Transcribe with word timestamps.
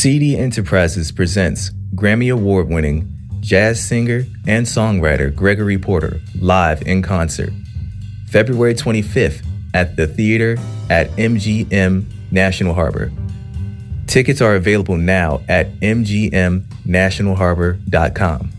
CD 0.00 0.34
Enterprises 0.34 1.12
presents 1.12 1.70
Grammy 1.94 2.32
Award 2.32 2.70
winning 2.70 3.12
jazz 3.40 3.86
singer 3.86 4.24
and 4.46 4.64
songwriter 4.64 5.34
Gregory 5.34 5.76
Porter 5.76 6.22
live 6.40 6.80
in 6.88 7.02
concert. 7.02 7.52
February 8.30 8.72
25th 8.72 9.44
at 9.74 9.96
the 9.96 10.06
theater 10.06 10.56
at 10.88 11.10
MGM 11.18 12.06
National 12.30 12.72
Harbor. 12.72 13.12
Tickets 14.06 14.40
are 14.40 14.54
available 14.54 14.96
now 14.96 15.42
at 15.50 15.70
mgmnationalharbor.com. 15.80 18.50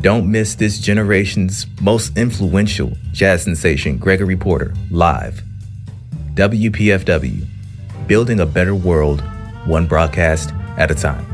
Don't 0.00 0.30
miss 0.30 0.54
this 0.54 0.78
generation's 0.78 1.66
most 1.80 2.16
influential 2.16 2.92
jazz 3.10 3.42
sensation, 3.42 3.98
Gregory 3.98 4.36
Porter, 4.36 4.72
live. 4.92 5.42
WPFW, 6.34 7.44
building 8.06 8.38
a 8.38 8.46
better 8.46 8.76
world, 8.76 9.24
one 9.66 9.88
broadcast 9.88 10.52
at 10.76 10.90
a 10.90 10.94
time. 10.94 11.33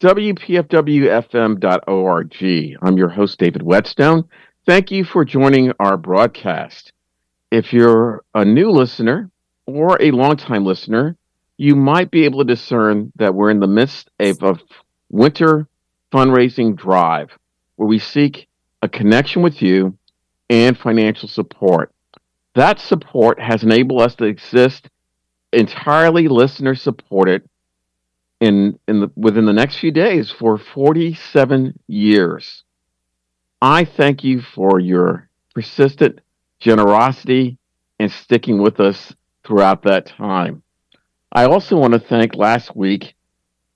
WPFWFM.org. 0.00 2.76
I'm 2.82 2.98
your 2.98 3.08
host, 3.08 3.38
David 3.38 3.62
Whetstone. 3.62 4.28
Thank 4.66 4.90
you 4.90 5.04
for 5.04 5.24
joining 5.24 5.72
our 5.80 5.96
broadcast. 5.96 6.92
If 7.50 7.72
you're 7.72 8.22
a 8.34 8.44
new 8.44 8.70
listener 8.70 9.30
or 9.64 9.96
a 10.02 10.10
longtime 10.10 10.66
listener, 10.66 11.16
you 11.56 11.74
might 11.74 12.10
be 12.10 12.26
able 12.26 12.40
to 12.40 12.44
discern 12.44 13.10
that 13.16 13.34
we're 13.34 13.50
in 13.50 13.60
the 13.60 13.66
midst 13.66 14.10
of 14.20 14.42
a 14.42 14.58
winter 15.08 15.66
fundraising 16.12 16.76
drive 16.76 17.30
where 17.76 17.88
we 17.88 17.98
seek 17.98 18.48
a 18.82 18.90
connection 18.90 19.40
with 19.40 19.62
you 19.62 19.96
and 20.50 20.76
financial 20.76 21.26
support. 21.26 21.90
That 22.54 22.80
support 22.80 23.40
has 23.40 23.62
enabled 23.62 24.02
us 24.02 24.14
to 24.16 24.24
exist 24.24 24.90
entirely 25.54 26.28
listener 26.28 26.74
supported 26.74 27.48
in, 28.40 28.78
in 28.86 29.00
the, 29.00 29.10
within 29.16 29.46
the 29.46 29.52
next 29.52 29.78
few 29.78 29.90
days 29.90 30.30
for 30.30 30.58
47 30.58 31.78
years. 31.86 32.64
I 33.60 33.84
thank 33.84 34.22
you 34.22 34.40
for 34.40 34.78
your 34.78 35.28
persistent 35.54 36.20
generosity 36.60 37.58
and 37.98 38.10
sticking 38.10 38.60
with 38.60 38.80
us 38.80 39.14
throughout 39.44 39.82
that 39.84 40.06
time. 40.06 40.62
I 41.32 41.44
also 41.44 41.76
want 41.76 41.94
to 41.94 41.98
thank 41.98 42.34
last 42.34 42.76
week 42.76 43.14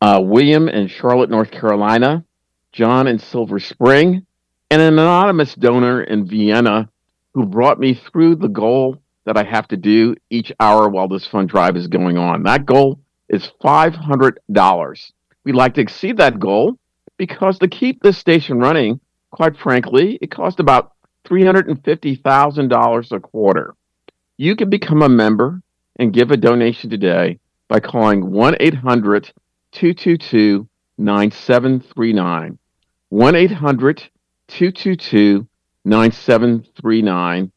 uh, 0.00 0.21
William 0.22 0.69
in 0.69 0.88
Charlotte, 0.88 1.31
North 1.31 1.50
Carolina, 1.50 2.25
John 2.72 3.06
in 3.06 3.19
Silver 3.19 3.59
Spring, 3.59 4.27
and 4.71 4.82
an 4.82 4.98
anonymous 4.98 5.54
donor 5.54 6.03
in 6.03 6.27
Vienna 6.27 6.88
who 7.34 7.44
brought 7.44 7.78
me 7.78 7.94
through 7.94 8.37
the 8.37 8.48
goal 8.48 8.98
that 9.25 9.37
I 9.37 9.44
have 9.44 9.69
to 9.69 9.77
do 9.77 10.16
each 10.31 10.53
hour 10.59 10.88
while 10.88 11.09
this 11.09 11.27
fund 11.27 11.48
drive 11.48 11.77
is 11.77 11.87
going 11.87 12.16
on. 12.16 12.44
That 12.44 12.66
goal 12.66 13.00
is 13.31 13.51
$500. 13.63 15.13
We'd 15.45 15.55
like 15.55 15.75
to 15.75 15.81
exceed 15.81 16.19
that 16.19 16.39
goal 16.39 16.77
because 17.17 17.59
to 17.61 17.69
keep 17.69 18.03
this 18.03 18.19
station 18.19 18.59
running, 18.59 19.01
quite 19.31 19.57
frankly, 19.57 20.19
it 20.21 20.31
costs 20.31 20.61
about 20.61 20.93
$350,000 21.27 23.13
a 23.13 23.21
quarter. 23.21 23.75
You 24.37 24.57
can 24.57 24.69
become 24.69 25.03
a 25.03 25.09
member 25.09 25.63
and 25.97 26.13
give 26.13 26.31
a 26.31 26.37
donation 26.37 26.91
today 26.91 27.39
by 27.69 27.81
calling 27.81 28.31
1 28.31 28.57
800 28.59 29.33
222 29.73 30.69
9739. 30.99 32.59
1 33.11 33.35
800 33.35 34.03
222 34.49 35.47
9739. 35.85 37.53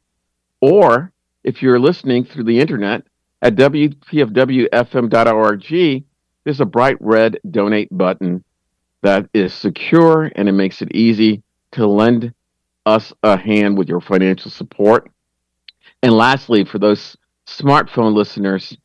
Or 0.61 1.11
if 1.43 1.61
you're 1.61 1.79
listening 1.79 2.25
through 2.25 2.43
the 2.43 2.59
internet 2.59 3.03
at 3.43 3.55
WPFWFM.org, 3.55 4.03
there's 6.45 6.61
a 6.61 6.65
bright 6.65 6.97
red 7.01 7.39
donate 7.51 7.95
button 7.95 8.43
that 9.01 9.29
is 9.33 9.53
secure 9.53 10.31
and 10.35 10.47
it 10.47 10.53
makes 10.53 10.81
it 10.81 10.95
easy 10.95 11.43
to 11.73 11.85
lend 11.85 12.33
us 12.85 13.11
a 13.21 13.37
hand 13.37 13.77
with 13.77 13.89
your 13.89 13.99
financial 13.99 14.49
support. 14.49 15.11
And 16.01 16.13
lastly, 16.13 16.63
for 16.63 16.79
those 16.79 17.17
smartphone 17.45 18.13
listeners, 18.13 18.77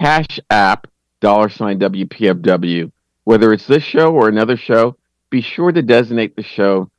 Cash 0.00 0.40
App 0.50 0.88
dollar 1.20 1.48
sign 1.48 1.78
WPFW. 1.78 2.90
Whether 3.22 3.52
it's 3.52 3.68
this 3.68 3.84
show 3.84 4.12
or 4.12 4.28
another 4.28 4.56
show, 4.56 4.96
be 5.30 5.40
sure 5.40 5.70
to 5.70 5.80
designate 5.80 6.34
the 6.34 6.42
show 6.42 6.90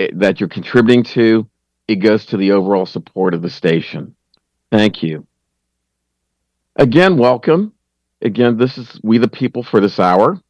eh, 0.00 0.08
that 0.14 0.40
you're 0.40 0.48
contributing 0.48 1.04
to. 1.04 1.48
It 1.86 1.96
goes 1.96 2.26
to 2.26 2.36
the 2.36 2.50
overall 2.50 2.86
support 2.86 3.32
of 3.32 3.42
the 3.42 3.50
station. 3.50 4.16
Thank 4.72 5.04
you. 5.04 5.24
Again, 6.76 7.18
welcome. 7.18 7.74
Again, 8.22 8.56
this 8.56 8.78
is 8.78 8.98
We 9.02 9.18
the 9.18 9.28
People 9.28 9.62
for 9.62 9.78
this 9.78 10.00
hour. 10.00 10.40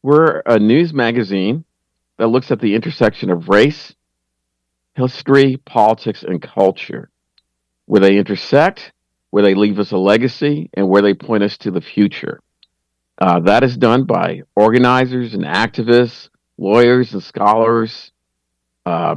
We're 0.00 0.40
a 0.46 0.56
news 0.60 0.94
magazine 0.94 1.64
that 2.18 2.28
looks 2.28 2.52
at 2.52 2.60
the 2.60 2.76
intersection 2.76 3.30
of 3.30 3.48
race, 3.48 3.92
history, 4.94 5.56
politics, 5.56 6.22
and 6.22 6.40
culture, 6.40 7.10
where 7.86 8.00
they 8.00 8.16
intersect, 8.16 8.92
where 9.30 9.42
they 9.42 9.56
leave 9.56 9.80
us 9.80 9.90
a 9.90 9.96
legacy, 9.96 10.70
and 10.74 10.88
where 10.88 11.02
they 11.02 11.14
point 11.14 11.42
us 11.42 11.58
to 11.58 11.72
the 11.72 11.80
future. 11.80 12.40
Uh, 13.18 13.40
that 13.40 13.64
is 13.64 13.76
done 13.76 14.04
by 14.04 14.42
organizers 14.54 15.34
and 15.34 15.42
activists, 15.42 16.28
lawyers 16.58 17.12
and 17.12 17.24
scholars, 17.24 18.12
uh, 18.86 19.16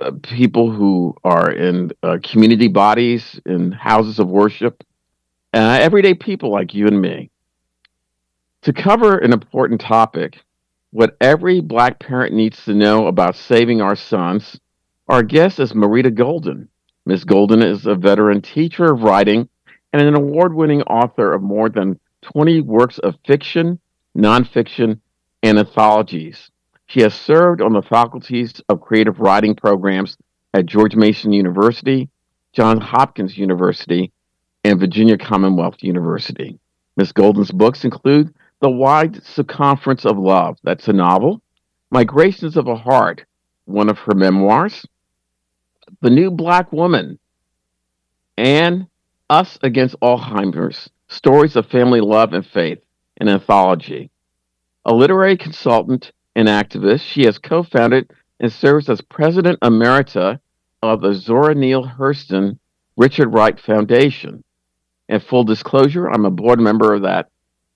uh, 0.00 0.10
people 0.20 0.72
who 0.72 1.14
are 1.22 1.52
in 1.52 1.92
uh, 2.02 2.18
community 2.24 2.66
bodies, 2.66 3.40
in 3.46 3.70
houses 3.70 4.18
of 4.18 4.28
worship, 4.28 4.82
uh, 5.52 5.78
everyday 5.80 6.14
people 6.14 6.50
like 6.50 6.74
you 6.74 6.86
and 6.86 7.00
me. 7.00 7.30
To 8.62 8.72
cover 8.72 9.18
an 9.18 9.32
important 9.32 9.80
topic, 9.80 10.38
what 10.90 11.16
every 11.20 11.60
black 11.60 11.98
parent 11.98 12.34
needs 12.34 12.64
to 12.64 12.74
know 12.74 13.06
about 13.06 13.36
saving 13.36 13.80
our 13.80 13.96
sons, 13.96 14.58
our 15.08 15.22
guest 15.22 15.58
is 15.58 15.72
Marita 15.72 16.14
Golden. 16.14 16.68
Ms. 17.06 17.24
Golden 17.24 17.62
is 17.62 17.86
a 17.86 17.94
veteran 17.94 18.40
teacher 18.40 18.92
of 18.92 19.02
writing 19.02 19.48
and 19.92 20.00
an 20.00 20.14
award 20.14 20.54
winning 20.54 20.82
author 20.82 21.32
of 21.32 21.42
more 21.42 21.68
than 21.68 21.98
20 22.22 22.60
works 22.60 22.98
of 22.98 23.16
fiction 23.26 23.80
nonfiction, 24.16 25.00
and 25.42 25.58
anthologies. 25.58 26.50
She 26.86 27.00
has 27.00 27.14
served 27.14 27.60
on 27.60 27.72
the 27.72 27.82
faculties 27.82 28.60
of 28.68 28.80
creative 28.80 29.18
writing 29.18 29.54
programs 29.54 30.16
at 30.54 30.66
George 30.66 30.94
Mason 30.94 31.32
University, 31.32 32.08
Johns 32.52 32.82
Hopkins 32.82 33.36
University, 33.36 34.12
and 34.64 34.78
Virginia 34.78 35.18
Commonwealth 35.18 35.82
University. 35.82 36.58
Ms. 36.96 37.12
Golden's 37.12 37.50
books 37.50 37.84
include 37.84 38.34
The 38.60 38.70
Wide 38.70 39.22
Circumference 39.24 40.04
of 40.04 40.18
Love, 40.18 40.58
that's 40.62 40.88
a 40.88 40.92
novel, 40.92 41.42
Migrations 41.90 42.56
of 42.56 42.68
a 42.68 42.76
Heart, 42.76 43.24
one 43.64 43.88
of 43.88 43.98
her 43.98 44.14
memoirs, 44.14 44.86
The 46.00 46.10
New 46.10 46.30
Black 46.30 46.72
Woman, 46.72 47.18
and 48.36 48.86
Us 49.28 49.58
Against 49.62 49.96
Alzheimer's 50.00 50.90
Stories 51.08 51.56
of 51.56 51.66
Family 51.66 52.00
Love 52.00 52.32
and 52.32 52.46
Faith, 52.46 52.78
an 53.18 53.28
anthology. 53.28 54.10
A 54.84 54.94
literary 54.94 55.36
consultant 55.36 56.12
and 56.34 56.48
activist, 56.48 57.00
she 57.00 57.24
has 57.24 57.38
co 57.38 57.62
founded 57.62 58.10
and 58.40 58.52
serves 58.52 58.88
as 58.88 59.00
president 59.00 59.60
emerita 59.60 60.40
of 60.82 61.00
the 61.00 61.14
Zora 61.14 61.54
Neale 61.54 61.86
Hurston 61.86 62.58
Richard 62.96 63.28
Wright 63.28 63.58
Foundation. 63.60 64.42
And 65.12 65.22
full 65.22 65.44
disclosure, 65.44 66.08
I'm 66.08 66.24
a 66.24 66.30
board 66.30 66.58
member 66.58 66.94
of 66.94 67.02
that 67.02 67.28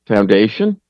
foundation. 0.08 0.80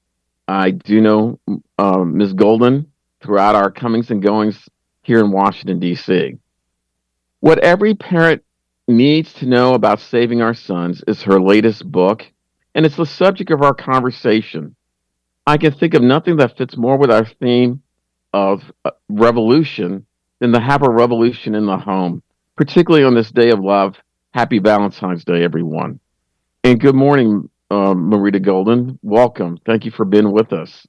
I 0.46 0.70
do 0.70 1.00
know 1.00 1.40
uh, 1.76 2.04
Ms. 2.04 2.34
Golden 2.34 2.86
throughout 3.20 3.56
our 3.56 3.72
comings 3.72 4.12
and 4.12 4.22
goings 4.22 4.68
here 5.02 5.18
in 5.18 5.32
Washington, 5.32 5.80
D.C. 5.80 6.36
What 7.40 7.58
every 7.64 7.96
parent 7.96 8.44
needs 8.86 9.32
to 9.34 9.46
know 9.46 9.74
about 9.74 9.98
saving 9.98 10.40
our 10.40 10.54
sons 10.54 11.02
is 11.08 11.24
her 11.24 11.40
latest 11.40 11.84
book, 11.90 12.22
and 12.76 12.86
it's 12.86 12.94
the 12.94 13.06
subject 13.06 13.50
of 13.50 13.62
our 13.62 13.74
conversation. 13.74 14.76
I 15.48 15.56
can 15.56 15.72
think 15.72 15.94
of 15.94 16.02
nothing 16.02 16.36
that 16.36 16.56
fits 16.56 16.76
more 16.76 16.96
with 16.96 17.10
our 17.10 17.24
theme 17.24 17.82
of 18.32 18.62
uh, 18.84 18.92
revolution 19.08 20.06
than 20.38 20.52
to 20.52 20.60
have 20.60 20.84
a 20.84 20.90
revolution 20.90 21.56
in 21.56 21.66
the 21.66 21.76
home, 21.76 22.22
particularly 22.56 23.04
on 23.04 23.16
this 23.16 23.32
day 23.32 23.50
of 23.50 23.58
love. 23.58 23.96
Happy 24.30 24.60
Valentine's 24.60 25.24
Day, 25.24 25.42
everyone. 25.42 25.98
And 26.66 26.80
good 26.80 26.96
morning, 26.96 27.48
uh, 27.70 27.94
Marita 27.94 28.42
Golden. 28.42 28.98
Welcome. 29.00 29.56
Thank 29.64 29.84
you 29.84 29.92
for 29.92 30.04
being 30.04 30.32
with 30.32 30.52
us. 30.52 30.84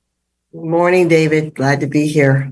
Good 0.51 0.63
morning, 0.63 1.07
David. 1.07 1.53
Glad 1.53 1.81
to 1.81 1.85
be 1.85 2.07
here. 2.07 2.51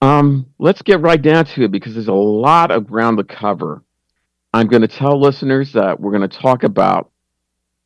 Um, 0.00 0.46
let's 0.58 0.82
get 0.82 1.00
right 1.00 1.22
down 1.22 1.44
to 1.44 1.62
it 1.62 1.70
because 1.70 1.94
there's 1.94 2.08
a 2.08 2.12
lot 2.12 2.72
of 2.72 2.88
ground 2.88 3.18
to 3.18 3.24
cover. 3.24 3.84
I'm 4.52 4.66
going 4.66 4.82
to 4.82 4.88
tell 4.88 5.20
listeners 5.20 5.74
that 5.74 6.00
we're 6.00 6.10
going 6.10 6.28
to 6.28 6.38
talk 6.40 6.64
about 6.64 7.12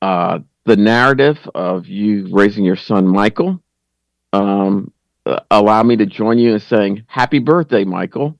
uh, 0.00 0.38
the 0.64 0.76
narrative 0.76 1.36
of 1.54 1.86
you 1.86 2.28
raising 2.30 2.64
your 2.64 2.76
son, 2.76 3.06
Michael. 3.06 3.62
Um, 4.32 4.94
uh, 5.26 5.40
allow 5.50 5.82
me 5.82 5.94
to 5.96 6.06
join 6.06 6.38
you 6.38 6.54
in 6.54 6.60
saying 6.60 7.04
happy 7.06 7.38
birthday, 7.38 7.84
Michael. 7.84 8.38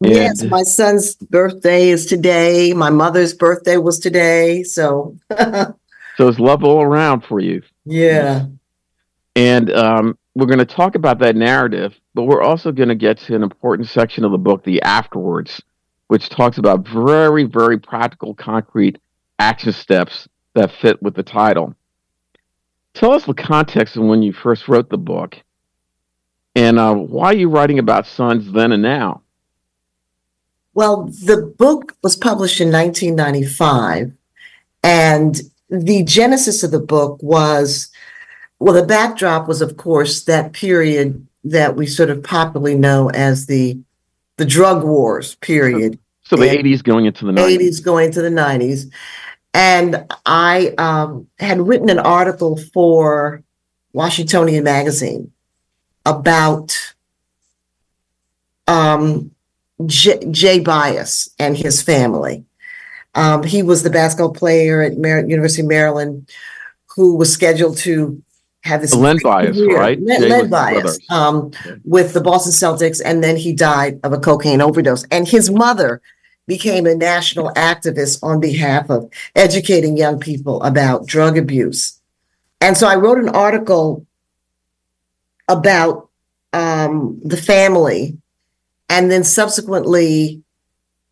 Yes, 0.00 0.42
my 0.42 0.62
son's 0.62 1.14
birthday 1.14 1.88
is 1.88 2.06
today. 2.06 2.74
My 2.74 2.90
mother's 2.90 3.34
birthday 3.34 3.78
was 3.78 3.98
today. 3.98 4.62
So, 4.62 5.16
so 5.38 5.74
it's 6.18 6.38
love 6.38 6.64
all 6.64 6.82
around 6.82 7.22
for 7.22 7.40
you. 7.40 7.62
Yeah. 7.84 8.46
And 9.34 9.72
um, 9.72 10.18
we're 10.34 10.46
going 10.46 10.58
to 10.58 10.66
talk 10.66 10.94
about 10.94 11.18
that 11.20 11.34
narrative, 11.34 11.94
but 12.14 12.24
we're 12.24 12.42
also 12.42 12.72
going 12.72 12.90
to 12.90 12.94
get 12.94 13.18
to 13.20 13.34
an 13.34 13.42
important 13.42 13.88
section 13.88 14.24
of 14.24 14.32
the 14.32 14.38
book, 14.38 14.64
the 14.64 14.82
afterwards, 14.82 15.62
which 16.08 16.28
talks 16.28 16.58
about 16.58 16.86
very, 16.86 17.44
very 17.44 17.78
practical, 17.78 18.34
concrete 18.34 18.98
action 19.38 19.72
steps 19.72 20.28
that 20.54 20.72
fit 20.72 21.02
with 21.02 21.14
the 21.14 21.22
title. 21.22 21.74
Tell 22.92 23.12
us 23.12 23.24
the 23.24 23.34
context 23.34 23.96
of 23.96 24.04
when 24.04 24.22
you 24.22 24.32
first 24.32 24.68
wrote 24.68 24.90
the 24.90 24.98
book 24.98 25.36
and 26.56 26.78
uh, 26.78 26.94
why 26.94 27.26
are 27.26 27.36
you 27.36 27.50
writing 27.50 27.78
about 27.78 28.06
sons 28.06 28.50
then 28.50 28.72
and 28.72 28.82
now? 28.82 29.20
Well, 30.76 31.04
the 31.06 31.38
book 31.38 31.96
was 32.02 32.16
published 32.16 32.60
in 32.60 32.70
1995, 32.70 34.12
and 34.82 35.40
the 35.70 36.04
genesis 36.04 36.62
of 36.62 36.70
the 36.70 36.78
book 36.78 37.18
was 37.22 37.90
well, 38.58 38.74
the 38.74 38.84
backdrop 38.84 39.48
was, 39.48 39.62
of 39.62 39.78
course, 39.78 40.24
that 40.24 40.52
period 40.52 41.26
that 41.44 41.76
we 41.76 41.86
sort 41.86 42.10
of 42.10 42.22
popularly 42.22 42.74
know 42.74 43.08
as 43.08 43.46
the 43.46 43.78
the 44.36 44.44
drug 44.44 44.84
wars 44.84 45.36
period. 45.36 45.98
So 46.24 46.36
the 46.36 46.50
eighties 46.50 46.82
going 46.82 47.06
into 47.06 47.24
the 47.24 47.32
nineties, 47.32 47.80
going 47.80 48.12
to 48.12 48.20
the 48.20 48.28
nineties, 48.28 48.90
and 49.54 50.04
I 50.26 50.74
um, 50.76 51.26
had 51.38 51.66
written 51.66 51.88
an 51.88 52.00
article 52.00 52.58
for 52.74 53.42
Washingtonian 53.94 54.64
magazine 54.64 55.32
about 56.04 56.94
um, 58.66 59.30
J- 59.84 60.24
Jay 60.30 60.60
Bias 60.60 61.28
and 61.38 61.56
his 61.56 61.82
family. 61.82 62.44
Um, 63.14 63.42
he 63.42 63.62
was 63.62 63.82
the 63.82 63.90
basketball 63.90 64.32
player 64.32 64.82
at 64.82 64.98
Mar- 64.98 65.20
University 65.20 65.62
of 65.62 65.68
Maryland 65.68 66.30
who 66.96 67.14
was 67.16 67.32
scheduled 67.32 67.76
to 67.78 68.22
have 68.62 68.80
this 68.80 68.94
Len 68.94 69.18
Bias, 69.22 69.60
right? 69.60 70.00
Len, 70.00 70.28
Len 70.28 70.50
Bias 70.50 70.98
um, 71.10 71.50
yeah. 71.64 71.74
with 71.84 72.14
the 72.14 72.20
Boston 72.20 72.52
Celtics, 72.52 73.00
and 73.04 73.22
then 73.22 73.36
he 73.36 73.52
died 73.52 74.00
of 74.02 74.12
a 74.12 74.18
cocaine 74.18 74.60
overdose. 74.60 75.04
And 75.10 75.28
his 75.28 75.50
mother 75.50 76.00
became 76.46 76.86
a 76.86 76.94
national 76.94 77.50
activist 77.50 78.22
on 78.22 78.40
behalf 78.40 78.90
of 78.90 79.10
educating 79.34 79.96
young 79.96 80.18
people 80.18 80.62
about 80.62 81.06
drug 81.06 81.36
abuse. 81.36 82.00
And 82.60 82.76
so 82.76 82.86
I 82.86 82.96
wrote 82.96 83.18
an 83.18 83.28
article 83.28 84.06
about 85.48 86.08
um, 86.52 87.20
the 87.24 87.36
family, 87.36 88.16
and 88.88 89.10
then 89.10 89.24
subsequently, 89.24 90.42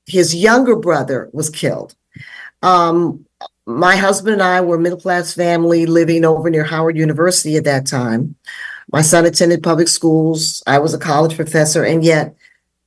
his 0.06 0.34
younger 0.34 0.76
brother 0.76 1.30
was 1.32 1.50
killed. 1.50 1.94
Um, 2.62 3.26
my 3.66 3.96
husband 3.96 4.34
and 4.34 4.42
I 4.42 4.60
were 4.60 4.78
middle 4.78 5.00
class 5.00 5.34
family 5.34 5.86
living 5.86 6.24
over 6.24 6.50
near 6.50 6.64
Howard 6.64 6.96
University 6.96 7.56
at 7.56 7.64
that 7.64 7.86
time. 7.86 8.36
My 8.92 9.00
son 9.00 9.24
attended 9.24 9.62
public 9.62 9.88
schools. 9.88 10.62
I 10.66 10.78
was 10.78 10.92
a 10.92 10.98
college 10.98 11.36
professor, 11.36 11.84
and 11.84 12.04
yet 12.04 12.36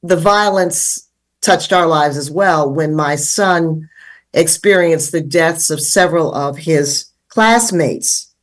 the 0.04 0.16
violence 0.16 1.08
touched 1.42 1.74
our 1.74 1.88
lives 1.88 2.18
as 2.18 2.30
well 2.30 2.72
when 2.72 2.96
my 2.96 3.16
son 3.16 3.90
experienced 4.34 5.12
the 5.12 5.22
deaths 5.22 5.70
of 5.70 5.82
several 5.82 6.34
of 6.34 6.58
his 6.58 7.06
classmates. 7.30 8.34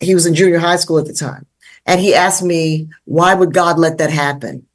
He 0.00 0.14
was 0.14 0.26
in 0.26 0.34
junior 0.34 0.58
high 0.58 0.76
school 0.76 0.98
at 0.98 1.06
the 1.06 1.12
time. 1.12 1.46
And 1.86 2.00
he 2.00 2.14
asked 2.14 2.42
me, 2.42 2.88
why 3.04 3.34
would 3.34 3.52
God 3.52 3.78
let 3.78 3.98
that 3.98 4.10
happen? 4.10 4.66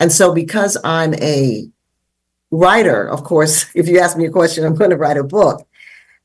And 0.00 0.12
so, 0.12 0.32
because 0.32 0.76
I'm 0.84 1.14
a 1.14 1.68
writer, 2.50 3.08
of 3.08 3.24
course, 3.24 3.66
if 3.74 3.88
you 3.88 3.98
ask 3.98 4.16
me 4.16 4.26
a 4.26 4.30
question, 4.30 4.64
I'm 4.64 4.74
going 4.74 4.90
to 4.90 4.96
write 4.96 5.16
a 5.16 5.24
book. 5.24 5.66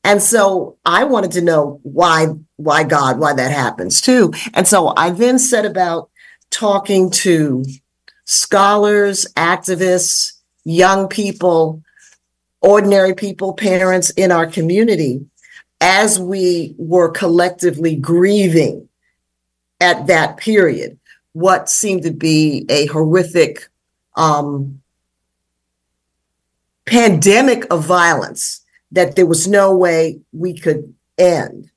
And 0.06 0.22
so 0.22 0.76
I 0.84 1.04
wanted 1.04 1.32
to 1.32 1.40
know 1.40 1.80
why, 1.82 2.26
why 2.56 2.84
God, 2.84 3.18
why 3.18 3.32
that 3.32 3.50
happens 3.50 4.02
too. 4.02 4.34
And 4.52 4.68
so 4.68 4.92
I 4.96 5.08
then 5.10 5.38
set 5.38 5.64
about 5.64 6.10
talking 6.50 7.10
to 7.10 7.64
scholars, 8.26 9.26
activists, 9.36 10.32
young 10.64 11.08
people, 11.08 11.82
ordinary 12.60 13.14
people, 13.14 13.54
parents 13.54 14.10
in 14.10 14.30
our 14.30 14.46
community 14.46 15.24
as 15.80 16.18
we 16.18 16.74
were 16.78 17.10
collectively 17.10 17.96
grieving 17.96 18.88
at 19.80 20.06
that 20.06 20.36
period 20.36 20.98
what 21.34 21.68
seemed 21.68 22.04
to 22.04 22.12
be 22.12 22.64
a 22.68 22.86
horrific 22.86 23.68
um, 24.16 24.80
pandemic 26.86 27.66
of 27.72 27.84
violence 27.84 28.62
that 28.92 29.16
there 29.16 29.26
was 29.26 29.46
no 29.46 29.74
way 29.74 30.20
we 30.32 30.54
could 30.56 30.94
end. 31.18 31.70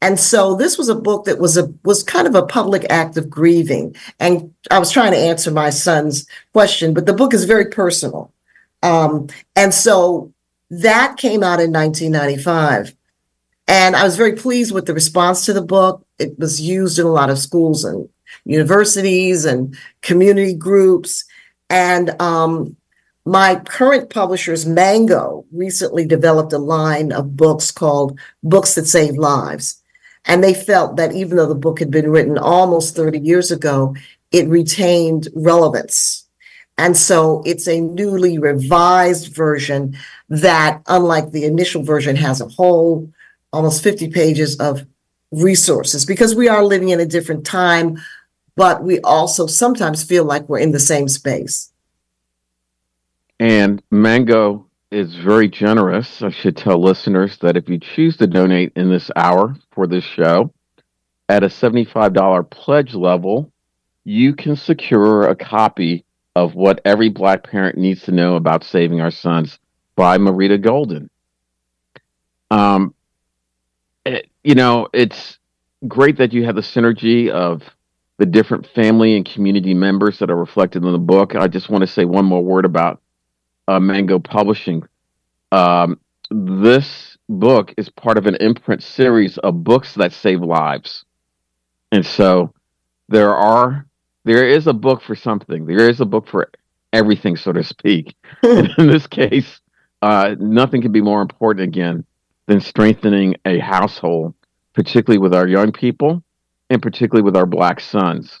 And 0.00 0.18
so 0.18 0.56
this 0.56 0.76
was 0.76 0.88
a 0.88 0.96
book 0.96 1.26
that 1.26 1.38
was 1.38 1.56
a 1.56 1.72
was 1.84 2.02
kind 2.02 2.26
of 2.26 2.34
a 2.34 2.44
public 2.44 2.84
act 2.90 3.16
of 3.16 3.30
grieving. 3.30 3.94
And 4.18 4.52
I 4.70 4.80
was 4.80 4.90
trying 4.90 5.12
to 5.12 5.18
answer 5.18 5.50
my 5.50 5.70
son's 5.70 6.26
question, 6.52 6.92
but 6.92 7.06
the 7.06 7.12
book 7.12 7.32
is 7.32 7.44
very 7.44 7.66
personal. 7.66 8.32
Um, 8.82 9.28
and 9.54 9.72
so 9.72 10.32
that 10.70 11.18
came 11.18 11.44
out 11.44 11.60
in 11.60 11.70
1995. 11.70 12.96
And 13.68 13.94
I 13.94 14.02
was 14.02 14.16
very 14.16 14.32
pleased 14.32 14.72
with 14.72 14.86
the 14.86 14.94
response 14.94 15.44
to 15.44 15.52
the 15.52 15.62
book. 15.62 16.04
It 16.18 16.36
was 16.38 16.60
used 16.60 16.98
in 16.98 17.06
a 17.06 17.12
lot 17.12 17.30
of 17.30 17.38
schools 17.38 17.84
and 17.84 18.08
universities 18.44 19.44
and 19.44 19.76
community 20.00 20.54
groups. 20.54 21.24
And 21.70 22.20
um, 22.20 22.76
my 23.24 23.56
current 23.56 24.10
publishers, 24.10 24.66
Mango, 24.66 25.44
recently 25.52 26.06
developed 26.06 26.52
a 26.52 26.58
line 26.58 27.12
of 27.12 27.36
books 27.36 27.70
called 27.70 28.18
Books 28.42 28.74
That 28.74 28.86
Save 28.86 29.16
Lives. 29.16 29.82
And 30.24 30.42
they 30.42 30.54
felt 30.54 30.96
that 30.96 31.12
even 31.12 31.36
though 31.36 31.46
the 31.46 31.54
book 31.54 31.78
had 31.78 31.90
been 31.90 32.10
written 32.10 32.38
almost 32.38 32.94
30 32.94 33.18
years 33.20 33.50
ago, 33.50 33.94
it 34.30 34.48
retained 34.48 35.28
relevance. 35.34 36.26
And 36.78 36.96
so 36.96 37.42
it's 37.44 37.68
a 37.68 37.80
newly 37.80 38.38
revised 38.38 39.34
version 39.34 39.96
that, 40.28 40.82
unlike 40.86 41.30
the 41.30 41.44
initial 41.44 41.82
version, 41.82 42.16
has 42.16 42.40
a 42.40 42.48
whole 42.48 43.12
almost 43.52 43.82
50 43.82 44.08
pages 44.10 44.56
of 44.56 44.86
resources 45.30 46.04
because 46.06 46.34
we 46.34 46.48
are 46.48 46.64
living 46.64 46.88
in 46.88 47.00
a 47.00 47.06
different 47.06 47.44
time, 47.44 47.98
but 48.56 48.82
we 48.82 49.00
also 49.00 49.46
sometimes 49.46 50.02
feel 50.02 50.24
like 50.24 50.48
we're 50.48 50.58
in 50.58 50.72
the 50.72 50.80
same 50.80 51.08
space. 51.08 51.72
And 53.40 53.82
Mango 53.90 54.66
is 54.90 55.16
very 55.16 55.48
generous. 55.48 56.22
I 56.22 56.30
should 56.30 56.56
tell 56.56 56.80
listeners 56.80 57.38
that 57.38 57.56
if 57.56 57.68
you 57.68 57.78
choose 57.78 58.16
to 58.18 58.26
donate 58.26 58.72
in 58.76 58.90
this 58.90 59.10
hour 59.16 59.56
for 59.72 59.86
this 59.86 60.04
show 60.04 60.52
at 61.28 61.42
a 61.42 61.48
$75 61.48 62.50
pledge 62.50 62.94
level, 62.94 63.50
you 64.04 64.34
can 64.34 64.54
secure 64.54 65.28
a 65.28 65.34
copy 65.34 66.04
of 66.36 66.54
What 66.54 66.80
Every 66.84 67.08
Black 67.08 67.44
Parent 67.44 67.78
Needs 67.78 68.02
to 68.02 68.12
Know 68.12 68.36
About 68.36 68.64
Saving 68.64 69.00
Our 69.00 69.10
Sons 69.10 69.58
by 69.96 70.18
Marita 70.18 70.60
Golden. 70.60 71.08
Um, 72.50 72.94
it, 74.04 74.28
you 74.44 74.54
know, 74.54 74.88
it's 74.92 75.38
great 75.88 76.18
that 76.18 76.32
you 76.32 76.44
have 76.44 76.54
the 76.54 76.60
synergy 76.60 77.30
of 77.30 77.62
the 78.22 78.26
different 78.26 78.68
family 78.68 79.16
and 79.16 79.26
community 79.26 79.74
members 79.74 80.20
that 80.20 80.30
are 80.30 80.36
reflected 80.36 80.84
in 80.84 80.92
the 80.92 80.96
book. 80.96 81.34
I 81.34 81.48
just 81.48 81.68
want 81.68 81.82
to 81.82 81.88
say 81.88 82.04
one 82.04 82.24
more 82.24 82.40
word 82.40 82.64
about 82.64 83.02
uh, 83.66 83.80
Mango 83.80 84.20
Publishing. 84.20 84.84
Um, 85.50 85.98
this 86.30 87.18
book 87.28 87.74
is 87.76 87.88
part 87.88 88.18
of 88.18 88.26
an 88.26 88.36
imprint 88.36 88.84
series 88.84 89.38
of 89.38 89.64
books 89.64 89.94
that 89.94 90.12
save 90.12 90.40
lives. 90.40 91.04
And 91.90 92.06
so 92.06 92.54
there 93.08 93.34
are 93.34 93.88
there 94.22 94.46
is 94.46 94.68
a 94.68 94.72
book 94.72 95.02
for 95.02 95.16
something. 95.16 95.66
There 95.66 95.90
is 95.90 96.00
a 96.00 96.06
book 96.06 96.28
for 96.28 96.48
everything, 96.92 97.34
so 97.34 97.52
to 97.52 97.64
speak. 97.64 98.14
in 98.44 98.86
this 98.86 99.08
case, 99.08 99.60
uh, 100.00 100.36
nothing 100.38 100.80
could 100.80 100.92
be 100.92 101.02
more 101.02 101.22
important 101.22 101.66
again 101.66 102.04
than 102.46 102.60
strengthening 102.60 103.34
a 103.44 103.58
household, 103.58 104.34
particularly 104.74 105.18
with 105.18 105.34
our 105.34 105.48
young 105.48 105.72
people 105.72 106.22
and 106.72 106.80
particularly 106.80 107.22
with 107.22 107.36
our 107.36 107.44
black 107.44 107.80
sons. 107.80 108.40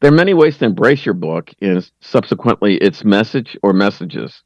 There 0.00 0.12
are 0.12 0.14
many 0.14 0.34
ways 0.34 0.56
to 0.58 0.66
embrace 0.66 1.04
your 1.04 1.14
book 1.14 1.50
and 1.60 1.90
subsequently 2.00 2.76
its 2.76 3.04
message 3.04 3.58
or 3.60 3.72
messages. 3.72 4.44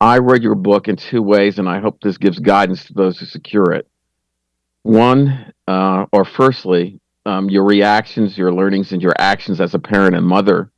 I 0.00 0.18
read 0.18 0.44
your 0.44 0.54
book 0.54 0.86
in 0.86 0.94
two 0.94 1.20
ways, 1.20 1.58
and 1.58 1.68
I 1.68 1.80
hope 1.80 2.00
this 2.00 2.16
gives 2.16 2.38
guidance 2.38 2.84
to 2.84 2.92
those 2.92 3.18
who 3.18 3.26
secure 3.26 3.72
it. 3.72 3.88
One, 4.84 5.52
uh, 5.66 6.06
or 6.12 6.24
firstly, 6.24 7.00
um, 7.24 7.50
your 7.50 7.64
reactions, 7.64 8.38
your 8.38 8.52
learnings, 8.52 8.92
and 8.92 9.02
your 9.02 9.14
actions 9.18 9.60
as 9.60 9.74
a 9.74 9.80
parent 9.80 10.14
and 10.14 10.24
mother. 10.24 10.70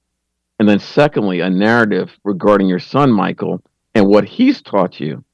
And 0.59 0.67
then, 0.67 0.79
secondly, 0.79 1.41
a 1.41 1.51
narrative 1.51 2.11
regarding 2.25 2.69
your 2.69 2.79
son, 2.79 3.13
Michael, 3.13 3.63
and 3.95 4.07
what 4.07 4.25
he's 4.25 4.63
taught 4.63 4.99
you. 4.99 5.25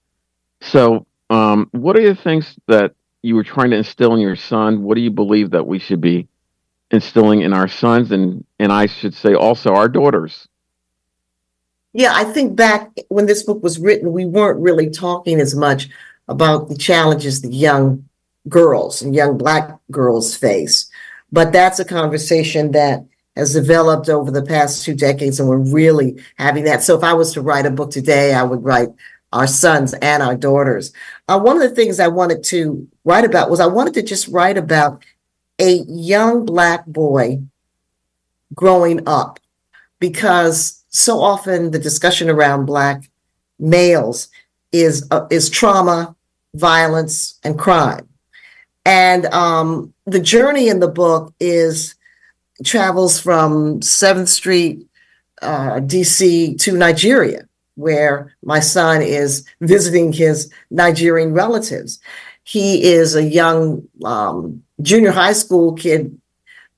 So, 0.60 1.06
um, 1.30 1.68
what 1.70 1.96
are 1.96 2.02
the 2.02 2.20
things 2.20 2.56
that 2.66 2.94
you 3.24 3.34
were 3.34 3.44
trying 3.44 3.70
to 3.70 3.76
instill 3.76 4.14
in 4.14 4.20
your 4.20 4.36
son? 4.36 4.82
What 4.82 4.94
do 4.96 5.00
you 5.00 5.10
believe 5.10 5.50
that 5.50 5.66
we 5.66 5.78
should 5.78 6.00
be 6.00 6.28
instilling 6.90 7.42
in 7.42 7.52
our 7.52 7.68
sons 7.68 8.12
and 8.12 8.44
and 8.58 8.72
I 8.72 8.86
should 8.86 9.14
say 9.14 9.34
also 9.34 9.74
our 9.74 9.88
daughters. 9.88 10.48
Yeah, 11.92 12.12
I 12.14 12.24
think 12.24 12.56
back 12.56 12.90
when 13.08 13.26
this 13.26 13.42
book 13.42 13.62
was 13.62 13.78
written, 13.78 14.12
we 14.12 14.24
weren't 14.24 14.60
really 14.60 14.90
talking 14.90 15.40
as 15.40 15.54
much 15.54 15.88
about 16.26 16.68
the 16.68 16.76
challenges 16.76 17.40
the 17.40 17.48
young 17.48 18.08
girls 18.48 19.02
and 19.02 19.14
young 19.14 19.38
black 19.38 19.78
girls 19.90 20.36
face. 20.36 20.90
But 21.30 21.52
that's 21.52 21.78
a 21.78 21.84
conversation 21.84 22.72
that 22.72 23.04
has 23.36 23.52
developed 23.52 24.08
over 24.08 24.30
the 24.30 24.42
past 24.42 24.84
two 24.84 24.94
decades, 24.94 25.40
and 25.40 25.48
we're 25.48 25.56
really 25.58 26.20
having 26.36 26.64
that. 26.64 26.82
So 26.82 26.96
if 26.96 27.02
I 27.02 27.14
was 27.14 27.32
to 27.34 27.42
write 27.42 27.66
a 27.66 27.70
book 27.70 27.90
today, 27.90 28.34
I 28.34 28.42
would 28.42 28.62
write 28.62 28.88
our 29.34 29.46
sons 29.48 29.92
and 29.94 30.22
our 30.22 30.36
daughters. 30.36 30.92
Uh, 31.28 31.38
one 31.38 31.56
of 31.56 31.62
the 31.62 31.74
things 31.74 32.00
I 32.00 32.08
wanted 32.08 32.42
to 32.44 32.88
write 33.04 33.24
about 33.24 33.50
was 33.50 33.60
I 33.60 33.66
wanted 33.66 33.92
to 33.94 34.02
just 34.02 34.28
write 34.28 34.56
about 34.56 35.04
a 35.58 35.84
young 35.88 36.46
black 36.46 36.86
boy 36.86 37.42
growing 38.54 39.06
up 39.06 39.40
because 39.98 40.84
so 40.88 41.20
often 41.20 41.72
the 41.72 41.78
discussion 41.78 42.30
around 42.30 42.66
black 42.66 43.10
males 43.58 44.28
is 44.72 45.06
uh, 45.10 45.26
is 45.30 45.50
trauma 45.50 46.14
violence 46.54 47.38
and 47.42 47.58
crime 47.58 48.08
and 48.84 49.26
um, 49.26 49.92
the 50.06 50.20
journey 50.20 50.68
in 50.68 50.80
the 50.80 50.88
book 50.88 51.32
is 51.40 51.94
travels 52.64 53.20
from 53.20 53.80
7th 53.80 54.28
street 54.28 54.86
uh, 55.42 55.80
dc 55.80 56.60
to 56.60 56.76
nigeria 56.76 57.48
where 57.76 58.34
my 58.42 58.60
son 58.60 59.02
is 59.02 59.46
visiting 59.60 60.12
his 60.12 60.52
nigerian 60.70 61.32
relatives 61.32 62.00
he 62.44 62.84
is 62.84 63.14
a 63.16 63.24
young 63.24 63.88
um, 64.04 64.62
junior 64.82 65.10
high 65.10 65.32
school 65.32 65.72
kid 65.72 66.18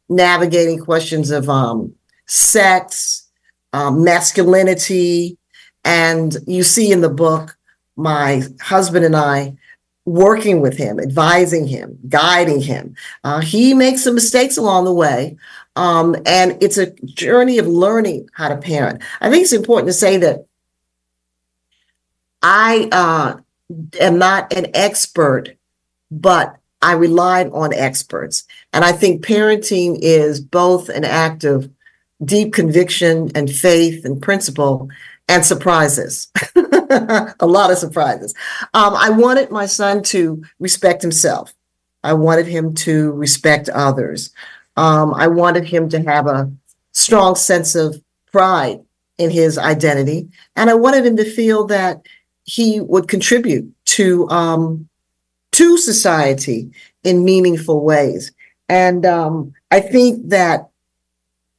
navigating 0.08 0.78
questions 0.78 1.30
of 1.30 1.48
um, 1.48 1.92
sex, 2.26 3.28
um, 3.72 4.04
masculinity. 4.04 5.36
And 5.84 6.36
you 6.46 6.62
see 6.62 6.92
in 6.92 7.00
the 7.00 7.10
book, 7.10 7.56
my 7.96 8.42
husband 8.60 9.04
and 9.04 9.16
I 9.16 9.56
working 10.04 10.60
with 10.60 10.76
him, 10.76 11.00
advising 11.00 11.66
him, 11.66 11.98
guiding 12.08 12.60
him. 12.60 12.94
Uh, 13.24 13.40
he 13.40 13.74
makes 13.74 14.04
some 14.04 14.14
mistakes 14.14 14.56
along 14.56 14.84
the 14.84 14.94
way. 14.94 15.36
Um, 15.74 16.14
and 16.24 16.56
it's 16.62 16.78
a 16.78 16.92
journey 17.04 17.58
of 17.58 17.66
learning 17.66 18.28
how 18.32 18.48
to 18.48 18.56
parent. 18.56 19.02
I 19.20 19.30
think 19.30 19.42
it's 19.42 19.52
important 19.52 19.88
to 19.88 19.92
say 19.92 20.16
that 20.18 20.45
I 22.48 22.88
uh, 22.92 23.36
am 24.00 24.18
not 24.18 24.52
an 24.52 24.68
expert, 24.72 25.56
but 26.12 26.56
I 26.80 26.92
relied 26.92 27.50
on 27.50 27.74
experts. 27.74 28.44
And 28.72 28.84
I 28.84 28.92
think 28.92 29.26
parenting 29.26 29.98
is 30.00 30.40
both 30.40 30.88
an 30.88 31.04
act 31.04 31.42
of 31.42 31.68
deep 32.24 32.52
conviction 32.52 33.32
and 33.34 33.50
faith 33.50 34.04
and 34.04 34.22
principle 34.22 34.88
and 35.28 35.44
surprises. 35.44 36.30
a 36.56 37.34
lot 37.40 37.72
of 37.72 37.78
surprises. 37.78 38.32
Um, 38.74 38.94
I 38.94 39.10
wanted 39.10 39.50
my 39.50 39.66
son 39.66 40.04
to 40.04 40.44
respect 40.60 41.02
himself. 41.02 41.52
I 42.04 42.12
wanted 42.12 42.46
him 42.46 42.74
to 42.74 43.10
respect 43.10 43.68
others. 43.70 44.30
Um, 44.76 45.12
I 45.14 45.26
wanted 45.26 45.64
him 45.64 45.88
to 45.88 46.00
have 46.02 46.28
a 46.28 46.52
strong 46.92 47.34
sense 47.34 47.74
of 47.74 48.00
pride 48.30 48.82
in 49.18 49.30
his 49.30 49.58
identity. 49.58 50.28
And 50.54 50.70
I 50.70 50.74
wanted 50.74 51.04
him 51.04 51.16
to 51.16 51.24
feel 51.24 51.66
that 51.66 52.06
he 52.46 52.80
would 52.80 53.08
contribute 53.08 53.72
to 53.84 54.28
um, 54.30 54.88
to 55.52 55.76
society 55.76 56.70
in 57.04 57.24
meaningful 57.24 57.84
ways. 57.84 58.32
And 58.68 59.04
um, 59.04 59.52
I 59.70 59.80
think 59.80 60.28
that 60.30 60.70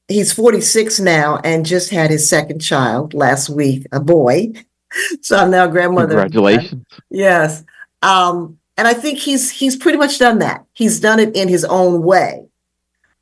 he's 0.08 0.34
46 0.34 1.00
now 1.00 1.40
and 1.44 1.66
just 1.66 1.90
had 1.90 2.10
his 2.10 2.28
second 2.30 2.60
child 2.60 3.14
last 3.14 3.50
week, 3.50 3.86
a 3.92 4.00
boy. 4.00 4.54
so 5.22 5.38
I'm 5.38 5.52
now 5.52 5.68
grandmother. 5.68 6.20
Congratulations. 6.22 6.86
Yes. 7.10 7.64
Um, 8.02 8.58
and 8.78 8.88
I 8.88 8.94
think 8.94 9.18
he's 9.18 9.50
he's 9.50 9.76
pretty 9.76 9.98
much 9.98 10.20
done 10.20 10.40
that. 10.40 10.66
He's 10.74 11.00
done 11.00 11.20
it 11.20 11.36
in 11.36 11.48
his 11.48 11.66
own 11.66 12.04
way. 12.04 12.46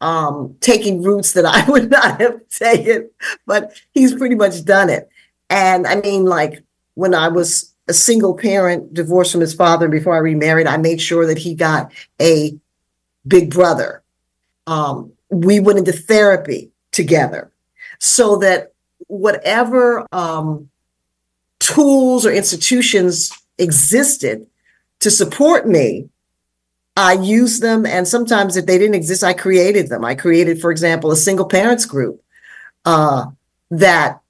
Um, 0.01 0.57
taking 0.59 1.01
routes 1.01 1.31
that 1.33 1.45
I 1.45 1.63
would 1.71 1.89
not 1.89 2.19
have 2.19 2.47
taken, 2.49 3.09
but 3.45 3.73
he's 3.93 4.13
pretty 4.13 4.35
much 4.35 4.65
done 4.65 4.89
it. 4.89 5.09
And 5.49 5.87
I 5.87 5.95
mean, 6.01 6.25
like 6.25 6.64
when 6.95 7.13
I 7.13 7.27
was 7.27 7.73
a 7.87 7.93
single 7.93 8.35
parent 8.35 8.93
divorced 8.93 9.31
from 9.31 9.41
his 9.41 9.53
father 9.53 9.87
before 9.87 10.15
I 10.15 10.19
remarried. 10.19 10.67
I 10.67 10.77
made 10.77 10.99
sure 10.99 11.27
that 11.27 11.37
he 11.37 11.53
got 11.53 11.91
a 12.19 12.57
big 13.27 13.51
brother. 13.51 14.01
Um, 14.67 15.11
we 15.29 15.59
went 15.59 15.79
into 15.79 15.91
therapy 15.91 16.71
together 16.91 17.51
so 17.99 18.37
that 18.37 18.73
whatever 19.07 20.07
um, 20.11 20.69
tools 21.59 22.25
or 22.25 22.31
institutions 22.31 23.31
existed 23.57 24.47
to 24.99 25.11
support 25.11 25.67
me, 25.67 26.09
I 26.97 27.13
used 27.13 27.61
them. 27.61 27.85
And 27.85 28.07
sometimes 28.07 28.57
if 28.57 28.65
they 28.65 28.77
didn't 28.77 28.95
exist, 28.95 29.23
I 29.23 29.33
created 29.33 29.89
them. 29.89 30.03
I 30.05 30.15
created, 30.15 30.59
for 30.61 30.71
example, 30.71 31.11
a 31.11 31.17
single 31.17 31.45
parents 31.45 31.85
group 31.85 32.23
uh, 32.85 33.25
that 33.69 34.21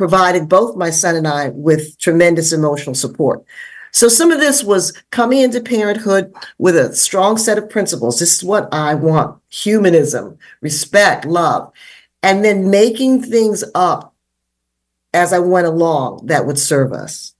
provided 0.00 0.48
both 0.48 0.78
my 0.78 0.88
son 0.88 1.14
and 1.14 1.28
I 1.28 1.50
with 1.50 1.98
tremendous 1.98 2.54
emotional 2.54 2.94
support. 2.94 3.44
So 3.90 4.08
some 4.08 4.32
of 4.32 4.40
this 4.40 4.64
was 4.64 4.92
coming 5.10 5.40
into 5.40 5.60
parenthood 5.60 6.32
with 6.56 6.74
a 6.74 6.94
strong 6.94 7.36
set 7.36 7.58
of 7.58 7.68
principles. 7.68 8.18
This 8.18 8.34
is 8.38 8.42
what 8.42 8.72
I 8.72 8.94
want 8.94 9.38
humanism, 9.50 10.38
respect, 10.62 11.26
love, 11.26 11.70
and 12.22 12.42
then 12.42 12.70
making 12.70 13.24
things 13.24 13.62
up 13.74 14.14
as 15.12 15.34
I 15.34 15.38
went 15.38 15.66
along 15.66 16.24
that 16.28 16.46
would 16.46 16.58
serve 16.58 16.94
us. 16.94 17.34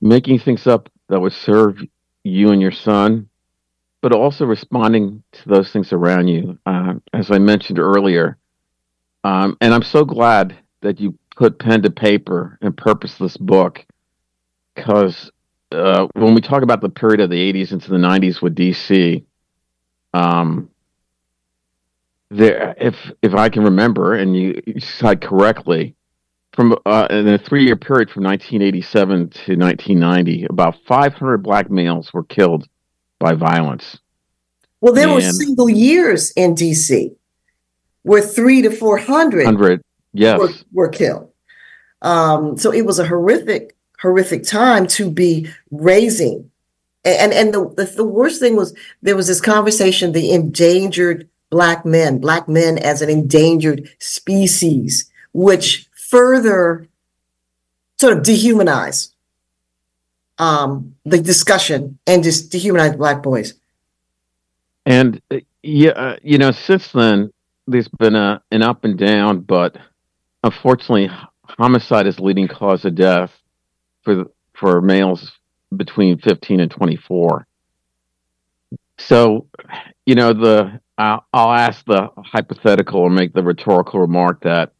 Making 0.00 0.40
things 0.40 0.66
up 0.66 0.90
that 1.10 1.20
would 1.20 1.32
serve 1.32 1.78
you 2.24 2.50
and 2.50 2.60
your 2.60 2.72
son, 2.72 3.28
but 4.00 4.12
also 4.12 4.46
responding 4.46 5.22
to 5.30 5.48
those 5.48 5.70
things 5.70 5.92
around 5.92 6.26
you. 6.26 6.58
Uh, 6.66 6.94
as 7.12 7.30
I 7.30 7.38
mentioned 7.38 7.78
earlier, 7.78 8.36
um, 9.26 9.56
and 9.60 9.74
I'm 9.74 9.82
so 9.82 10.04
glad 10.04 10.56
that 10.82 11.00
you 11.00 11.18
put 11.34 11.58
pen 11.58 11.82
to 11.82 11.90
paper 11.90 12.56
and 12.62 12.76
purpose 12.76 13.16
this 13.16 13.36
book 13.36 13.84
because 14.76 15.32
uh, 15.72 16.06
when 16.14 16.32
we 16.32 16.40
talk 16.40 16.62
about 16.62 16.80
the 16.80 16.88
period 16.88 17.18
of 17.18 17.28
the 17.28 17.52
80s 17.52 17.72
into 17.72 17.90
the 17.90 17.96
90s 17.96 18.40
with 18.40 18.54
DC, 18.54 19.24
um, 20.14 20.70
there, 22.30 22.76
if 22.78 22.94
if 23.20 23.34
I 23.34 23.48
can 23.48 23.64
remember, 23.64 24.14
and 24.14 24.36
you, 24.36 24.62
you 24.64 24.78
cite 24.78 25.22
correctly, 25.22 25.96
from 26.52 26.76
uh, 26.86 27.08
in 27.10 27.26
a 27.26 27.38
three-year 27.38 27.74
period 27.74 28.10
from 28.10 28.22
1987 28.22 29.30
to 29.30 29.56
1990, 29.56 30.44
about 30.44 30.76
500 30.86 31.38
black 31.38 31.68
males 31.68 32.12
were 32.12 32.22
killed 32.22 32.68
by 33.18 33.34
violence. 33.34 33.98
Well, 34.80 34.94
there 34.94 35.12
were 35.12 35.20
single 35.20 35.68
years 35.68 36.30
in 36.36 36.54
DC 36.54 37.16
where 38.06 38.22
three 38.22 38.62
to 38.62 38.70
400 38.70 39.46
100, 39.46 39.82
yes, 40.12 40.38
were, 40.38 40.50
were 40.72 40.88
killed. 40.88 41.28
Um, 42.02 42.56
so 42.56 42.72
it 42.72 42.86
was 42.86 43.00
a 43.00 43.06
horrific, 43.06 43.74
horrific 44.00 44.44
time 44.44 44.86
to 44.88 45.10
be 45.10 45.50
raising. 45.72 46.48
And 47.04 47.32
and 47.32 47.52
the, 47.52 47.68
the 47.76 47.84
the 47.84 48.04
worst 48.04 48.40
thing 48.40 48.54
was 48.54 48.76
there 49.02 49.16
was 49.16 49.26
this 49.26 49.40
conversation, 49.40 50.12
the 50.12 50.30
endangered 50.30 51.28
black 51.50 51.84
men, 51.84 52.18
black 52.18 52.48
men 52.48 52.78
as 52.78 53.02
an 53.02 53.10
endangered 53.10 53.90
species, 53.98 55.10
which 55.32 55.88
further 55.92 56.86
sort 57.98 58.16
of 58.16 58.22
dehumanize 58.22 59.10
um, 60.38 60.94
the 61.04 61.20
discussion 61.20 61.98
and 62.06 62.22
just 62.22 62.52
dehumanize 62.52 62.96
black 62.96 63.22
boys. 63.22 63.54
And 64.84 65.20
uh, 65.32 65.38
yeah, 65.62 65.90
uh, 65.90 66.16
you 66.22 66.38
know, 66.38 66.52
since 66.52 66.92
then 66.92 67.32
there's 67.66 67.88
been 67.88 68.14
a 68.14 68.42
an 68.50 68.62
up 68.62 68.84
and 68.84 68.98
down, 68.98 69.40
but 69.40 69.76
unfortunately, 70.44 71.10
homicide 71.44 72.06
is 72.06 72.20
leading 72.20 72.48
cause 72.48 72.84
of 72.84 72.94
death 72.94 73.32
for 74.02 74.26
for 74.54 74.80
males 74.80 75.32
between 75.76 76.18
15 76.18 76.60
and 76.60 76.70
24. 76.70 77.46
So, 78.98 79.46
you 80.06 80.14
know, 80.14 80.32
the 80.32 80.80
I'll, 80.98 81.26
I'll 81.32 81.52
ask 81.52 81.84
the 81.84 82.08
hypothetical 82.16 83.00
or 83.00 83.10
make 83.10 83.32
the 83.34 83.42
rhetorical 83.42 84.00
remark 84.00 84.42
that 84.42 84.72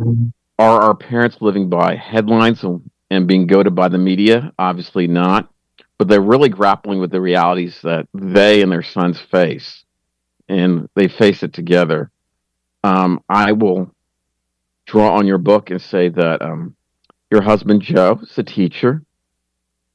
Mm-hmm. 0.00 0.28
are 0.58 0.82
our 0.82 0.94
parents 0.94 1.36
living 1.40 1.68
by 1.68 1.94
headlines 1.96 2.64
and, 2.64 2.90
and 3.10 3.26
being 3.26 3.46
goaded 3.46 3.74
by 3.74 3.88
the 3.88 3.98
media? 3.98 4.52
Obviously 4.58 5.06
not, 5.06 5.50
but 5.98 6.08
they're 6.08 6.20
really 6.20 6.48
grappling 6.48 6.98
with 7.00 7.10
the 7.10 7.20
realities 7.20 7.78
that 7.82 8.08
they 8.12 8.62
and 8.62 8.72
their 8.72 8.82
sons 8.82 9.20
face, 9.20 9.84
and 10.48 10.88
they 10.96 11.08
face 11.08 11.42
it 11.42 11.52
together. 11.52 12.10
Um, 12.84 13.22
I 13.28 13.52
will 13.52 13.94
draw 14.86 15.16
on 15.16 15.26
your 15.26 15.38
book 15.38 15.70
and 15.70 15.80
say 15.80 16.08
that 16.08 16.42
um, 16.42 16.74
your 17.30 17.42
husband 17.42 17.82
Joe 17.82 18.18
is 18.22 18.36
a 18.38 18.42
teacher, 18.42 19.02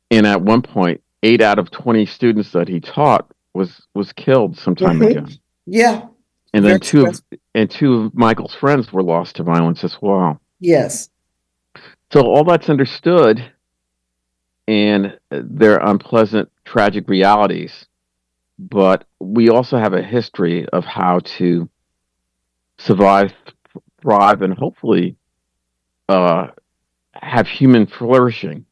and 0.10 0.26
at 0.26 0.42
one 0.42 0.62
point, 0.62 1.02
eight 1.24 1.42
out 1.42 1.60
of 1.60 1.70
twenty 1.72 2.06
students 2.06 2.52
that 2.54 2.68
he 2.68 2.80
taught 2.80 3.30
was 3.54 3.82
was 3.94 4.14
killed 4.14 4.58
some 4.58 4.76
time 4.76 5.00
Mhm. 5.00 5.12
ago, 5.12 5.26
Yeah. 5.66 6.08
and 6.54 6.64
then 6.66 6.80
two 6.80 7.08
of, 7.08 7.22
and 7.54 7.70
two 7.70 7.94
of 8.06 8.16
Michael's 8.16 8.56
friends 8.56 8.94
were 8.94 9.04
lost 9.04 9.36
to 9.38 9.44
violence 9.44 9.84
as 9.84 9.98
well. 10.02 10.40
Yes. 10.60 11.10
So 12.14 12.22
all 12.22 12.46
that's 12.46 12.70
understood, 12.70 13.44
and 14.68 15.20
they're 15.30 15.80
unpleasant, 15.80 16.50
tragic 16.64 17.10
realities. 17.10 17.86
But 18.60 19.06
we 19.20 19.50
also 19.50 19.78
have 19.78 19.94
a 19.94 20.02
history 20.02 20.66
of 20.70 20.86
how 20.86 21.20
to 21.38 21.70
survive, 22.78 23.34
thrive, 24.02 24.42
and 24.42 24.54
hopefully 24.54 25.16
uh, 26.10 26.48
have 27.14 27.48
human 27.48 27.88
flourishing. 27.88 28.66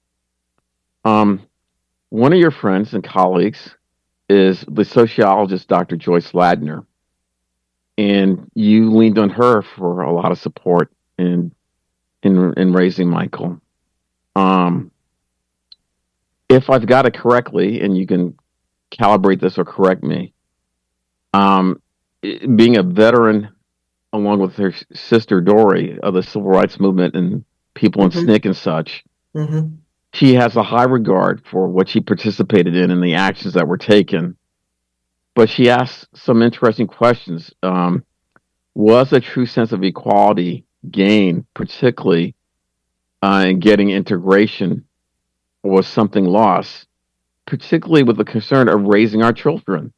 Um, 1.04 1.48
one 2.10 2.34
of 2.34 2.40
your 2.40 2.52
friends 2.52 2.94
and 2.94 3.04
colleagues 3.04 3.76
is 4.30 4.64
the 4.68 4.86
sociologist 4.86 5.68
Dr. 5.68 5.98
Joyce 5.98 6.32
Ladner, 6.32 6.86
and 7.98 8.50
you 8.56 8.92
leaned 8.92 9.20
on 9.20 9.30
her 9.30 9.62
for 9.62 10.02
a 10.02 10.12
lot 10.12 10.32
of 10.32 10.40
support 10.40 10.92
in 11.18 11.54
in 12.24 12.54
in 12.58 12.74
raising 12.74 13.08
Michael. 13.08 13.62
Um, 14.36 14.92
if 16.50 16.70
I've 16.70 16.86
got 16.86 17.06
it 17.06 17.14
correctly, 17.14 17.82
and 17.82 17.98
you 17.98 18.08
can 18.08 18.38
calibrate 18.92 19.40
this 19.40 19.58
or 19.58 19.66
correct 19.66 20.04
me, 20.04 20.34
um, 21.34 21.82
being 22.22 22.78
a 22.78 22.84
veteran 22.84 23.50
along 24.16 24.40
with 24.40 24.56
her 24.56 24.74
sister 24.94 25.42
Dorie 25.42 26.00
of 26.00 26.14
the 26.14 26.24
civil 26.24 26.50
rights 26.50 26.80
movement 26.80 27.16
and 27.16 27.44
people 27.74 28.04
in 28.04 28.10
Mhm. 28.10 28.24
SNCC 28.24 28.46
and 28.46 28.56
such, 28.56 29.04
hmm 29.34 29.60
she 30.14 30.36
has 30.36 30.56
a 30.56 30.64
high 30.64 30.86
regard 30.86 31.46
for 31.46 31.68
what 31.68 31.90
she 31.90 32.00
participated 32.00 32.74
in 32.74 32.90
and 32.90 33.04
the 33.04 33.16
actions 33.16 33.54
that 33.54 33.68
were 33.68 33.78
taken. 33.78 34.38
But 35.34 35.50
she 35.50 35.70
asks 35.70 36.08
some 36.14 36.42
interesting 36.42 36.88
questions. 36.88 37.52
Um, 37.62 38.06
was 38.74 39.12
a 39.12 39.20
true 39.20 39.46
sense 39.46 39.74
of 39.74 39.84
equality 39.84 40.64
gained, 40.90 41.46
particularly 41.54 42.34
uh, 43.22 43.46
in 43.48 43.60
getting 43.60 43.90
integration, 43.90 44.86
or 45.64 45.72
was 45.72 45.88
something 45.88 46.24
lost, 46.24 46.88
particularly 47.46 48.04
with 48.04 48.16
the 48.16 48.24
concern 48.24 48.70
of 48.70 48.84
raising 48.84 49.22
our 49.22 49.34
children? 49.34 49.92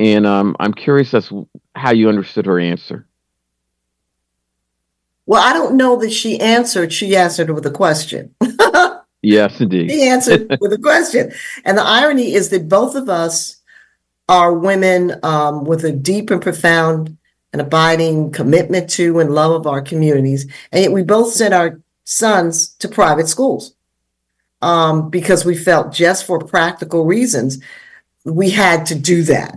And 0.00 0.26
um, 0.26 0.56
I'm 0.60 0.72
curious 0.72 1.12
as 1.12 1.30
how 1.78 1.92
you 1.92 2.08
understood 2.08 2.46
her 2.46 2.58
answer. 2.58 3.06
Well, 5.26 5.42
I 5.42 5.52
don't 5.52 5.76
know 5.76 5.96
that 5.96 6.12
she 6.12 6.40
answered. 6.40 6.92
She 6.92 7.14
answered 7.14 7.50
with 7.50 7.66
a 7.66 7.70
question. 7.70 8.34
Yes, 9.22 9.60
indeed. 9.60 9.90
He 9.90 10.08
answered 10.08 10.58
with 10.60 10.72
a 10.72 10.78
question. 10.78 11.32
And 11.64 11.76
the 11.76 11.82
irony 11.82 12.34
is 12.34 12.50
that 12.50 12.68
both 12.68 12.94
of 12.94 13.08
us 13.08 13.56
are 14.28 14.54
women 14.54 15.18
um, 15.22 15.64
with 15.64 15.84
a 15.84 15.92
deep 15.92 16.30
and 16.30 16.40
profound 16.40 17.16
and 17.52 17.60
abiding 17.60 18.30
commitment 18.30 18.90
to 18.90 19.18
and 19.18 19.34
love 19.34 19.52
of 19.52 19.66
our 19.66 19.80
communities. 19.80 20.44
And 20.70 20.82
yet 20.82 20.92
we 20.92 21.02
both 21.02 21.32
sent 21.32 21.54
our 21.54 21.80
sons 22.04 22.68
to 22.74 22.88
private 22.88 23.28
schools 23.28 23.74
um, 24.62 25.10
because 25.10 25.44
we 25.44 25.56
felt 25.56 25.92
just 25.92 26.24
for 26.26 26.38
practical 26.38 27.04
reasons 27.04 27.58
we 28.24 28.50
had 28.50 28.86
to 28.86 28.94
do 28.94 29.22
that. 29.24 29.56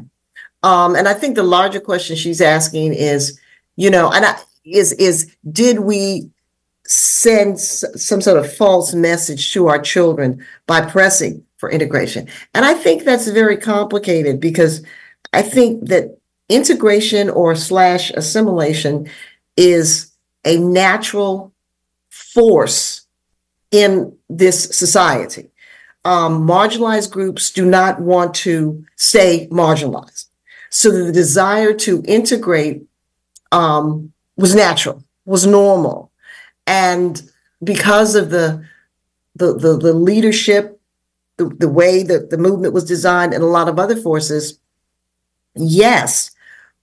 Um, 0.64 0.96
and 0.96 1.08
I 1.08 1.14
think 1.14 1.36
the 1.36 1.44
larger 1.44 1.80
question 1.80 2.16
she's 2.16 2.42
asking 2.42 2.94
is, 2.94 3.40
you 3.76 3.90
know, 3.90 4.12
and 4.12 4.26
I, 4.26 4.38
is 4.64 4.92
is 4.94 5.36
did 5.52 5.80
we 5.80 6.30
send 6.86 7.54
s- 7.54 7.86
some 7.96 8.22
sort 8.22 8.38
of 8.38 8.54
false 8.54 8.94
message 8.94 9.54
to 9.54 9.68
our 9.68 9.80
children 9.80 10.46
by 10.68 10.82
pressing 10.82 11.44
for 11.58 11.70
integration. 11.70 12.28
And 12.54 12.66
I 12.66 12.74
think 12.74 13.04
that's 13.04 13.28
very 13.28 13.58
complicated 13.58 14.40
because 14.40 14.84
I 15.32 15.42
think 15.42 15.88
that 15.88 16.18
integration 16.50 17.30
or 17.30 17.56
slash 17.56 18.12
assimilation 18.12 19.10
is 19.56 20.12
a 20.44 20.58
natural 20.58 21.54
force 22.10 23.02
in 23.70 24.18
this 24.30 24.64
society. 24.64 25.50
Um, 26.04 26.48
marginalized 26.48 27.12
groups 27.12 27.52
do 27.52 27.64
not 27.64 28.02
want 28.02 28.34
to 28.36 28.84
stay 28.96 29.48
marginalized. 29.52 30.26
So 30.72 30.92
the 30.92 31.12
desire 31.12 31.74
to 31.74 32.04
integrate 32.08 32.84
um, 33.52 34.12
was 34.38 34.56
natural, 34.56 35.04
was 35.26 35.46
normal. 35.46 36.12
And 36.66 37.22
because 37.64 38.16
of 38.16 38.30
the 38.32 38.66
the 39.36 39.54
the, 39.54 39.78
the 39.78 39.94
leadership 39.94 40.80
the, 41.38 41.46
the 41.46 41.70
way 41.70 42.04
that 42.04 42.30
the 42.30 42.38
movement 42.38 42.74
was 42.74 42.86
designed 42.86 43.34
and 43.34 43.44
a 43.44 43.48
lot 43.48 43.70
of 43.70 43.80
other 43.80 43.96
forces 43.96 44.60
yes 45.56 46.32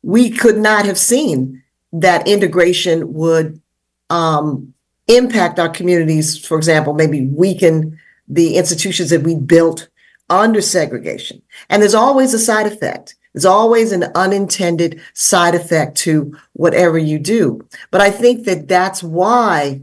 we 0.03 0.31
could 0.31 0.57
not 0.57 0.87
have 0.87 0.96
seen 0.96 1.62
that 1.92 2.27
integration 2.27 3.12
would 3.12 3.61
um, 4.09 4.72
impact 5.09 5.59
our 5.59 5.68
communities 5.68 6.38
for 6.44 6.57
example 6.57 6.94
maybe 6.94 7.27
weaken 7.27 7.98
the 8.29 8.57
institutions 8.57 9.11
that 9.11 9.22
we 9.22 9.35
built 9.35 9.88
under 10.31 10.61
segregation. 10.61 11.42
And 11.70 11.81
there's 11.81 11.94
always 11.94 12.35
a 12.35 12.38
side 12.38 12.66
effect 12.66 13.14
there's 13.33 13.45
always 13.45 13.93
an 13.93 14.05
unintended 14.14 15.01
side 15.14 15.55
effect 15.55 15.97
to 15.97 16.37
whatever 16.55 16.99
you 16.99 17.19
do 17.19 17.67
but 17.91 18.01
I 18.01 18.11
think 18.11 18.45
that 18.45 18.69
that's 18.69 19.03
why 19.03 19.81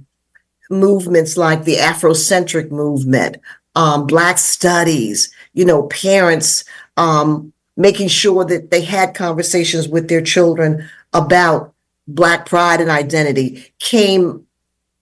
movements 0.70 1.38
like 1.38 1.64
the 1.64 1.76
Afrocentric 1.78 2.72
movement, 2.72 3.38
um, 3.76 4.08
Black 4.08 4.38
studies, 4.38 5.34
you 5.54 5.66
know, 5.66 5.84
parents 5.84 6.64
um, 6.98 7.52
making 7.78 8.08
sure 8.08 8.46
that 8.46 8.72
they 8.72 8.82
had 8.82 9.14
conversations 9.14 9.88
with 9.88 10.08
their 10.08 10.22
children 10.22 10.88
about 11.14 11.74
Black 12.08 12.46
pride 12.46 12.82
and 12.82 12.90
identity 12.90 13.74
came 13.80 14.46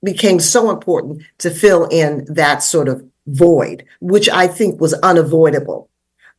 became 0.04 0.40
so 0.40 0.70
important 0.70 1.22
to 1.38 1.50
fill 1.50 1.86
in 1.86 2.26
that 2.26 2.62
sort 2.62 2.90
of 2.90 3.06
void, 3.28 3.86
which 4.02 4.28
I 4.30 4.48
think 4.48 4.82
was 4.82 4.94
unavoidable. 4.96 5.90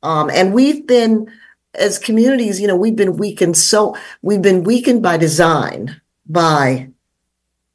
Um, 0.02 0.28
and 0.28 0.52
we've 0.52 0.86
been, 0.86 1.30
as 1.74 1.98
communities, 1.98 2.60
you 2.60 2.66
know, 2.66 2.76
we've 2.76 2.96
been 2.96 3.16
weakened 3.16 3.56
so 3.56 3.96
we've 4.22 4.42
been 4.42 4.64
weakened 4.64 5.02
by 5.02 5.16
design 5.16 6.00
by 6.26 6.88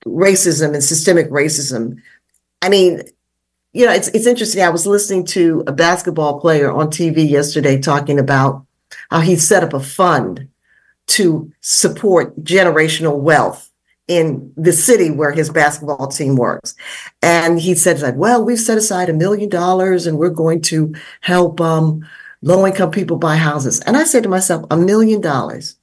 racism 0.05 0.73
and 0.73 0.83
systemic 0.83 1.29
racism. 1.29 2.01
I 2.61 2.69
mean, 2.69 3.03
you 3.73 3.85
know, 3.85 3.91
it's 3.91 4.07
it's 4.09 4.25
interesting. 4.25 4.63
I 4.63 4.69
was 4.69 4.87
listening 4.87 5.25
to 5.27 5.63
a 5.67 5.71
basketball 5.71 6.39
player 6.39 6.71
on 6.71 6.87
TV 6.87 7.29
yesterday 7.29 7.79
talking 7.79 8.19
about 8.19 8.65
how 9.09 9.19
he 9.19 9.35
set 9.35 9.63
up 9.63 9.73
a 9.73 9.79
fund 9.79 10.47
to 11.07 11.51
support 11.61 12.43
generational 12.43 13.19
wealth 13.19 13.69
in 14.07 14.51
the 14.57 14.73
city 14.73 15.11
where 15.11 15.31
his 15.31 15.49
basketball 15.49 16.07
team 16.07 16.35
works. 16.35 16.75
And 17.21 17.59
he 17.59 17.75
said 17.75 18.01
like, 18.01 18.15
well, 18.15 18.43
we've 18.43 18.59
set 18.59 18.77
aside 18.77 19.07
a 19.07 19.13
million 19.13 19.49
dollars 19.49 20.07
and 20.07 20.17
we're 20.17 20.29
going 20.29 20.61
to 20.63 20.93
help 21.21 21.61
um, 21.61 22.07
low 22.41 22.65
income 22.65 22.91
people 22.91 23.17
buy 23.17 23.35
houses. 23.35 23.79
And 23.81 23.97
I 23.97 24.03
said 24.03 24.23
to 24.23 24.29
myself, 24.29 24.65
a 24.71 24.77
million 24.77 25.21
dollars. 25.21 25.75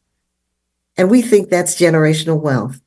And 0.97 1.11
we 1.11 1.23
think 1.23 1.49
that's 1.49 1.77
generational 1.79 2.41
wealth. 2.41 2.81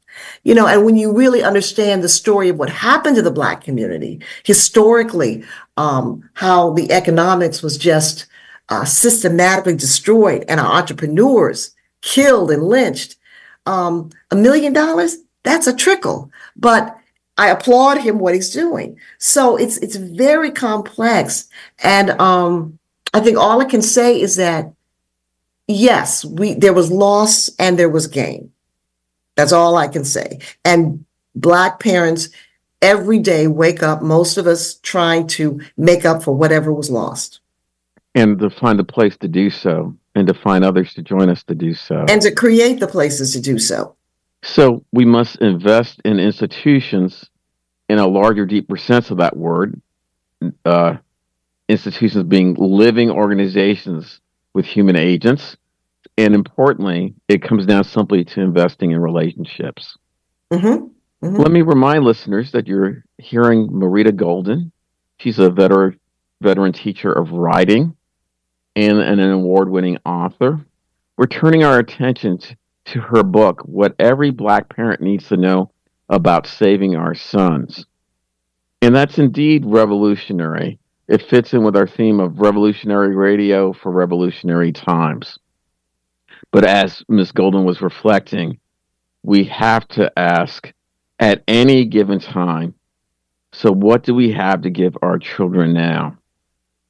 You 0.43 0.55
know, 0.55 0.67
and 0.67 0.83
when 0.83 0.97
you 0.97 1.13
really 1.13 1.43
understand 1.43 2.03
the 2.03 2.09
story 2.09 2.49
of 2.49 2.57
what 2.57 2.69
happened 2.69 3.15
to 3.17 3.21
the 3.21 3.31
Black 3.31 3.63
community 3.63 4.21
historically, 4.43 5.43
um, 5.77 6.27
how 6.33 6.73
the 6.73 6.91
economics 6.91 7.61
was 7.61 7.77
just 7.77 8.25
uh, 8.69 8.85
systematically 8.85 9.75
destroyed 9.75 10.45
and 10.47 10.59
our 10.59 10.73
entrepreneurs 10.73 11.75
killed 12.01 12.51
and 12.51 12.63
lynched, 12.63 13.17
um, 13.65 14.09
a 14.31 14.35
million 14.35 14.73
dollars, 14.73 15.17
that's 15.43 15.67
a 15.67 15.75
trickle. 15.75 16.31
But 16.55 16.97
I 17.37 17.49
applaud 17.49 17.99
him 17.99 18.19
what 18.19 18.33
he's 18.33 18.51
doing. 18.51 18.99
So 19.19 19.55
it's 19.55 19.77
it's 19.77 19.95
very 19.95 20.51
complex. 20.51 21.47
And 21.83 22.09
um, 22.19 22.78
I 23.13 23.19
think 23.19 23.37
all 23.37 23.61
I 23.61 23.65
can 23.65 23.81
say 23.81 24.19
is 24.19 24.35
that 24.35 24.71
yes, 25.67 26.25
we 26.25 26.53
there 26.53 26.73
was 26.73 26.91
loss 26.91 27.49
and 27.57 27.77
there 27.77 27.89
was 27.89 28.07
gain. 28.07 28.51
That's 29.35 29.51
all 29.51 29.77
I 29.77 29.87
can 29.87 30.03
say. 30.03 30.39
And 30.65 31.05
black 31.35 31.79
parents 31.79 32.29
every 32.81 33.19
day 33.19 33.47
wake 33.47 33.83
up, 33.83 34.01
most 34.01 34.37
of 34.37 34.47
us 34.47 34.75
trying 34.75 35.27
to 35.27 35.61
make 35.77 36.05
up 36.05 36.23
for 36.23 36.35
whatever 36.35 36.71
was 36.73 36.89
lost. 36.89 37.39
And 38.15 38.39
to 38.39 38.49
find 38.49 38.79
a 38.79 38.83
place 38.83 39.15
to 39.17 39.27
do 39.27 39.49
so 39.49 39.95
and 40.15 40.27
to 40.27 40.33
find 40.33 40.65
others 40.65 40.93
to 40.95 41.01
join 41.01 41.29
us 41.29 41.43
to 41.43 41.55
do 41.55 41.73
so. 41.73 42.05
And 42.09 42.21
to 42.21 42.31
create 42.31 42.79
the 42.79 42.87
places 42.87 43.31
to 43.33 43.41
do 43.41 43.59
so. 43.59 43.95
So 44.41 44.83
we 44.91 45.05
must 45.05 45.37
invest 45.37 46.01
in 46.05 46.19
institutions 46.19 47.29
in 47.87 47.99
a 47.99 48.07
larger, 48.07 48.45
deeper 48.45 48.77
sense 48.77 49.11
of 49.11 49.17
that 49.17 49.35
word. 49.35 49.81
Uh, 50.65 50.97
institutions 51.69 52.25
being 52.25 52.55
living 52.55 53.09
organizations 53.09 54.19
with 54.53 54.65
human 54.65 54.97
agents 54.97 55.55
and 56.19 56.35
importantly, 56.35 57.15
it 57.29 57.41
comes 57.41 57.65
down 57.65 57.85
simply 57.85 58.25
to 58.25 58.41
investing 58.41 58.91
in 58.91 58.99
relationships. 58.99 59.97
Mm-hmm. 60.51 60.87
Mm-hmm. 61.25 61.35
Let 61.35 61.51
me 61.51 61.61
remind 61.61 62.03
listeners 62.03 62.51
that 62.51 62.67
you're 62.67 63.05
hearing 63.17 63.69
Marita 63.69 64.13
Golden. 64.13 64.73
She's 65.17 65.39
a 65.39 65.49
veteran 65.49 65.97
veteran 66.41 66.73
teacher 66.73 67.11
of 67.11 67.31
writing 67.31 67.95
and, 68.75 68.99
and 68.99 69.19
an 69.19 69.31
award-winning 69.31 69.99
author. 70.05 70.59
We're 71.17 71.27
turning 71.27 71.63
our 71.63 71.79
attention 71.79 72.37
to, 72.39 72.57
to 72.85 73.01
her 73.01 73.23
book, 73.23 73.61
What 73.61 73.95
Every 73.99 74.31
Black 74.31 74.69
Parent 74.69 75.01
Needs 75.01 75.27
to 75.29 75.37
Know 75.37 75.71
About 76.09 76.47
Saving 76.47 76.95
Our 76.95 77.13
Sons. 77.13 77.85
And 78.81 78.95
that's 78.95 79.19
indeed 79.19 79.65
revolutionary. 79.65 80.78
It 81.09 81.23
fits 81.23 81.53
in 81.53 81.63
with 81.63 81.75
our 81.75 81.87
theme 81.87 82.19
of 82.19 82.39
revolutionary 82.39 83.15
radio 83.15 83.73
for 83.73 83.91
revolutionary 83.91 84.71
times. 84.71 85.39
But 86.51 86.65
as 86.65 87.03
Ms. 87.09 87.31
Golden 87.31 87.65
was 87.65 87.81
reflecting, 87.81 88.59
we 89.23 89.45
have 89.45 89.87
to 89.89 90.11
ask 90.17 90.71
at 91.19 91.43
any 91.47 91.85
given 91.85 92.19
time 92.19 92.75
so, 93.51 93.71
what 93.71 94.03
do 94.03 94.13
we 94.13 94.31
have 94.33 94.61
to 94.61 94.69
give 94.69 94.95
our 95.01 95.17
children 95.17 95.73
now? 95.73 96.17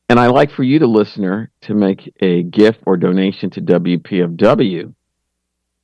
And 0.10 0.20
I 0.20 0.28
like 0.28 0.52
for 0.52 0.64
you, 0.64 0.80
the 0.80 0.88
listener, 0.88 1.52
to 1.62 1.74
make 1.74 2.14
a 2.20 2.44
gift 2.44 2.82
or 2.86 2.98
donation 2.98 3.50
to 3.52 3.62
WPFW. 3.62 4.94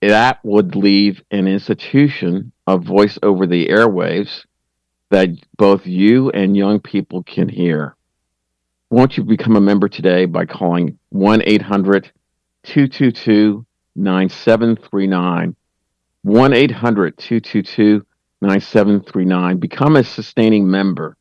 That 0.02 0.40
would 0.44 0.76
leave 0.76 1.22
an 1.32 1.48
institution 1.48 2.52
of 2.68 2.84
voice 2.84 3.18
over 3.24 3.48
the 3.48 3.68
airwaves 3.68 4.46
that 5.12 5.30
both 5.58 5.88
you 5.88 6.32
and 6.32 6.58
young 6.58 6.82
people 6.82 7.24
can 7.24 7.48
hear. 7.48 7.96
Won't 8.90 9.18
you 9.18 9.24
become 9.24 9.56
a 9.56 9.62
member 9.62 9.90
today 9.90 10.26
by 10.26 10.46
calling 10.46 11.00
1 11.10 11.42
800 11.44 12.12
222 12.64 13.66
9739. 13.96 15.56
1 16.22 16.54
800 16.54 17.18
222 17.18 18.06
9739. 18.42 19.58
Become 19.58 19.96
a 19.96 20.04
sustaining 20.04 20.70
member. 20.70 21.18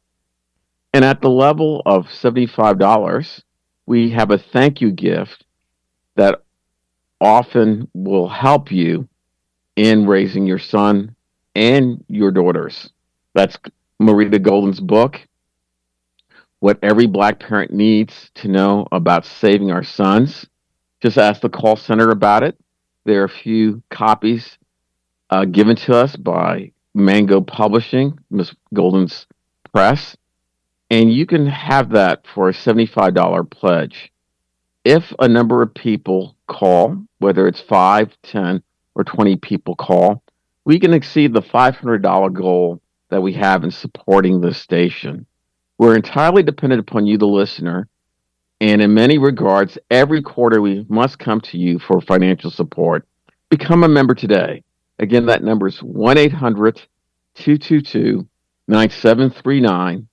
And 0.92 1.04
at 1.04 1.20
the 1.20 1.30
level 1.30 1.82
of 1.86 2.06
$75, 2.06 3.42
we 3.86 4.10
have 4.10 4.30
a 4.30 4.38
thank 4.38 4.80
you 4.80 4.92
gift 4.92 5.44
that 6.16 6.42
often 7.20 7.88
will 7.94 8.28
help 8.28 8.70
you 8.70 9.08
in 9.76 10.06
raising 10.06 10.46
your 10.46 10.58
son 10.58 11.16
and 11.54 12.04
your 12.08 12.30
daughters. 12.30 12.90
That's 13.34 13.58
Marita 14.00 14.40
Golden's 14.40 14.80
book, 14.80 15.20
What 16.64 16.78
Every 16.82 17.06
Black 17.06 17.40
Parent 17.40 17.74
Needs 17.74 18.30
to 18.36 18.48
Know 18.48 18.88
About 18.90 19.26
Saving 19.26 19.70
Our 19.70 19.84
Sons. 19.84 20.46
Just 21.02 21.18
ask 21.18 21.42
the 21.42 21.50
call 21.50 21.76
center 21.76 22.08
about 22.08 22.42
it. 22.42 22.58
There 23.04 23.20
are 23.20 23.26
a 23.26 23.28
few 23.28 23.82
copies 23.90 24.56
uh, 25.28 25.44
given 25.44 25.76
to 25.76 25.94
us 25.94 26.16
by 26.16 26.72
Mango 26.94 27.42
Publishing, 27.42 28.18
Miss 28.30 28.54
Golden's 28.72 29.26
Press, 29.74 30.16
and 30.90 31.12
you 31.12 31.26
can 31.26 31.48
have 31.48 31.90
that 31.90 32.24
for 32.34 32.48
a 32.48 32.54
$75 32.54 33.50
pledge. 33.50 34.10
If 34.86 35.12
a 35.18 35.28
number 35.28 35.60
of 35.60 35.74
people 35.74 36.34
call, 36.46 36.96
whether 37.18 37.46
it's 37.46 37.60
5, 37.60 38.10
10, 38.22 38.62
or 38.94 39.04
20 39.04 39.36
people 39.36 39.76
call, 39.76 40.22
we 40.64 40.80
can 40.80 40.94
exceed 40.94 41.34
the 41.34 41.42
$500 41.42 42.32
goal 42.32 42.80
that 43.10 43.20
we 43.20 43.34
have 43.34 43.64
in 43.64 43.70
supporting 43.70 44.40
this 44.40 44.56
station. 44.56 45.26
We're 45.78 45.96
entirely 45.96 46.42
dependent 46.42 46.80
upon 46.80 47.06
you, 47.06 47.16
the 47.18 47.26
listener, 47.26 47.88
and 48.60 48.80
in 48.80 48.94
many 48.94 49.18
regards, 49.18 49.76
every 49.90 50.22
quarter 50.22 50.62
we 50.62 50.86
must 50.88 51.18
come 51.18 51.40
to 51.42 51.58
you 51.58 51.78
for 51.78 52.00
financial 52.00 52.50
support. 52.50 53.06
Become 53.50 53.84
a 53.84 53.88
member 53.88 54.14
today. 54.14 54.62
Again, 54.98 55.26
that 55.26 55.42
number 55.42 55.66
is 55.66 55.82
1 55.82 56.16
800 56.16 56.80
222 57.34 58.26
9739. 58.68 60.08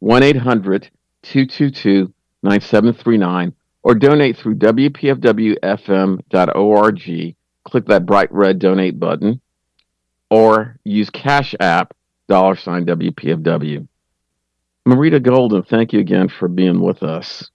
1 0.00 0.22
800 0.22 0.90
222 1.22 2.12
9739. 2.42 3.54
Or 3.82 3.94
donate 3.94 4.36
through 4.36 4.56
WPFWFM.org. 4.56 7.36
Click 7.64 7.86
that 7.86 8.06
bright 8.06 8.32
red 8.32 8.58
donate 8.58 9.00
button. 9.00 9.40
Or 10.30 10.76
use 10.84 11.08
Cash 11.10 11.54
App, 11.58 11.94
dollar 12.28 12.56
sign 12.56 12.84
WPFW. 12.84 13.88
Marita 14.88 15.22
Golden, 15.22 15.62
thank 15.62 15.92
you 15.92 16.00
again 16.00 16.30
for 16.30 16.48
being 16.48 16.80
with 16.80 17.02
us. 17.02 17.50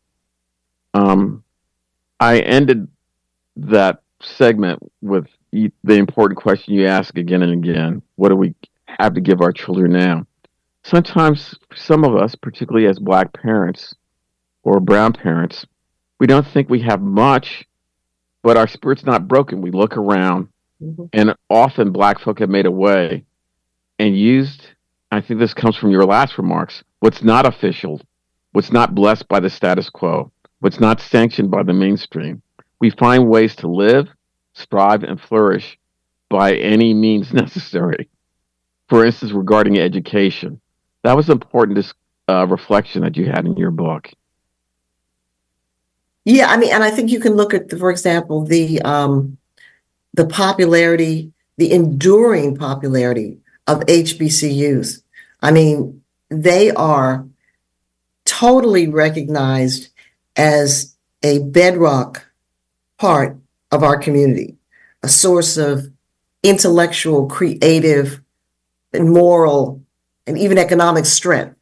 Um, 0.93 1.43
I 2.19 2.39
ended 2.39 2.87
that 3.55 4.03
segment 4.21 4.79
with 5.01 5.25
the 5.51 5.95
important 5.95 6.39
question 6.39 6.75
you 6.75 6.85
ask 6.85 7.17
again 7.17 7.41
and 7.41 7.51
again 7.51 8.01
what 8.15 8.29
do 8.29 8.35
we 8.35 8.53
have 8.85 9.15
to 9.15 9.21
give 9.21 9.41
our 9.41 9.51
children 9.51 9.93
now? 9.93 10.27
Sometimes, 10.83 11.55
some 11.73 12.03
of 12.03 12.15
us, 12.15 12.35
particularly 12.35 12.87
as 12.87 12.99
black 12.99 13.33
parents 13.33 13.95
or 14.63 14.79
brown 14.79 15.13
parents, 15.13 15.65
we 16.19 16.27
don't 16.27 16.45
think 16.45 16.69
we 16.69 16.81
have 16.81 17.01
much, 17.01 17.65
but 18.43 18.57
our 18.57 18.67
spirit's 18.67 19.05
not 19.05 19.27
broken. 19.27 19.61
We 19.61 19.71
look 19.71 19.97
around, 19.97 20.49
mm-hmm. 20.81 21.05
and 21.13 21.35
often 21.49 21.91
black 21.91 22.19
folk 22.19 22.39
have 22.39 22.49
made 22.49 22.67
a 22.67 22.71
way 22.71 23.25
and 23.97 24.15
used, 24.17 24.67
I 25.11 25.21
think 25.21 25.39
this 25.39 25.53
comes 25.53 25.75
from 25.77 25.91
your 25.91 26.05
last 26.05 26.37
remarks, 26.37 26.83
what's 27.03 27.21
not 27.21 27.45
official, 27.45 27.99
what's 28.53 28.71
not 28.71 28.95
blessed 28.95 29.27
by 29.27 29.41
the 29.41 29.49
status 29.49 29.89
quo 29.89 30.31
what's 30.63 30.79
not 30.79 31.01
sanctioned 31.01 31.51
by 31.51 31.61
the 31.61 31.73
mainstream. 31.73 32.41
We 32.79 32.89
find 32.89 33.27
ways 33.27 33.53
to 33.57 33.67
live, 33.67 34.07
strive, 34.53 35.03
and 35.03 35.19
flourish 35.19 35.77
by 36.29 36.55
any 36.55 36.93
means 36.93 37.33
necessary. 37.43 38.07
For 38.87 39.05
instance, 39.05 39.33
regarding 39.33 39.77
education, 39.77 40.61
that 41.03 41.17
was 41.17 41.27
an 41.27 41.33
important 41.33 41.93
uh, 42.29 42.47
reflection 42.47 43.01
that 43.01 43.17
you 43.17 43.25
had 43.25 43.45
in 43.45 43.57
your 43.57 43.71
book. 43.71 44.09
Yeah, 46.23 46.47
I 46.47 46.55
mean, 46.55 46.71
and 46.71 46.81
I 46.81 46.91
think 46.91 47.11
you 47.11 47.19
can 47.19 47.33
look 47.33 47.53
at, 47.53 47.67
the, 47.67 47.77
for 47.77 47.91
example, 47.91 48.45
the 48.45 48.81
um, 48.83 49.37
the 50.13 50.25
popularity, 50.25 51.33
the 51.57 51.73
enduring 51.73 52.55
popularity 52.55 53.39
of 53.67 53.81
HBCUs. 53.81 55.01
I 55.41 55.51
mean, 55.51 56.02
they 56.29 56.71
are 56.71 57.25
totally 58.25 58.88
recognized 58.88 59.89
as 60.36 60.95
a 61.21 61.39
bedrock 61.39 62.25
part 62.97 63.38
of 63.71 63.83
our 63.83 63.97
community, 63.97 64.55
a 65.01 65.07
source 65.07 65.57
of 65.57 65.91
intellectual, 66.43 67.27
creative, 67.27 68.21
and 68.91 69.12
moral, 69.12 69.81
and 70.27 70.38
even 70.38 70.57
economic 70.57 71.05
strength. 71.05 71.55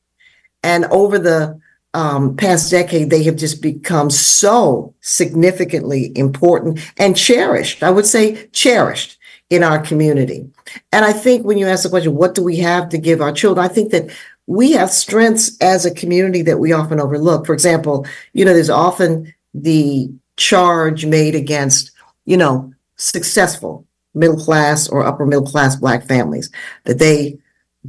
And 0.64 0.86
over 0.86 1.18
the 1.18 1.60
um, 1.94 2.36
past 2.36 2.72
decade, 2.72 3.10
they 3.10 3.24
have 3.24 3.36
just 3.36 3.62
become 3.62 4.10
so 4.10 4.94
significantly 5.02 6.12
important 6.16 6.80
and 6.98 7.18
cherished. 7.18 7.84
I 7.84 7.92
would 7.92 8.06
say 8.06 8.48
cherished 8.48 9.18
in 9.50 9.64
our 9.64 9.80
community. 9.80 10.50
And 10.94 11.04
I 11.04 11.12
think 11.12 11.46
when 11.46 11.58
you 11.58 11.68
ask 11.68 11.84
the 11.84 11.90
question, 11.90 12.16
what 12.16 12.36
do 12.36 12.44
we 12.44 12.58
have 12.58 12.88
to 12.90 12.98
give 12.98 13.20
our 13.20 13.34
children? 13.34 13.66
I 13.66 13.68
think 13.68 13.92
that 13.92 14.10
we 14.48 14.72
have 14.72 14.92
strengths 14.92 15.58
as 15.62 15.86
a 15.86 15.94
community 15.94 16.42
that 16.44 16.60
we 16.60 16.74
often 16.74 17.00
overlook. 17.00 17.46
For 17.46 17.54
example, 17.54 18.06
you 18.34 18.44
know, 18.46 18.54
there's 18.54 18.70
often 18.70 19.34
the 19.54 20.10
charge 20.38 21.06
made 21.06 21.36
against, 21.36 21.92
you 22.26 22.38
know, 22.38 22.74
successful 22.96 23.86
middle 24.14 24.38
class 24.38 24.90
or 24.90 25.06
upper 25.06 25.26
middle 25.26 25.46
class 25.46 25.76
black 25.76 26.06
families 26.06 26.50
that 26.84 27.00
they 27.00 27.38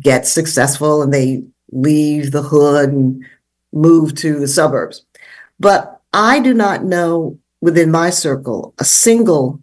get 0.00 0.26
successful 0.26 1.02
and 1.02 1.12
they 1.12 1.42
leave 1.72 2.30
the 2.30 2.42
hood 2.42 2.90
and 2.90 3.24
move 3.72 4.14
to 4.14 4.38
the 4.38 4.48
suburbs. 4.48 5.04
But 5.58 6.00
I 6.12 6.40
do 6.40 6.54
not 6.54 6.84
know 6.84 7.38
within 7.60 7.90
my 7.90 8.10
circle 8.10 8.74
a 8.78 8.84
single 8.84 9.60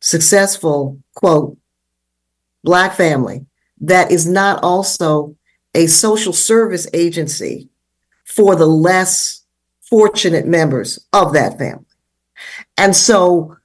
successful 0.00 0.98
quote 1.14 1.56
black 2.64 2.94
family 2.94 3.44
that 3.80 4.10
is 4.10 4.26
not 4.26 4.62
also 4.62 5.34
a 5.74 5.86
social 5.86 6.32
service 6.32 6.86
agency 6.92 7.68
for 8.24 8.56
the 8.56 8.66
less 8.66 9.44
fortunate 9.80 10.46
members 10.46 11.04
of 11.12 11.32
that 11.32 11.58
family. 11.58 11.84
And 12.76 12.94
so 12.94 13.56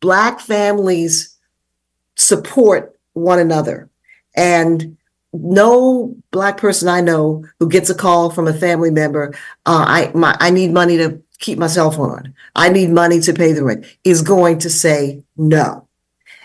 black 0.00 0.40
families 0.40 1.36
support 2.14 2.98
one 3.14 3.38
another 3.38 3.90
and 4.34 4.96
no 5.32 6.14
black 6.30 6.58
person 6.58 6.88
I 6.88 7.00
know 7.00 7.44
who 7.58 7.68
gets 7.68 7.90
a 7.90 7.94
call 7.94 8.30
from 8.30 8.46
a 8.46 8.54
family 8.54 8.90
member, 8.90 9.34
uh, 9.66 9.84
I 9.86 10.12
my, 10.14 10.36
I 10.40 10.50
need 10.50 10.72
money 10.72 10.96
to 10.98 11.22
keep 11.38 11.58
my 11.58 11.66
cell 11.66 11.90
phone 11.90 12.10
on. 12.10 12.34
I 12.54 12.68
need 12.68 12.90
money 12.90 13.20
to 13.20 13.32
pay 13.32 13.52
the 13.52 13.64
rent. 13.64 13.86
Is 14.04 14.22
going 14.22 14.58
to 14.60 14.70
say 14.70 15.22
no, 15.36 15.88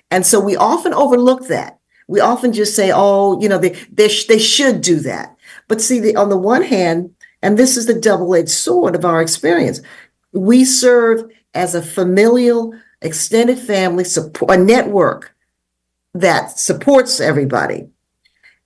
and 0.09 0.25
so 0.25 0.39
we 0.39 0.55
often 0.55 0.93
overlook 0.93 1.47
that. 1.47 1.76
We 2.07 2.19
often 2.19 2.53
just 2.53 2.75
say, 2.75 2.91
"Oh, 2.93 3.39
you 3.41 3.49
know, 3.49 3.57
they 3.57 3.77
they 3.91 4.07
sh- 4.07 4.27
they 4.27 4.39
should 4.39 4.81
do 4.81 4.99
that." 5.01 5.35
But 5.67 5.81
see, 5.81 5.99
the, 5.99 6.15
on 6.15 6.29
the 6.29 6.37
one 6.37 6.63
hand, 6.63 7.13
and 7.41 7.57
this 7.57 7.77
is 7.77 7.85
the 7.85 7.93
double-edged 7.93 8.49
sword 8.49 8.95
of 8.95 9.05
our 9.05 9.21
experience, 9.21 9.81
we 10.31 10.63
serve 10.65 11.29
as 11.53 11.75
a 11.75 11.81
familial, 11.81 12.73
extended 13.01 13.59
family 13.59 14.03
support, 14.03 14.51
a 14.51 14.57
network 14.57 15.35
that 16.13 16.57
supports 16.57 17.19
everybody 17.19 17.87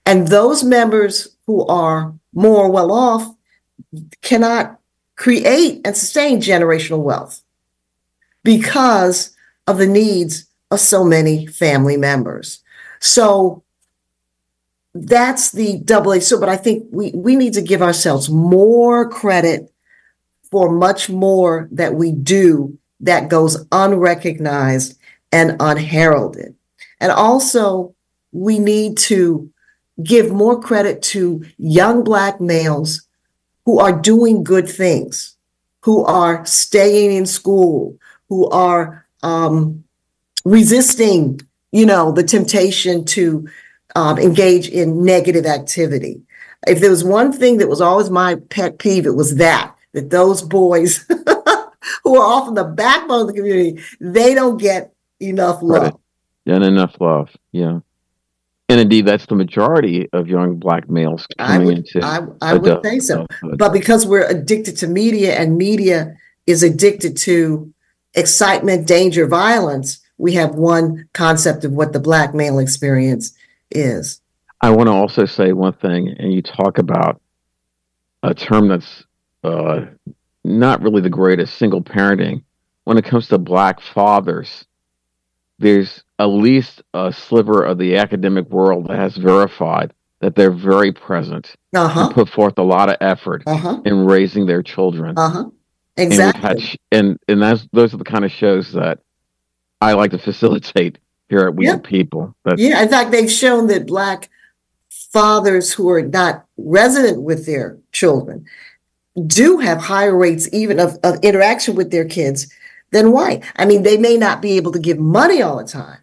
and 0.06 0.28
those 0.28 0.64
members 0.64 1.36
who 1.46 1.66
are 1.68 2.14
more 2.34 2.70
well 2.70 2.92
off 2.92 3.36
cannot 4.22 4.80
create 5.16 5.82
and 5.86 5.96
sustain 5.96 6.42
generational 6.42 7.04
wealth 7.04 7.44
because 8.44 9.36
of 9.68 9.78
the 9.78 9.88
needs 9.88 10.48
of 10.72 10.80
so 10.80 11.04
many 11.04 11.46
family 11.46 11.98
members. 11.98 12.64
So 13.02 13.64
that's 14.94 15.52
the 15.52 15.80
double 15.80 16.14
A. 16.14 16.22
So, 16.22 16.40
but 16.40 16.50
I 16.50 16.56
think 16.56 16.88
we, 16.92 17.12
we 17.12 17.36
need 17.36 17.54
to 17.54 17.62
give 17.62 17.82
ourselves 17.82 18.30
more 18.30 19.10
credit 19.10 19.72
for 20.50 20.72
much 20.72 21.10
more 21.10 21.68
that 21.72 21.96
we 21.96 22.12
do 22.12 22.78
that 23.00 23.30
goes 23.30 23.66
unrecognized 23.72 24.98
and 25.32 25.56
unheralded. 25.60 26.56
And 27.00 27.12
also, 27.12 27.96
we 28.32 28.60
need 28.60 28.98
to 28.98 29.52
give 30.04 30.32
more 30.32 30.60
credit 30.60 31.02
to 31.02 31.44
young 31.58 32.04
Black 32.04 32.40
males 32.40 33.08
who 33.66 33.80
are 33.80 34.00
doing 34.00 34.44
good 34.44 34.70
things, 34.70 35.36
who 35.82 36.04
are 36.06 36.46
staying 36.46 37.12
in 37.12 37.26
school, 37.26 37.98
who 38.30 38.50
are 38.50 39.06
um, 39.24 39.84
resisting, 40.46 41.42
you 41.72 41.86
know, 41.86 42.12
the 42.12 42.24
temptation 42.24 43.06
to 43.06 43.48
um, 43.96 44.18
engage 44.18 44.70
in 44.70 45.04
negative 45.04 45.46
activity. 45.46 46.22
If 46.68 46.80
there 46.80 46.90
was 46.90 47.04
one 47.04 47.32
thing 47.32 47.58
that 47.58 47.70
was 47.70 47.82
always 47.82 48.10
my 48.10 48.36
pet 48.50 48.80
peeve, 48.80 49.06
it 49.06 49.16
was 49.16 49.36
that 49.38 49.76
that 49.94 50.10
those 50.10 50.42
boys 50.42 51.06
who 52.04 52.18
are 52.18 52.26
often 52.26 52.54
the 52.54 52.64
backbone 52.64 53.22
of 53.22 53.28
the 53.28 53.34
community, 53.34 53.82
they 54.00 54.34
don't 54.34 54.58
get 54.58 54.94
enough 55.20 55.62
love. 55.62 55.84
Right. 55.84 56.56
And 56.56 56.64
enough 56.64 56.96
love, 57.00 57.30
yeah. 57.52 57.80
And 58.70 58.80
indeed, 58.80 59.06
that's 59.06 59.26
the 59.26 59.36
majority 59.36 60.10
of 60.14 60.28
young 60.28 60.56
black 60.56 60.90
males 60.90 61.28
coming 61.38 61.62
I 61.62 61.66
would, 61.66 61.78
into. 61.78 62.02
I, 62.02 62.20
I 62.42 62.54
would 62.54 62.82
think 62.82 63.02
so. 63.02 63.28
But 63.58 63.74
because 63.74 64.08
we're 64.08 64.28
addicted 64.28 64.78
to 64.78 64.88
media 64.88 65.36
and 65.36 65.58
media 65.58 66.16
is 66.48 66.64
addicted 66.64 67.18
to 67.18 67.72
excitement, 68.14 68.88
danger, 68.88 69.28
violence, 69.28 70.00
we 70.22 70.34
have 70.36 70.54
one 70.54 71.10
concept 71.14 71.66
of 71.66 71.72
what 71.72 71.94
the 71.94 72.00
black 72.00 72.36
male 72.36 72.60
experience 72.60 73.34
is. 73.72 74.22
I 74.62 74.70
want 74.70 74.88
to 74.88 74.94
also 74.94 75.26
say 75.26 75.52
one 75.52 75.74
thing, 75.74 76.16
and 76.20 76.32
you 76.32 76.44
talk 76.44 76.78
about 76.78 77.20
a 78.22 78.36
term 78.36 78.68
that's 78.68 79.04
uh, 79.44 79.86
not 80.44 80.84
really 80.84 81.02
the 81.02 81.10
greatest 81.10 81.56
single 81.58 81.82
parenting. 81.82 82.44
When 82.84 83.00
it 83.00 83.06
comes 83.06 83.30
to 83.30 83.40
black 83.40 83.82
fathers, 83.82 84.66
there's 85.58 86.04
at 86.20 86.26
least 86.26 86.84
a 86.94 87.12
sliver 87.12 87.64
of 87.64 87.80
the 87.80 87.98
academic 87.98 88.48
world 88.50 88.90
that 88.90 89.00
has 89.00 89.18
verified 89.18 89.92
that 90.20 90.36
they're 90.36 90.52
very 90.52 90.92
present 90.92 91.56
uh-huh. 91.74 92.00
and 92.00 92.14
put 92.14 92.30
forth 92.30 92.60
a 92.60 92.64
lot 92.64 92.90
of 92.90 92.98
effort 93.02 93.42
uh-huh. 93.48 93.82
in 93.86 94.06
raising 94.06 94.46
their 94.46 94.62
children. 94.62 95.18
Uh-huh. 95.18 95.46
Exactly. 95.98 96.50
And, 96.50 96.62
sh- 96.62 96.78
and, 96.92 97.20
and 97.28 97.42
that's 97.42 97.68
those 97.74 97.92
are 97.96 97.98
the 97.98 98.04
kind 98.04 98.24
of 98.24 98.32
shows 98.32 98.72
that 98.74 99.00
I 99.82 99.94
like 99.94 100.12
to 100.12 100.20
facilitate 100.20 101.00
here 101.30 101.40
at 101.40 101.56
We 101.56 101.66
yeah. 101.66 101.76
the 101.76 101.82
People. 101.82 102.36
That's, 102.46 102.62
yeah, 102.62 102.82
in 102.82 102.90
fact, 102.90 103.12
they've 103.12 103.32
shown 103.32 103.68
that 103.68 103.88
black 103.88 104.30
fathers 104.90 105.74
who 105.74 105.90
are 105.90 106.02
not 106.02 106.46
resident 106.58 107.22
with 107.24 107.46
their 107.46 107.78
children 107.92 108.46
do 109.28 109.58
have 109.58 109.80
higher 109.80 110.16
rates 110.16 110.48
even 110.54 110.80
of, 110.80 110.98
of 111.04 111.20
interaction 111.22 111.76
with 111.76 111.92
their 111.92 112.06
kids 112.06 112.48
than 112.92 113.12
white. 113.12 113.44
I 113.56 113.66
mean, 113.66 113.84
they 113.84 113.98
may 113.98 114.18
not 114.18 114.42
be 114.42 114.58
able 114.58 114.72
to 114.72 114.80
give 114.80 115.00
money 115.00 115.42
all 115.42 115.58
the 115.58 115.66
time, 115.66 116.00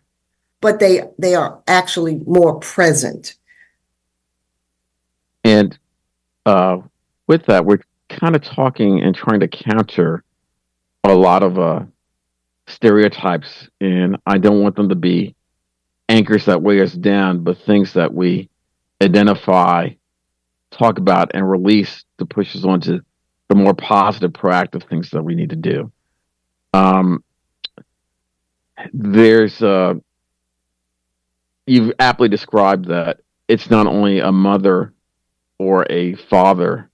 but 0.60 0.78
they 0.80 1.02
they 1.18 1.34
are 1.34 1.60
actually 1.66 2.16
more 2.26 2.58
present. 2.58 3.36
And 5.44 5.78
uh, 6.44 6.78
with 7.26 7.46
that, 7.46 7.64
we're 7.64 7.80
kind 8.08 8.34
of 8.34 8.42
talking 8.42 9.00
and 9.00 9.14
trying 9.14 9.40
to 9.40 9.48
counter 9.48 10.24
a 11.04 11.14
lot 11.14 11.42
of 11.42 11.58
uh, 11.58 11.84
stereotypes, 12.68 13.68
and 13.80 14.16
I 14.26 14.38
don't 14.38 14.62
want 14.62 14.76
them 14.76 14.90
to 14.90 14.94
be 14.94 15.34
anchors 16.08 16.46
that 16.46 16.62
weigh 16.62 16.80
us 16.80 16.92
down, 16.92 17.44
but 17.44 17.58
things 17.58 17.94
that 17.94 18.12
we 18.12 18.48
identify, 19.02 19.90
talk 20.70 20.98
about, 20.98 21.30
and 21.34 21.48
release 21.48 22.04
to 22.18 22.26
push 22.26 22.54
us 22.56 22.64
on 22.64 22.80
to 22.82 23.00
the 23.48 23.54
more 23.54 23.74
positive, 23.74 24.32
proactive 24.32 24.88
things 24.88 25.10
that 25.10 25.22
we 25.22 25.34
need 25.34 25.50
to 25.50 25.56
do. 25.56 25.90
Um, 26.72 27.24
there's 28.92 29.62
uh, 29.62 29.94
you've 31.66 31.92
aptly 31.98 32.28
described 32.28 32.86
that 32.86 33.20
it's 33.48 33.70
not 33.70 33.86
only 33.86 34.20
a 34.20 34.32
mother 34.32 34.92
or 35.58 35.86
a 35.90 36.14
father 36.14 36.90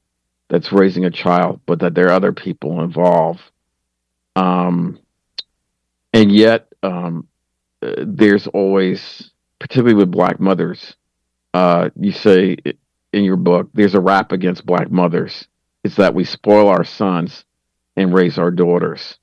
that's 0.49 0.73
raising 0.73 1.05
a 1.05 1.11
child, 1.11 1.61
but 1.67 1.81
that 1.81 1.95
there 1.95 2.07
are 2.07 2.13
other 2.13 2.33
people 2.33 2.83
involved. 2.83 3.41
Um, 4.37 4.99
and 6.15 6.33
yet, 6.33 6.69
um, 6.83 7.27
there's 7.81 8.47
always, 8.47 9.33
particularly 9.59 9.95
with 9.95 10.11
black 10.11 10.39
mothers, 10.39 10.95
uh, 11.53 11.91
you 11.99 12.13
say 12.13 12.57
in 13.13 13.25
your 13.25 13.37
book, 13.37 13.69
there's 13.75 13.95
a 13.95 14.01
rap 14.01 14.33
against 14.33 14.65
black 14.65 14.91
mothers. 14.91 15.47
It's 15.83 15.97
that 15.97 16.15
we 16.15 16.25
spoil 16.25 16.69
our 16.69 16.85
sons 16.85 17.45
and 17.97 18.15
raise 18.15 18.39
our 18.39 18.51
daughters. 18.51 19.19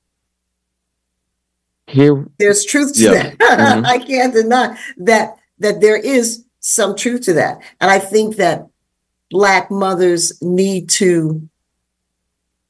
Here, 1.86 2.26
there's 2.38 2.64
truth 2.64 2.94
to 2.94 3.02
yeah. 3.02 3.10
that. 3.10 3.38
Mm-hmm. 3.52 3.86
I 3.86 3.98
can't 3.98 4.32
deny 4.32 4.78
that 4.98 5.36
that 5.58 5.80
there 5.80 5.96
is 5.96 6.44
some 6.60 6.96
truth 6.96 7.22
to 7.22 7.34
that. 7.34 7.58
And 7.80 7.90
I 7.90 7.98
think 7.98 8.36
that 8.36 8.66
black 9.30 9.70
mothers 9.70 10.40
need 10.42 10.88
to 10.90 11.48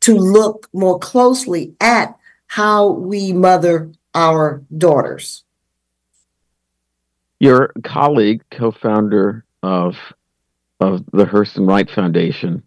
to 0.01 0.15
look 0.15 0.69
more 0.73 0.99
closely 0.99 1.75
at 1.81 2.17
how 2.47 2.89
we 2.89 3.33
mother 3.33 3.93
our 4.15 4.63
daughters. 4.77 5.45
Your 7.41 7.73
colleague, 7.83 8.43
co-founder 8.51 9.45
of 9.63 9.97
of 10.81 11.05
the 11.13 11.25
Hurston 11.25 11.69
Wright 11.69 11.89
Foundation, 11.89 12.63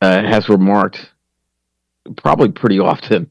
uh, 0.00 0.22
has 0.22 0.48
remarked 0.48 1.10
probably 2.16 2.50
pretty 2.50 2.78
often 2.78 3.30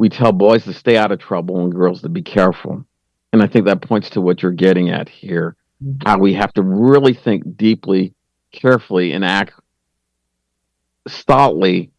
we 0.00 0.08
tell 0.08 0.32
boys 0.32 0.64
to 0.64 0.72
stay 0.72 0.96
out 0.96 1.12
of 1.12 1.18
trouble 1.18 1.62
and 1.62 1.70
girls 1.70 2.00
to 2.00 2.08
be 2.08 2.22
careful. 2.22 2.86
And 3.34 3.42
I 3.42 3.46
think 3.46 3.66
that 3.66 3.82
points 3.82 4.08
to 4.10 4.22
what 4.22 4.42
you're 4.42 4.50
getting 4.50 4.88
at 4.88 5.10
here 5.10 5.56
mm-hmm. 5.84 6.08
how 6.08 6.18
we 6.18 6.32
have 6.34 6.52
to 6.54 6.62
really 6.62 7.14
think 7.14 7.56
deeply, 7.56 8.14
carefully, 8.50 9.12
and 9.12 9.24
act 9.24 9.52
stoutly 11.06 11.90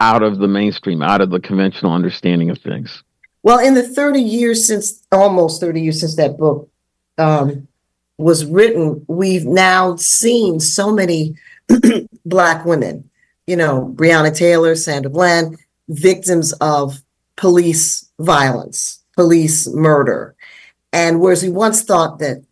out 0.00 0.24
of 0.24 0.38
the 0.38 0.48
mainstream, 0.48 1.02
out 1.02 1.20
of 1.20 1.30
the 1.30 1.40
conventional 1.40 1.92
understanding 1.92 2.50
of 2.50 2.58
things. 2.58 3.04
Well, 3.42 3.58
in 3.58 3.74
the 3.74 3.82
30 3.82 4.20
years 4.20 4.66
since, 4.66 5.02
almost 5.10 5.60
30 5.60 5.80
years 5.80 6.00
since 6.00 6.16
that 6.16 6.36
book 6.36 6.68
um, 7.16 7.68
was 8.18 8.44
written, 8.44 9.04
we've 9.08 9.46
now 9.46 9.96
seen 9.96 10.60
so 10.60 10.92
many 10.92 11.36
Black 12.26 12.64
women, 12.64 13.08
you 13.46 13.56
know, 13.56 13.92
Breonna 13.96 14.36
Taylor, 14.36 14.74
Sandra 14.74 15.10
Bland, 15.10 15.58
victims 15.88 16.52
of 16.54 17.00
police 17.36 18.10
violence, 18.18 19.00
police 19.16 19.66
murder. 19.68 20.34
And 20.92 21.20
whereas 21.20 21.42
we 21.42 21.48
once 21.50 21.82
thought 21.82 22.18
that 22.18 22.44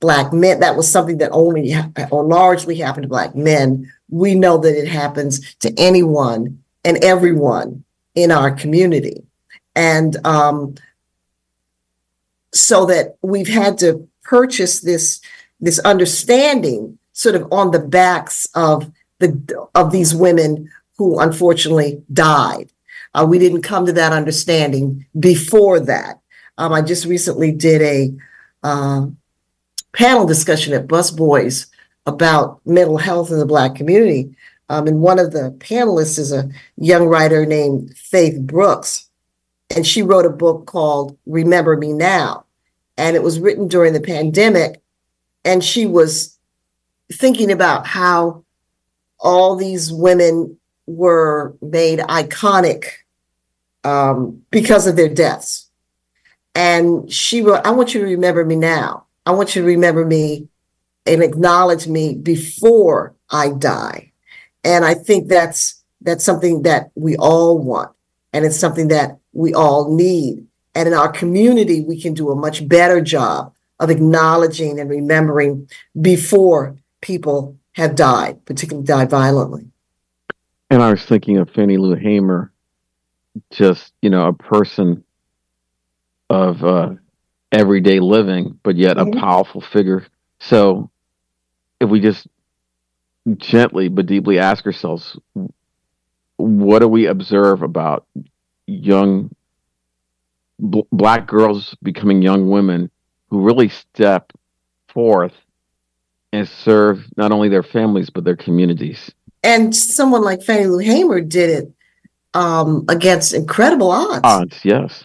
Black 0.00 0.32
men, 0.32 0.60
that 0.60 0.76
was 0.76 0.90
something 0.90 1.18
that 1.18 1.30
only 1.32 1.74
or 2.10 2.24
largely 2.24 2.76
happened 2.76 3.02
to 3.02 3.08
Black 3.08 3.34
men, 3.34 3.92
we 4.08 4.34
know 4.34 4.56
that 4.56 4.78
it 4.78 4.88
happens 4.88 5.54
to 5.56 5.72
anyone 5.78 6.62
and 6.84 7.04
everyone 7.04 7.84
in 8.14 8.30
our 8.30 8.50
community. 8.50 9.22
And 9.74 10.16
um, 10.26 10.74
so 12.52 12.86
that 12.86 13.16
we've 13.22 13.48
had 13.48 13.78
to 13.78 14.08
purchase 14.22 14.80
this 14.80 15.20
this 15.60 15.78
understanding 15.80 16.98
sort 17.12 17.34
of 17.34 17.52
on 17.52 17.70
the 17.70 17.78
backs 17.78 18.48
of 18.54 18.90
the 19.18 19.68
of 19.74 19.92
these 19.92 20.14
women 20.14 20.70
who 20.96 21.18
unfortunately 21.18 22.02
died. 22.12 22.72
Uh, 23.14 23.26
we 23.28 23.38
didn't 23.38 23.62
come 23.62 23.86
to 23.86 23.92
that 23.92 24.12
understanding 24.12 25.06
before 25.18 25.80
that. 25.80 26.20
Um, 26.58 26.72
I 26.72 26.82
just 26.82 27.06
recently 27.06 27.52
did 27.52 27.82
a 27.82 28.12
uh, 28.62 29.06
panel 29.92 30.26
discussion 30.26 30.72
at 30.74 30.86
Busboys 30.86 31.66
about 32.06 32.60
mental 32.64 32.98
health 32.98 33.30
in 33.30 33.38
the 33.38 33.46
Black 33.46 33.74
community. 33.74 34.34
Um, 34.68 34.86
and 34.86 35.00
one 35.00 35.18
of 35.18 35.32
the 35.32 35.56
panelists 35.58 36.18
is 36.18 36.32
a 36.32 36.48
young 36.76 37.06
writer 37.06 37.44
named 37.44 37.96
Faith 37.96 38.40
Brooks. 38.40 39.09
And 39.74 39.86
she 39.86 40.02
wrote 40.02 40.26
a 40.26 40.30
book 40.30 40.66
called 40.66 41.16
Remember 41.26 41.76
Me 41.76 41.92
Now. 41.92 42.44
And 42.96 43.16
it 43.16 43.22
was 43.22 43.40
written 43.40 43.68
during 43.68 43.92
the 43.92 44.00
pandemic. 44.00 44.82
And 45.44 45.64
she 45.64 45.86
was 45.86 46.38
thinking 47.12 47.50
about 47.50 47.86
how 47.86 48.44
all 49.18 49.56
these 49.56 49.92
women 49.92 50.58
were 50.86 51.56
made 51.62 52.00
iconic 52.00 52.84
um, 53.84 54.42
because 54.50 54.86
of 54.86 54.96
their 54.96 55.08
deaths. 55.08 55.68
And 56.54 57.10
she 57.10 57.42
wrote, 57.42 57.64
I 57.64 57.70
want 57.70 57.94
you 57.94 58.00
to 58.00 58.06
remember 58.06 58.44
me 58.44 58.56
now. 58.56 59.06
I 59.24 59.32
want 59.32 59.54
you 59.54 59.62
to 59.62 59.68
remember 59.68 60.04
me 60.04 60.48
and 61.06 61.22
acknowledge 61.22 61.86
me 61.86 62.14
before 62.14 63.14
I 63.30 63.50
die. 63.50 64.12
And 64.64 64.84
I 64.84 64.94
think 64.94 65.28
that's 65.28 65.82
that's 66.02 66.24
something 66.24 66.62
that 66.62 66.90
we 66.94 67.16
all 67.16 67.58
want. 67.58 67.92
And 68.32 68.44
it's 68.44 68.58
something 68.58 68.88
that 68.88 69.19
we 69.32 69.54
all 69.54 69.94
need. 69.94 70.46
And 70.74 70.88
in 70.88 70.94
our 70.94 71.10
community, 71.10 71.80
we 71.80 72.00
can 72.00 72.14
do 72.14 72.30
a 72.30 72.36
much 72.36 72.68
better 72.68 73.00
job 73.00 73.54
of 73.78 73.90
acknowledging 73.90 74.78
and 74.78 74.88
remembering 74.90 75.68
before 76.00 76.76
people 77.00 77.56
have 77.72 77.94
died, 77.94 78.44
particularly 78.44 78.86
died 78.86 79.10
violently. 79.10 79.66
And 80.68 80.82
I 80.82 80.90
was 80.90 81.04
thinking 81.04 81.38
of 81.38 81.50
Fannie 81.50 81.78
Lou 81.78 81.94
Hamer, 81.94 82.52
just, 83.50 83.92
you 84.02 84.10
know, 84.10 84.28
a 84.28 84.32
person 84.32 85.02
of 86.28 86.62
uh, 86.62 86.90
everyday 87.50 87.98
living, 87.98 88.58
but 88.62 88.76
yet 88.76 88.96
mm-hmm. 88.96 89.18
a 89.18 89.20
powerful 89.20 89.60
figure. 89.60 90.06
So 90.38 90.90
if 91.80 91.88
we 91.88 92.00
just 92.00 92.26
gently 93.36 93.88
but 93.88 94.06
deeply 94.06 94.38
ask 94.38 94.64
ourselves, 94.66 95.18
what 96.36 96.80
do 96.80 96.88
we 96.88 97.06
observe 97.06 97.62
about 97.62 98.06
young 98.70 99.34
b- 100.70 100.86
black 100.92 101.26
girls 101.26 101.76
becoming 101.82 102.22
young 102.22 102.48
women 102.48 102.90
who 103.28 103.42
really 103.42 103.68
step 103.68 104.32
forth 104.88 105.34
and 106.32 106.48
serve 106.48 107.04
not 107.16 107.32
only 107.32 107.48
their 107.48 107.62
families 107.62 108.10
but 108.10 108.24
their 108.24 108.36
communities. 108.36 109.10
And 109.42 109.74
someone 109.74 110.22
like 110.22 110.42
Fannie 110.42 110.66
Lou 110.66 110.78
Hamer 110.78 111.20
did 111.20 111.50
it 111.50 111.72
um, 112.34 112.84
against 112.88 113.34
incredible 113.34 113.90
odds. 113.90 114.20
Odds, 114.22 114.64
yes. 114.64 115.04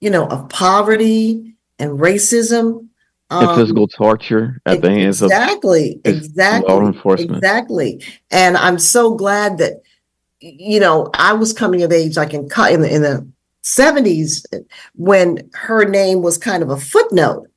You 0.00 0.10
know, 0.10 0.26
of 0.26 0.48
poverty 0.48 1.54
and 1.78 1.98
racism. 1.98 2.88
Um, 3.30 3.48
and 3.48 3.56
physical 3.56 3.86
torture 3.86 4.60
at 4.66 4.82
the 4.82 4.90
hands 4.90 5.22
exactly, 5.22 6.00
of 6.04 6.14
exactly, 6.14 6.72
law 6.72 6.84
enforcement. 6.84 7.38
Exactly. 7.38 8.04
And 8.30 8.56
I'm 8.56 8.78
so 8.78 9.14
glad 9.14 9.58
that, 9.58 9.82
you 10.40 10.80
know, 10.80 11.10
I 11.14 11.32
was 11.34 11.52
coming 11.52 11.82
of 11.82 11.92
age 11.92 12.16
like 12.16 12.34
in, 12.34 12.42
in 12.42 12.80
the, 12.80 12.94
in 12.94 13.02
the 13.02 13.26
70s 13.62 14.44
when 14.94 15.50
her 15.54 15.84
name 15.84 16.22
was 16.22 16.38
kind 16.38 16.62
of 16.62 16.70
a 16.70 16.76
footnote. 16.76 17.48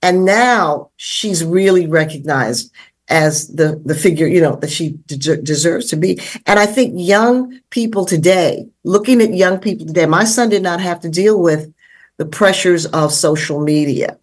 And 0.00 0.24
now 0.24 0.90
she's 0.96 1.44
really 1.44 1.86
recognized 1.86 2.72
as 3.08 3.48
the 3.48 3.80
the 3.84 3.94
figure 3.94 4.26
you 4.26 4.40
know 4.40 4.56
that 4.56 4.70
she 4.70 4.90
de- 5.06 5.36
deserves 5.36 5.90
to 5.90 5.96
be. 5.96 6.18
And 6.46 6.58
i 6.58 6.66
think 6.66 6.94
young 6.96 7.60
people 7.70 8.04
today 8.04 8.66
looking 8.84 9.20
at 9.20 9.34
young 9.34 9.58
people 9.58 9.86
today 9.86 10.06
my 10.06 10.24
son 10.24 10.48
did 10.48 10.62
not 10.62 10.80
have 10.80 11.00
to 11.00 11.08
deal 11.08 11.40
with 11.40 11.72
the 12.16 12.24
pressures 12.24 12.86
of 12.86 13.12
social 13.12 13.60
media 13.60 14.18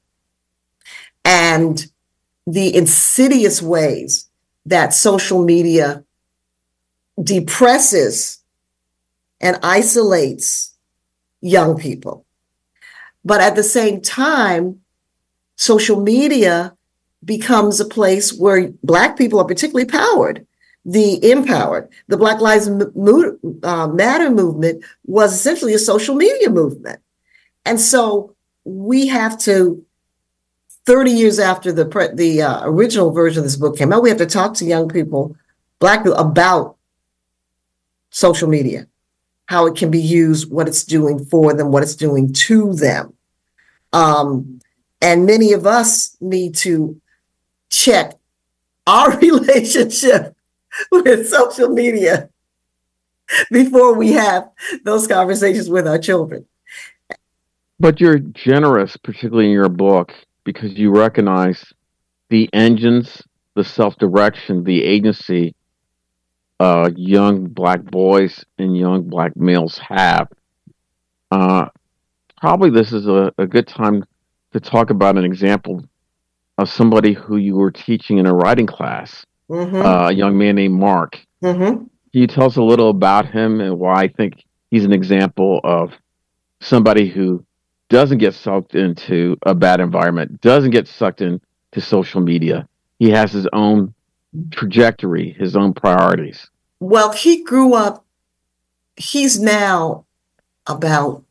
and 1.25 1.85
the 2.47 2.73
insidious 2.73 3.61
ways 3.61 4.29
that 4.65 4.93
social 4.93 5.43
media 5.43 6.03
depresses 7.21 8.39
and 9.41 9.59
isolates 9.63 10.75
young 11.41 11.77
people 11.77 12.25
but 13.23 13.41
at 13.41 13.55
the 13.55 13.63
same 13.63 14.01
time 14.01 14.79
social 15.55 15.99
media 15.99 16.75
becomes 17.23 17.79
a 17.79 17.85
place 17.85 18.33
where 18.33 18.71
Black 18.83 19.17
people 19.17 19.39
are 19.39 19.45
particularly 19.45 19.85
powered, 19.85 20.45
the 20.85 21.31
empowered. 21.31 21.89
The 22.07 22.17
Black 22.17 22.39
Lives 22.39 22.67
uh, 22.67 23.87
Matter 23.87 24.29
movement 24.29 24.83
was 25.05 25.33
essentially 25.33 25.73
a 25.73 25.79
social 25.79 26.15
media 26.15 26.49
movement. 26.49 26.99
And 27.65 27.79
so 27.79 28.35
we 28.63 29.07
have 29.07 29.37
to, 29.39 29.83
30 30.85 31.11
years 31.11 31.39
after 31.39 31.71
the, 31.71 31.85
the 32.15 32.41
uh, 32.41 32.61
original 32.63 33.11
version 33.11 33.39
of 33.39 33.43
this 33.43 33.57
book 33.57 33.77
came 33.77 33.93
out, 33.93 34.01
we 34.01 34.09
have 34.09 34.17
to 34.17 34.25
talk 34.25 34.53
to 34.55 34.65
young 34.65 34.87
people, 34.87 35.35
Black 35.79 36.03
people, 36.03 36.17
about 36.17 36.77
social 38.09 38.47
media, 38.47 38.87
how 39.45 39.65
it 39.65 39.75
can 39.75 39.91
be 39.91 40.01
used, 40.01 40.51
what 40.51 40.67
it's 40.67 40.83
doing 40.83 41.23
for 41.25 41.53
them, 41.53 41.71
what 41.71 41.83
it's 41.83 41.95
doing 41.95 42.31
to 42.33 42.73
them. 42.73 43.13
Um, 43.93 44.59
and 45.01 45.25
many 45.25 45.53
of 45.53 45.65
us 45.65 46.17
need 46.19 46.55
to 46.57 46.99
check 47.69 48.13
our 48.85 49.17
relationship 49.19 50.35
with 50.91 51.27
social 51.27 51.69
media 51.69 52.29
before 53.51 53.93
we 53.93 54.13
have 54.13 54.49
those 54.83 55.07
conversations 55.07 55.69
with 55.69 55.87
our 55.87 55.97
children. 55.99 56.45
But 57.79 58.01
you're 58.01 58.19
generous, 58.19 58.97
particularly 58.97 59.45
in 59.45 59.51
your 59.51 59.69
book, 59.69 60.13
because 60.43 60.73
you 60.73 60.91
recognize 60.91 61.73
the 62.29 62.49
engines, 62.53 63.23
the 63.55 63.63
self 63.63 63.95
direction, 63.97 64.63
the 64.63 64.83
agency 64.83 65.55
uh, 66.59 66.89
young 66.95 67.45
black 67.45 67.83
boys 67.83 68.43
and 68.57 68.77
young 68.77 69.03
black 69.03 69.35
males 69.35 69.77
have. 69.77 70.27
Uh, 71.31 71.69
probably 72.37 72.69
this 72.69 72.91
is 72.91 73.07
a, 73.07 73.31
a 73.37 73.47
good 73.47 73.67
time 73.67 74.03
to 74.51 74.59
talk 74.59 74.89
about 74.89 75.17
an 75.17 75.25
example 75.25 75.83
of 76.57 76.69
somebody 76.69 77.13
who 77.13 77.37
you 77.37 77.55
were 77.55 77.71
teaching 77.71 78.17
in 78.17 78.25
a 78.25 78.33
writing 78.33 78.67
class, 78.67 79.25
mm-hmm. 79.49 79.75
uh, 79.75 80.09
a 80.09 80.13
young 80.13 80.37
man 80.37 80.55
named 80.55 80.73
Mark. 80.73 81.19
Mm-hmm. 81.41 81.83
Can 81.83 81.89
you 82.11 82.27
tell 82.27 82.45
us 82.45 82.57
a 82.57 82.63
little 82.63 82.89
about 82.89 83.27
him 83.27 83.61
and 83.61 83.79
why 83.79 84.01
I 84.03 84.07
think 84.07 84.43
he's 84.71 84.83
an 84.83 84.91
example 84.91 85.61
of 85.63 85.93
somebody 86.59 87.07
who 87.07 87.45
doesn't 87.89 88.17
get 88.17 88.33
sucked 88.33 88.75
into 88.75 89.37
a 89.43 89.55
bad 89.55 89.79
environment, 89.79 90.41
doesn't 90.41 90.71
get 90.71 90.87
sucked 90.87 91.21
into 91.21 91.39
social 91.79 92.21
media. 92.21 92.67
He 92.99 93.09
has 93.11 93.31
his 93.31 93.47
own 93.53 93.93
trajectory, 94.51 95.31
his 95.31 95.55
own 95.55 95.73
priorities. 95.73 96.49
Well, 96.79 97.11
he 97.11 97.43
grew 97.43 97.73
up, 97.73 98.05
he's 98.95 99.39
now 99.39 100.05
about, 100.67 101.23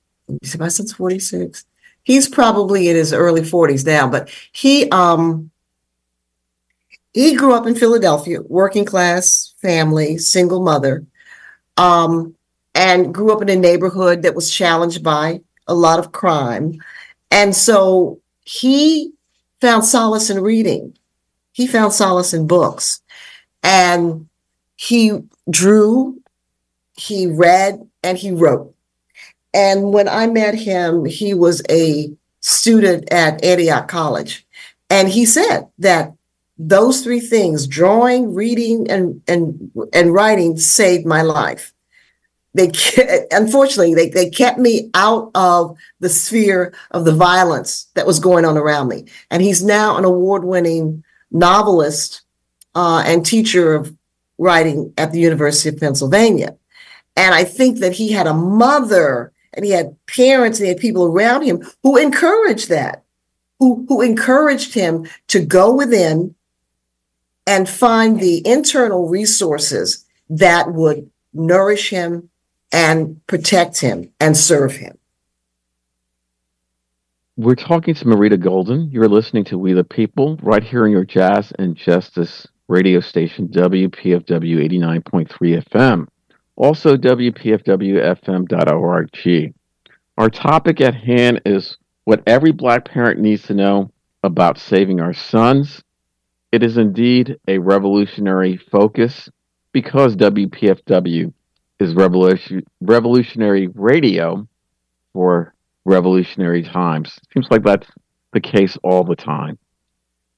my 0.59 0.68
son's 0.68 0.92
46 0.92 1.64
he's 2.09 2.26
probably 2.26 2.88
in 2.88 2.96
his 2.96 3.12
early 3.12 3.42
40s 3.42 3.84
now, 3.86 4.09
but 4.09 4.30
he 4.53 4.88
um 4.90 5.51
he 7.12 7.34
grew 7.34 7.53
up 7.53 7.66
in 7.66 7.74
Philadelphia, 7.74 8.40
working 8.42 8.84
class 8.84 9.55
family, 9.61 10.18
single 10.18 10.62
mother, 10.62 11.05
um, 11.76 12.34
and 12.74 13.12
grew 13.12 13.32
up 13.32 13.42
in 13.42 13.49
a 13.49 13.57
neighborhood 13.57 14.22
that 14.22 14.34
was 14.34 14.51
challenged 14.51 15.03
by 15.03 15.40
a 15.66 15.74
lot 15.74 15.99
of 15.99 16.12
crime. 16.12 16.80
And 17.30 17.55
so 17.55 18.20
he 18.44 19.12
found 19.61 19.84
solace 19.84 20.30
in 20.30 20.40
reading. 20.40 20.96
He 21.53 21.66
found 21.66 21.92
solace 21.92 22.32
in 22.32 22.46
books. 22.46 23.03
And 23.62 24.28
he 24.76 25.18
drew, 25.51 26.20
he 26.96 27.26
read, 27.26 27.88
and 28.03 28.18
he 28.18 28.30
wrote. 28.30 28.74
And 29.55 29.92
when 29.92 30.09
I 30.09 30.26
met 30.26 30.55
him, 30.55 31.05
he 31.05 31.34
was 31.34 31.62
a 31.70 32.12
student 32.40 33.11
at 33.12 33.44
Antioch 33.44 33.88
College. 33.88 34.46
And 34.90 35.09
he 35.09 35.26
said 35.26 35.68
that 35.78 36.14
those 36.59 37.03
three 37.03 37.20
things, 37.20 37.66
drawing, 37.66 38.34
reading, 38.34 38.90
and 38.90 39.22
and 39.28 39.70
and 39.92 40.12
writing, 40.12 40.57
saved 40.59 41.07
my 41.07 41.22
life. 41.22 41.72
They 42.55 42.72
unfortunately 43.30 43.94
they, 43.94 44.09
they 44.09 44.30
kept 44.30 44.59
me 44.59 44.90
out 44.94 45.30
of 45.34 45.76
the 46.01 46.09
sphere 46.09 46.74
of 46.90 47.05
the 47.05 47.14
violence 47.14 47.86
that 47.94 48.07
was 48.07 48.18
going 48.18 48.44
on 48.44 48.57
around 48.57 48.88
me. 48.88 49.05
And 49.30 49.42
he's 49.42 49.62
now 49.62 49.96
an 49.96 50.05
award-winning 50.05 51.05
novelist 51.30 52.22
uh, 52.74 53.03
and 53.07 53.24
teacher 53.24 53.74
of 53.74 53.94
writing 54.39 54.95
at 54.97 55.12
the 55.12 55.20
University 55.20 55.68
of 55.68 55.80
Pennsylvania. 55.80 56.57
And 57.16 57.34
I 57.34 57.45
think 57.45 57.78
that 57.80 57.93
he 57.93 58.12
had 58.12 58.26
a 58.26 58.34
mother 58.34 59.32
and 59.53 59.64
he 59.64 59.72
had 59.72 59.97
parents 60.07 60.59
and 60.59 60.66
he 60.66 60.72
had 60.72 60.80
people 60.80 61.05
around 61.05 61.43
him 61.43 61.62
who 61.82 61.97
encouraged 61.97 62.68
that, 62.68 63.03
who, 63.59 63.84
who 63.89 64.01
encouraged 64.01 64.74
him 64.74 65.07
to 65.28 65.45
go 65.45 65.74
within 65.74 66.34
and 67.47 67.68
find 67.68 68.20
the 68.20 68.47
internal 68.47 69.09
resources 69.09 70.05
that 70.30 70.72
would 70.72 71.11
nourish 71.32 71.91
him 71.91 72.28
and 72.70 73.26
protect 73.26 73.80
him 73.80 74.12
and 74.20 74.36
serve 74.36 74.76
him. 74.76 74.99
We're 77.36 77.55
talking 77.55 77.95
to 77.95 78.05
Marita 78.05 78.39
Golden. 78.39 78.91
You're 78.91 79.09
listening 79.09 79.45
to 79.45 79.59
We 79.59 79.72
the 79.72 79.84
People 79.84 80.39
right 80.43 80.62
here 80.62 80.84
in 80.84 80.93
your 80.93 81.05
Jazz 81.05 81.53
and 81.59 81.76
Justice 81.76 82.47
radio 82.68 83.00
station, 83.00 83.48
WPFW 83.48 84.28
89.3 84.28 85.64
FM. 85.70 86.06
Also, 86.56 86.96
WPFWFM.org. 86.96 89.54
Our 90.18 90.30
topic 90.30 90.80
at 90.80 90.94
hand 90.94 91.40
is 91.46 91.76
what 92.04 92.22
every 92.26 92.52
black 92.52 92.84
parent 92.84 93.20
needs 93.20 93.42
to 93.44 93.54
know 93.54 93.90
about 94.22 94.58
saving 94.58 95.00
our 95.00 95.12
sons. 95.12 95.82
It 96.50 96.62
is 96.62 96.76
indeed 96.76 97.38
a 97.46 97.58
revolutionary 97.58 98.56
focus 98.56 99.28
because 99.72 100.16
WPFW 100.16 101.32
is 101.78 101.94
revolution, 101.94 102.62
revolutionary 102.80 103.68
radio 103.68 104.48
for 105.12 105.54
revolutionary 105.84 106.62
times. 106.62 107.18
Seems 107.32 107.48
like 107.50 107.62
that's 107.62 107.86
the 108.32 108.40
case 108.40 108.76
all 108.82 109.04
the 109.04 109.16
time. 109.16 109.58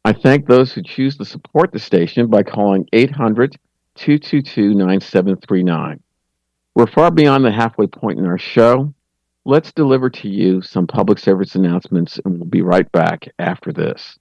I 0.05 0.15
thank 0.15 0.47
those 0.47 0.73
who 0.73 0.83
choose 0.83 1.19
to 1.19 1.27
support 1.27 1.73
the 1.73 1.79
station 1.79 2.29
by 2.29 2.43
calling 2.43 2.89
800 2.93 3.57
222 3.97 4.75
9739. 4.75 6.01
We're 6.75 6.87
far 6.87 7.11
beyond 7.11 7.45
the 7.45 7.51
halfway 7.51 7.87
point 7.87 8.19
in 8.19 8.27
our 8.27 8.39
show. 8.39 8.95
Let's 9.45 9.73
deliver 9.73 10.09
to 10.09 10.29
you 10.29 10.63
some 10.63 10.87
public 10.87 11.19
service 11.19 11.55
announcements, 11.55 12.19
and 12.25 12.39
we'll 12.39 12.49
be 12.49 12.63
right 12.63 12.91
back 12.93 13.29
after 13.39 13.73
this. 13.73 14.19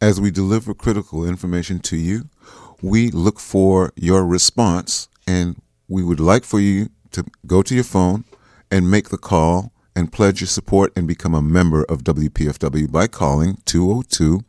As 0.00 0.20
we 0.20 0.30
deliver 0.30 0.74
critical 0.74 1.26
information 1.26 1.78
to 1.80 1.96
you, 1.96 2.28
we 2.82 3.10
look 3.10 3.38
for 3.38 3.92
your 3.96 4.26
response, 4.26 5.08
and 5.26 5.56
we 5.88 6.02
would 6.02 6.20
like 6.20 6.44
for 6.44 6.60
you 6.60 6.88
to 7.12 7.24
go 7.46 7.62
to 7.62 7.74
your 7.74 7.84
phone 7.84 8.24
and 8.70 8.90
make 8.90 9.08
the 9.08 9.18
call 9.18 9.71
and 9.94 10.12
pledge 10.12 10.40
your 10.40 10.48
support 10.48 10.92
and 10.96 11.06
become 11.06 11.34
a 11.34 11.42
member 11.42 11.84
of 11.84 12.02
WPFW 12.04 12.90
by 12.90 13.06
calling 13.06 13.58
202 13.64 14.40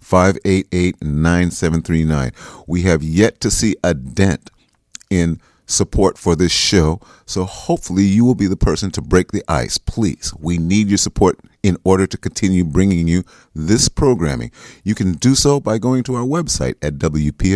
588 0.00 1.02
9739. 1.02 2.32
We 2.66 2.82
have 2.82 3.02
yet 3.02 3.40
to 3.40 3.50
see 3.50 3.76
a 3.82 3.94
dent 3.94 4.50
in 5.10 5.40
support 5.66 6.16
for 6.16 6.34
this 6.34 6.52
show, 6.52 7.00
so 7.26 7.44
hopefully 7.44 8.04
you 8.04 8.24
will 8.24 8.34
be 8.34 8.46
the 8.46 8.56
person 8.56 8.90
to 8.92 9.02
break 9.02 9.32
the 9.32 9.44
ice. 9.48 9.76
Please, 9.78 10.32
we 10.38 10.56
need 10.58 10.88
your 10.88 10.98
support 10.98 11.38
in 11.62 11.76
order 11.84 12.06
to 12.06 12.16
continue 12.16 12.64
bringing 12.64 13.06
you 13.06 13.22
this 13.54 13.88
programming. 13.88 14.50
You 14.84 14.94
can 14.94 15.12
do 15.12 15.34
so 15.34 15.60
by 15.60 15.76
going 15.78 16.04
to 16.04 16.14
our 16.14 16.24
website 16.24 16.76
at 16.80 16.94
WPFWFM.org. 16.94 17.48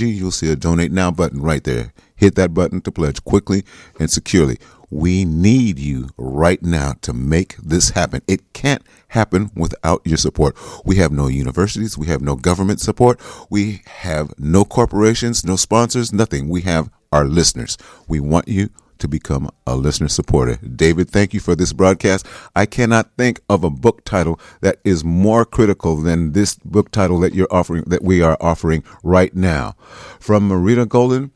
You'll 0.00 0.30
see 0.30 0.52
a 0.52 0.56
donate 0.56 0.92
now 0.92 1.10
button 1.10 1.40
right 1.40 1.64
there. 1.64 1.92
Hit 2.14 2.34
that 2.34 2.52
button 2.52 2.82
to 2.82 2.92
pledge 2.92 3.24
quickly 3.24 3.64
and 3.98 4.10
securely. 4.10 4.58
We 4.90 5.24
need 5.24 5.78
you 5.78 6.10
right 6.16 6.62
now 6.62 6.94
to 7.02 7.12
make 7.12 7.56
this 7.56 7.90
happen. 7.90 8.22
It 8.26 8.52
can't 8.52 8.82
happen 9.08 9.50
without 9.54 10.02
your 10.04 10.16
support. 10.16 10.56
We 10.84 10.96
have 10.96 11.12
no 11.12 11.28
universities. 11.28 11.96
We 11.96 12.08
have 12.08 12.20
no 12.20 12.36
government 12.36 12.80
support. 12.80 13.20
We 13.48 13.82
have 13.86 14.32
no 14.38 14.64
corporations, 14.64 15.44
no 15.44 15.56
sponsors, 15.56 16.12
nothing. 16.12 16.48
We 16.48 16.62
have 16.62 16.90
our 17.12 17.24
listeners. 17.24 17.78
We 18.08 18.20
want 18.20 18.48
you 18.48 18.70
to 18.98 19.08
become 19.08 19.50
a 19.66 19.76
listener 19.76 20.08
supporter. 20.08 20.56
David, 20.56 21.08
thank 21.08 21.32
you 21.34 21.40
for 21.40 21.54
this 21.54 21.72
broadcast. 21.72 22.26
I 22.54 22.66
cannot 22.66 23.10
think 23.16 23.40
of 23.48 23.64
a 23.64 23.70
book 23.70 24.04
title 24.04 24.38
that 24.60 24.78
is 24.84 25.04
more 25.04 25.44
critical 25.44 25.96
than 25.96 26.32
this 26.32 26.56
book 26.56 26.90
title 26.90 27.18
that 27.20 27.34
you're 27.34 27.48
offering, 27.50 27.84
that 27.86 28.04
we 28.04 28.22
are 28.22 28.36
offering 28.40 28.84
right 29.02 29.34
now. 29.34 29.74
From 30.18 30.48
Marita 30.48 30.86
Golden, 30.86 31.30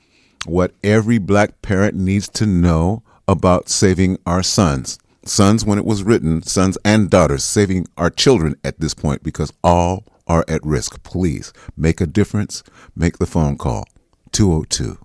what 0.46 0.74
every 0.82 1.18
black 1.18 1.62
parent 1.62 1.94
needs 1.94 2.28
to 2.30 2.46
know 2.46 3.02
about 3.26 3.68
saving 3.68 4.18
our 4.26 4.42
sons. 4.42 4.98
Sons, 5.24 5.64
when 5.64 5.78
it 5.78 5.86
was 5.86 6.02
written, 6.02 6.42
sons 6.42 6.76
and 6.84 7.08
daughters, 7.08 7.44
saving 7.44 7.86
our 7.96 8.10
children 8.10 8.54
at 8.62 8.78
this 8.80 8.94
point 8.94 9.22
because 9.22 9.52
all 9.62 10.04
are 10.26 10.44
at 10.48 10.64
risk. 10.64 11.02
Please 11.02 11.52
make 11.76 12.00
a 12.00 12.06
difference. 12.06 12.62
Make 12.94 13.18
the 13.18 13.26
phone 13.26 13.56
call 13.56 13.84
202 14.32 14.98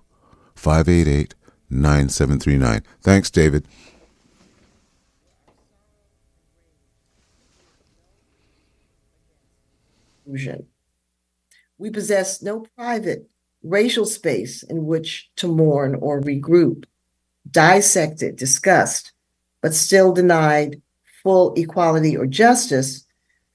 588 0.55 1.35
9739. 1.69 2.83
Thanks, 3.01 3.29
David. 3.29 3.65
We 11.77 11.89
possess 11.89 12.41
no 12.41 12.65
private 12.75 13.29
racial 13.63 14.05
space 14.05 14.63
in 14.63 14.85
which 14.85 15.31
to 15.37 15.47
mourn 15.47 15.95
or 15.95 16.21
regroup 16.21 16.85
dissected, 17.51 18.35
discussed, 18.35 19.11
but 19.61 19.73
still 19.73 20.13
denied 20.13 20.81
full 21.23 21.53
equality 21.55 22.15
or 22.15 22.25
justice, 22.25 23.05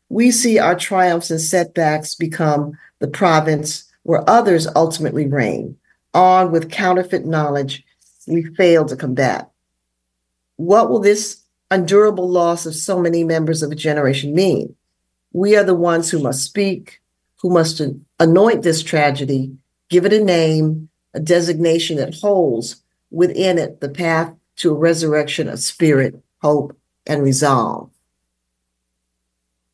we 0.09 0.31
see 0.31 0.59
our 0.59 0.75
triumphs 0.75 1.31
and 1.31 1.41
setbacks 1.41 2.15
become 2.15 2.77
the 2.99 3.09
province 3.09 3.91
where 4.03 4.29
others 4.29 4.69
ultimately 4.77 5.27
reign, 5.27 5.77
armed 6.13 6.53
with 6.53 6.71
counterfeit 6.71 7.25
knowledge 7.25 7.85
we 8.27 8.45
fail 8.55 8.85
to 8.87 8.97
combat. 8.97 9.51
What 10.57 10.89
will 10.89 11.01
this 11.01 11.43
undurable 11.71 12.29
loss 12.29 12.67
of 12.67 12.75
so 12.75 12.99
many 13.01 13.25
members 13.25 13.63
of 13.63 13.73
a 13.73 13.77
generation 13.77 14.35
mean? 14.35 14.75
We 15.33 15.57
are 15.57 15.65
the 15.65 15.75
ones 15.75 16.11
who 16.11 16.21
must 16.21 16.45
speak, 16.45 17.01
who 17.41 17.51
must 17.51 17.81
anoint 18.21 18.63
this 18.63 18.83
tragedy, 18.83 19.53
give 19.89 20.07
it 20.07 20.13
a 20.13 20.23
name, 20.23 20.89
a 21.13 21.21
designation 21.21 21.97
that 21.97 22.15
holds 22.15 22.77
within 23.15 23.59
it 23.59 23.81
the 23.81 23.89
path 23.89 24.35
to 24.57 24.73
a 24.73 24.79
resurrection 24.79 25.49
of 25.49 25.61
spirit, 25.61 26.21
hope, 26.43 26.77
and 27.07 27.23
resolve. 27.23 27.91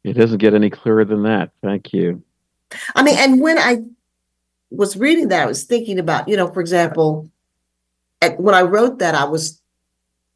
It 0.05 0.15
doesn't 0.15 0.39
get 0.39 0.55
any 0.55 0.71
clearer 0.71 1.05
than 1.05 1.23
that. 1.25 1.51
Thank 1.63 1.93
you. 1.93 2.23
I 2.95 3.03
mean, 3.03 3.17
and 3.19 3.41
when 3.41 3.59
I 3.59 3.83
was 4.71 4.97
reading 4.97 5.29
that, 5.29 5.43
I 5.43 5.47
was 5.47 5.65
thinking 5.65 5.99
about, 5.99 6.29
you 6.29 6.37
know, 6.37 6.49
for 6.49 6.61
example, 6.61 7.29
at, 8.23 8.39
when 8.41 8.55
I 8.55 8.63
wrote 8.63 8.99
that, 9.01 9.15
I 9.15 9.25
was 9.25 9.61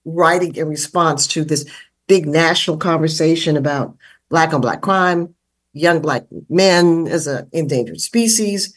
writing 0.05 0.55
in 0.57 0.69
response 0.69 1.27
to 1.29 1.45
this 1.45 1.65
big 2.07 2.27
national 2.27 2.77
conversation 2.77 3.57
about 3.57 3.97
black 4.29 4.53
on 4.53 4.61
black 4.61 4.83
crime, 4.83 5.35
young 5.73 6.01
black 6.01 6.25
men 6.49 7.07
as 7.07 7.27
an 7.27 7.49
endangered 7.53 8.01
species. 8.01 8.75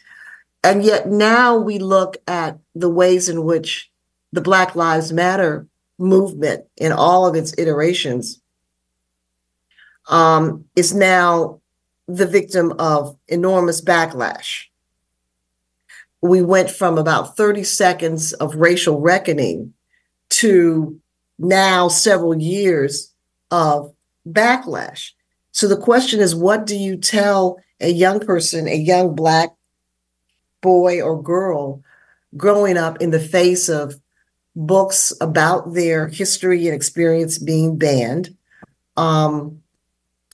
And 0.63 0.83
yet 0.83 1.09
now 1.09 1.57
we 1.57 1.79
look 1.79 2.17
at 2.27 2.59
the 2.75 2.89
ways 2.89 3.27
in 3.27 3.43
which 3.43 3.89
the 4.31 4.41
Black 4.41 4.75
Lives 4.75 5.11
Matter 5.11 5.67
movement 5.97 6.65
in 6.77 6.91
all 6.91 7.25
of 7.25 7.35
its 7.35 7.53
iterations 7.57 8.39
um, 10.07 10.65
is 10.75 10.93
now 10.93 11.59
the 12.07 12.27
victim 12.27 12.73
of 12.79 13.17
enormous 13.27 13.81
backlash. 13.81 14.65
We 16.21 16.41
went 16.41 16.69
from 16.71 16.97
about 16.97 17.37
30 17.37 17.63
seconds 17.63 18.33
of 18.33 18.55
racial 18.55 18.99
reckoning 18.99 19.73
to 20.29 20.99
now 21.37 21.87
several 21.87 22.35
years 22.35 23.13
of 23.51 23.93
backlash. 24.27 25.11
So 25.51 25.67
the 25.67 25.77
question 25.77 26.19
is 26.19 26.35
what 26.35 26.65
do 26.65 26.77
you 26.77 26.97
tell 26.97 27.57
a 27.79 27.89
young 27.89 28.19
person, 28.19 28.67
a 28.67 28.75
young 28.75 29.15
Black 29.15 29.55
boy 30.61 31.01
or 31.01 31.21
girl 31.21 31.83
growing 32.35 32.77
up 32.77 33.01
in 33.01 33.11
the 33.11 33.19
face 33.19 33.69
of 33.69 33.99
books 34.57 35.13
about 35.21 35.75
their 35.75 36.07
history 36.07 36.65
and 36.65 36.75
experience 36.75 37.37
being 37.37 37.77
banned. 37.77 38.35
Um, 38.97 39.61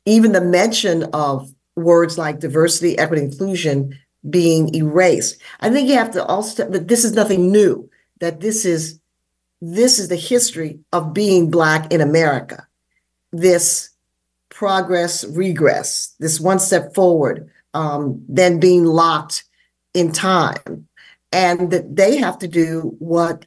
even 0.06 0.32
the 0.32 0.42
mention 0.42 1.04
of 1.14 1.54
words 1.76 2.18
like 2.18 2.40
diversity, 2.40 2.98
equity, 2.98 3.24
inclusion 3.24 4.00
being 4.30 4.74
erased. 4.74 5.42
I 5.60 5.70
think 5.70 5.90
you 5.90 5.96
have 5.96 6.12
to 6.12 6.26
also 6.26 6.70
that 6.70 6.88
this 6.88 7.04
is 7.04 7.12
nothing 7.12 7.52
new, 7.52 7.90
that 8.22 8.40
this 8.40 8.64
is 8.66 9.00
this 9.62 10.00
is 10.00 10.08
the 10.08 10.16
history 10.16 10.80
of 10.94 11.14
being 11.14 11.52
black 11.52 11.92
in 11.92 12.00
America. 12.00 12.66
This 13.32 13.90
progress, 14.50 15.26
regress, 15.26 16.16
this 16.20 16.40
one 16.40 16.60
step 16.60 16.94
forward, 16.94 17.50
um, 17.74 18.24
then 18.30 18.60
being 18.60 18.86
locked 18.86 19.44
in 19.94 20.12
time. 20.12 20.88
And 21.32 21.72
that 21.72 21.96
they 21.96 22.18
have 22.18 22.38
to 22.40 22.48
do 22.48 22.96
what 23.00 23.46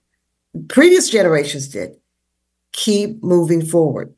previous 0.68 1.10
generations 1.10 1.68
did 1.68 1.96
keep 2.72 3.22
moving 3.22 3.64
forward. 3.64 4.14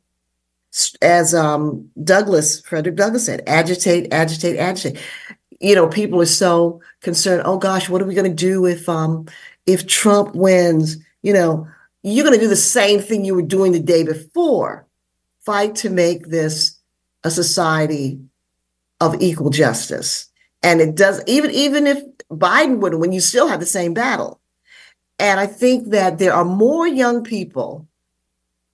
As 1.00 1.34
um, 1.34 1.88
Douglass, 2.04 2.60
Frederick 2.60 2.96
Douglass 2.96 3.26
said, 3.26 3.42
agitate, 3.46 4.12
agitate, 4.12 4.58
agitate. 4.58 5.00
You 5.60 5.74
know, 5.74 5.88
people 5.88 6.20
are 6.20 6.26
so 6.26 6.80
concerned. 7.00 7.42
Oh 7.44 7.58
gosh, 7.58 7.88
what 7.88 8.02
are 8.02 8.04
we 8.04 8.14
going 8.14 8.30
to 8.30 8.36
do 8.36 8.66
if 8.66 8.88
um, 8.88 9.26
if 9.66 9.86
Trump 9.86 10.34
wins? 10.34 10.98
You 11.22 11.32
know, 11.32 11.66
you're 12.02 12.24
going 12.24 12.36
to 12.36 12.44
do 12.44 12.48
the 12.48 12.56
same 12.56 13.00
thing 13.00 13.24
you 13.24 13.34
were 13.34 13.42
doing 13.42 13.72
the 13.72 13.80
day 13.80 14.04
before. 14.04 14.86
Fight 15.40 15.74
to 15.76 15.90
make 15.90 16.28
this 16.28 16.78
a 17.24 17.30
society 17.30 18.20
of 19.00 19.20
equal 19.20 19.50
justice. 19.50 20.28
And 20.62 20.80
it 20.80 20.94
does 20.94 21.22
even 21.26 21.50
even 21.50 21.86
if 21.86 22.02
Biden 22.30 22.78
wouldn't, 22.78 23.00
when 23.00 23.12
you 23.12 23.20
still 23.20 23.48
have 23.48 23.60
the 23.60 23.66
same 23.66 23.94
battle. 23.94 24.40
And 25.18 25.40
I 25.40 25.46
think 25.46 25.90
that 25.90 26.18
there 26.18 26.32
are 26.32 26.44
more 26.44 26.86
young 26.86 27.24
people 27.24 27.86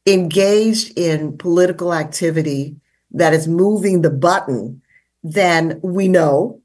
engaged 0.07 0.99
in 0.99 1.39
political 1.39 1.95
activity 1.95 2.77
that 3.13 3.33
is 3.33 3.49
moving 3.49 4.03
the 4.03 4.11
button 4.11 4.83
than 5.23 5.81
we 5.83 6.09
know. 6.09 6.61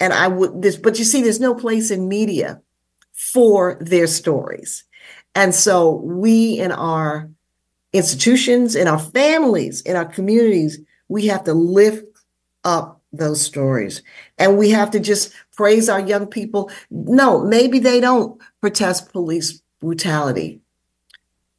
And 0.00 0.12
I 0.12 0.26
would 0.26 0.62
this, 0.62 0.76
but 0.76 0.98
you 0.98 1.04
see, 1.04 1.22
there's 1.22 1.38
no 1.38 1.54
place 1.54 1.90
in 1.90 2.08
media 2.08 2.60
for 3.12 3.78
their 3.80 4.08
stories. 4.08 4.84
And 5.34 5.54
so 5.54 5.96
we 5.96 6.58
in 6.58 6.72
our 6.72 7.30
institutions, 7.92 8.74
in 8.74 8.88
our 8.88 8.98
families, 8.98 9.82
in 9.82 9.96
our 9.96 10.04
communities, 10.04 10.80
we 11.08 11.26
have 11.26 11.44
to 11.44 11.54
lift 11.54 12.04
up 12.64 13.01
those 13.12 13.42
stories. 13.42 14.02
And 14.38 14.56
we 14.56 14.70
have 14.70 14.90
to 14.92 15.00
just 15.00 15.32
praise 15.54 15.88
our 15.88 16.00
young 16.00 16.26
people. 16.26 16.70
No, 16.90 17.44
maybe 17.44 17.78
they 17.78 18.00
don't 18.00 18.40
protest 18.60 19.12
police 19.12 19.62
brutality, 19.80 20.60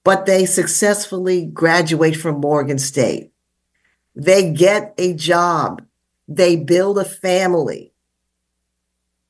but 0.04 0.26
they 0.26 0.46
successfully 0.46 1.46
graduate 1.46 2.16
from 2.16 2.42
Morgan 2.42 2.80
State. 2.80 3.32
They 4.16 4.52
get 4.52 4.94
a 4.98 5.14
job. 5.14 5.84
They 6.28 6.56
build 6.56 6.98
a 6.98 7.06
family. 7.06 7.92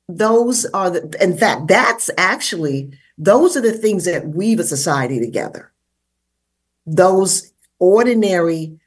Those 0.07 0.65
are 0.65 0.89
the, 0.89 1.17
in 1.21 1.37
fact, 1.37 1.67
that's 1.67 2.09
actually, 2.17 2.97
those 3.17 3.57
are 3.57 3.61
the 3.61 3.71
things 3.71 4.05
that 4.05 4.27
weave 4.27 4.59
a 4.59 4.63
society 4.63 5.19
together. 5.19 5.71
Those 6.85 7.53
ordinary 7.79 8.79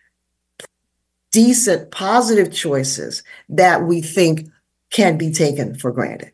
decent, 1.37 1.91
positive 1.91 2.51
choices 2.51 3.22
that 3.51 3.82
we 3.82 4.01
think 4.01 4.49
can 4.89 5.18
be 5.18 5.30
taken 5.30 5.74
for 5.74 5.93
granted. 5.93 6.32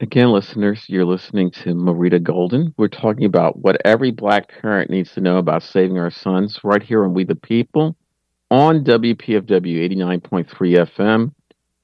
Again, 0.00 0.32
listeners, 0.32 0.86
you're 0.88 1.04
listening 1.04 1.50
to 1.50 1.74
Marita 1.74 2.22
Golden. 2.22 2.72
We're 2.78 2.88
talking 2.88 3.26
about 3.26 3.58
what 3.58 3.76
every 3.84 4.10
Black 4.10 4.48
parent 4.62 4.90
needs 4.90 5.12
to 5.12 5.20
know 5.20 5.36
about 5.36 5.62
saving 5.62 5.98
our 5.98 6.10
sons 6.10 6.60
right 6.64 6.82
here 6.82 7.04
on 7.04 7.12
We 7.12 7.24
the 7.24 7.34
People 7.34 7.94
on 8.50 8.84
WPFW 8.84 9.50
89.3 9.50 10.46
FM, 10.96 11.34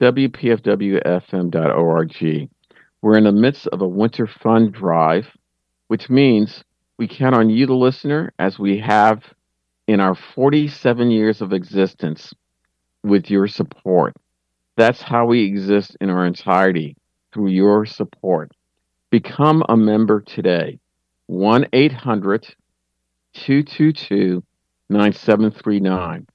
WPFWFM.org. 0.01 2.49
We're 3.03 3.19
in 3.19 3.25
the 3.25 3.33
midst 3.33 3.67
of 3.67 3.83
a 3.83 3.89
winter 3.89 4.27
fund 4.27 4.73
drive, 4.73 5.27
which 5.89 6.09
means 6.09 6.65
we 6.97 7.07
count 7.07 7.35
on 7.35 7.51
you, 7.51 7.67
the 7.67 7.75
listener, 7.75 8.33
as 8.39 8.59
we 8.59 8.79
have 8.79 9.23
in 9.89 10.01
our 10.01 10.15
47 10.15 11.11
years 11.11 11.41
of 11.41 11.53
existence 11.53 12.33
with 13.03 13.31
your 13.31 13.49
support. 13.49 14.15
That's 14.77 15.03
how 15.03 15.27
we 15.27 15.45
exist 15.45 15.97
in 16.01 16.11
our 16.11 16.27
entirety 16.27 16.95
through 17.33 17.49
your 17.49 17.87
support. 17.87 18.53
Become 19.11 19.65
a 19.69 19.77
member 19.77 20.21
today. 20.21 20.79
1 21.27 21.67
800 21.73 22.55
222 23.35 24.45
9739. 24.91 26.27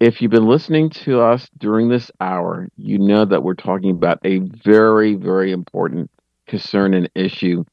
If 0.00 0.22
you've 0.22 0.30
been 0.30 0.46
listening 0.46 0.90
to 0.90 1.20
us 1.20 1.48
during 1.58 1.88
this 1.88 2.10
hour, 2.20 2.68
you 2.76 2.98
know 2.98 3.24
that 3.24 3.42
we're 3.42 3.54
talking 3.54 3.90
about 3.90 4.20
a 4.24 4.38
very, 4.38 5.14
very 5.14 5.50
important 5.50 6.10
concern 6.46 6.94
and 6.94 7.10
issue 7.16 7.64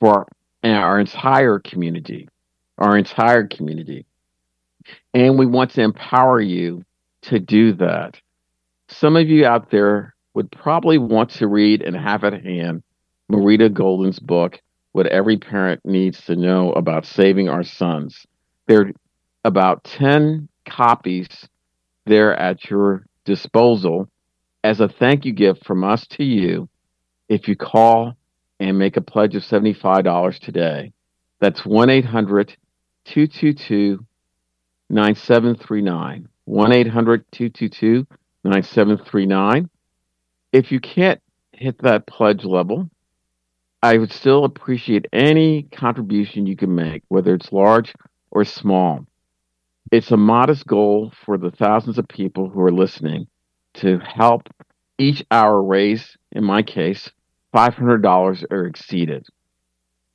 for 0.00 0.26
our 0.64 0.98
entire 0.98 1.60
community. 1.60 2.28
Our 2.78 2.96
entire 2.96 3.46
community. 3.46 4.06
And 5.14 5.38
we 5.38 5.46
want 5.46 5.72
to 5.72 5.82
empower 5.82 6.40
you 6.40 6.84
to 7.22 7.38
do 7.38 7.72
that. 7.74 8.20
Some 8.88 9.16
of 9.16 9.28
you 9.28 9.46
out 9.46 9.70
there 9.70 10.14
would 10.34 10.50
probably 10.50 10.98
want 10.98 11.30
to 11.30 11.46
read 11.46 11.82
and 11.82 11.96
have 11.96 12.24
at 12.24 12.44
hand 12.44 12.82
Marita 13.30 13.72
Golden's 13.72 14.18
book, 14.18 14.60
What 14.92 15.06
Every 15.06 15.36
Parent 15.36 15.80
Needs 15.84 16.24
to 16.24 16.36
Know 16.36 16.72
About 16.72 17.06
Saving 17.06 17.48
Our 17.48 17.62
Sons. 17.62 18.26
There 18.66 18.82
are 18.82 18.90
about 19.44 19.84
10 19.84 20.48
copies 20.68 21.28
there 22.06 22.34
at 22.34 22.68
your 22.68 23.04
disposal 23.24 24.08
as 24.64 24.80
a 24.80 24.88
thank 24.88 25.24
you 25.24 25.32
gift 25.32 25.64
from 25.64 25.84
us 25.84 26.06
to 26.08 26.24
you 26.24 26.68
if 27.28 27.48
you 27.48 27.56
call 27.56 28.14
and 28.58 28.78
make 28.78 28.96
a 28.96 29.00
pledge 29.00 29.34
of 29.34 29.42
$75 29.42 30.38
today. 30.40 30.92
That's 31.40 31.64
1 31.64 31.88
800 31.88 32.56
222 33.06 34.04
9739. 34.90 36.28
1 36.44 36.72
800 36.72 37.24
222 37.30 38.06
9739. 38.42 39.70
If 40.52 40.72
you 40.72 40.80
can't 40.80 41.22
hit 41.52 41.78
that 41.82 42.06
pledge 42.06 42.44
level, 42.44 42.90
I 43.82 43.96
would 43.96 44.12
still 44.12 44.44
appreciate 44.44 45.06
any 45.12 45.62
contribution 45.62 46.46
you 46.46 46.56
can 46.56 46.74
make, 46.74 47.02
whether 47.08 47.34
it's 47.34 47.52
large 47.52 47.94
or 48.30 48.44
small. 48.44 49.06
It's 49.92 50.10
a 50.10 50.16
modest 50.16 50.66
goal 50.66 51.12
for 51.24 51.38
the 51.38 51.50
thousands 51.50 51.96
of 51.96 52.08
people 52.08 52.48
who 52.48 52.60
are 52.60 52.72
listening 52.72 53.28
to 53.74 53.98
help 53.98 54.48
each 54.98 55.24
hour 55.30 55.62
raise, 55.62 56.16
in 56.32 56.44
my 56.44 56.62
case, 56.62 57.10
$500 57.54 58.44
or 58.50 58.66
exceeded. 58.66 59.26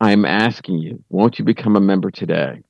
I 0.02 0.12
am 0.12 0.26
asking 0.26 0.80
you, 0.80 1.04
won't 1.10 1.40
you 1.40 1.46
become 1.46 1.76
a 1.76 1.82
member 1.82 2.12
today? 2.12 2.62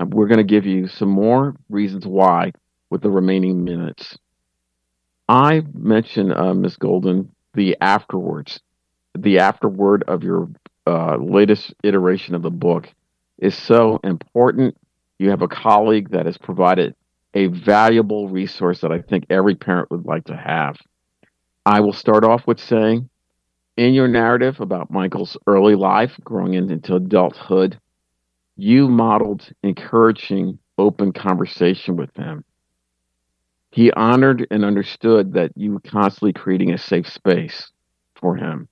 Uh, 0.00 0.06
we're 0.06 0.26
going 0.26 0.38
to 0.38 0.44
give 0.44 0.66
you 0.66 0.88
some 0.88 1.08
more 1.08 1.54
reasons 1.68 2.06
why 2.06 2.52
with 2.88 3.02
the 3.02 3.10
remaining 3.10 3.64
minutes. 3.64 4.18
I 5.28 5.62
mentioned, 5.74 6.32
uh, 6.32 6.54
Ms. 6.54 6.76
Golden, 6.76 7.30
the 7.54 7.76
afterwards. 7.80 8.60
The 9.16 9.38
afterword 9.40 10.04
of 10.08 10.22
your 10.22 10.48
uh, 10.86 11.16
latest 11.16 11.74
iteration 11.82 12.34
of 12.34 12.42
the 12.42 12.50
book 12.50 12.88
is 13.38 13.56
so 13.56 14.00
important. 14.02 14.76
You 15.18 15.30
have 15.30 15.42
a 15.42 15.48
colleague 15.48 16.10
that 16.10 16.26
has 16.26 16.38
provided 16.38 16.94
a 17.34 17.46
valuable 17.46 18.28
resource 18.28 18.80
that 18.80 18.92
I 18.92 19.00
think 19.02 19.26
every 19.30 19.54
parent 19.54 19.90
would 19.90 20.04
like 20.04 20.24
to 20.24 20.36
have. 20.36 20.76
I 21.64 21.80
will 21.80 21.92
start 21.92 22.24
off 22.24 22.46
with 22.46 22.58
saying 22.58 23.08
in 23.76 23.94
your 23.94 24.08
narrative 24.08 24.60
about 24.60 24.90
Michael's 24.90 25.36
early 25.46 25.74
life, 25.74 26.18
growing 26.24 26.54
into 26.54 26.96
adulthood, 26.96 27.78
you 28.60 28.88
modeled 28.88 29.48
encouraging 29.62 30.58
open 30.76 31.12
conversation 31.12 31.96
with 31.96 32.14
him. 32.14 32.44
He 33.70 33.90
honored 33.92 34.46
and 34.50 34.64
understood 34.64 35.32
that 35.32 35.52
you 35.56 35.72
were 35.72 35.80
constantly 35.80 36.34
creating 36.34 36.72
a 36.72 36.78
safe 36.78 37.08
space 37.08 37.70
for 38.16 38.36
him. 38.36 38.68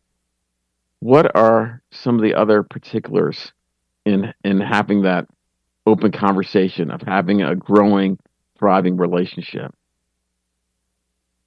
What 1.01 1.35
are 1.35 1.83
some 1.91 2.17
of 2.17 2.23
the 2.23 2.35
other 2.35 2.63
particulars 2.63 3.53
in 4.05 4.35
in 4.45 4.61
having 4.61 5.03
that 5.03 5.27
open 5.87 6.13
conversation 6.13 6.91
of 6.91 7.01
having 7.03 7.43
a 7.43 7.57
growing, 7.57 8.19
thriving 8.59 8.97
relationship? 8.97 9.75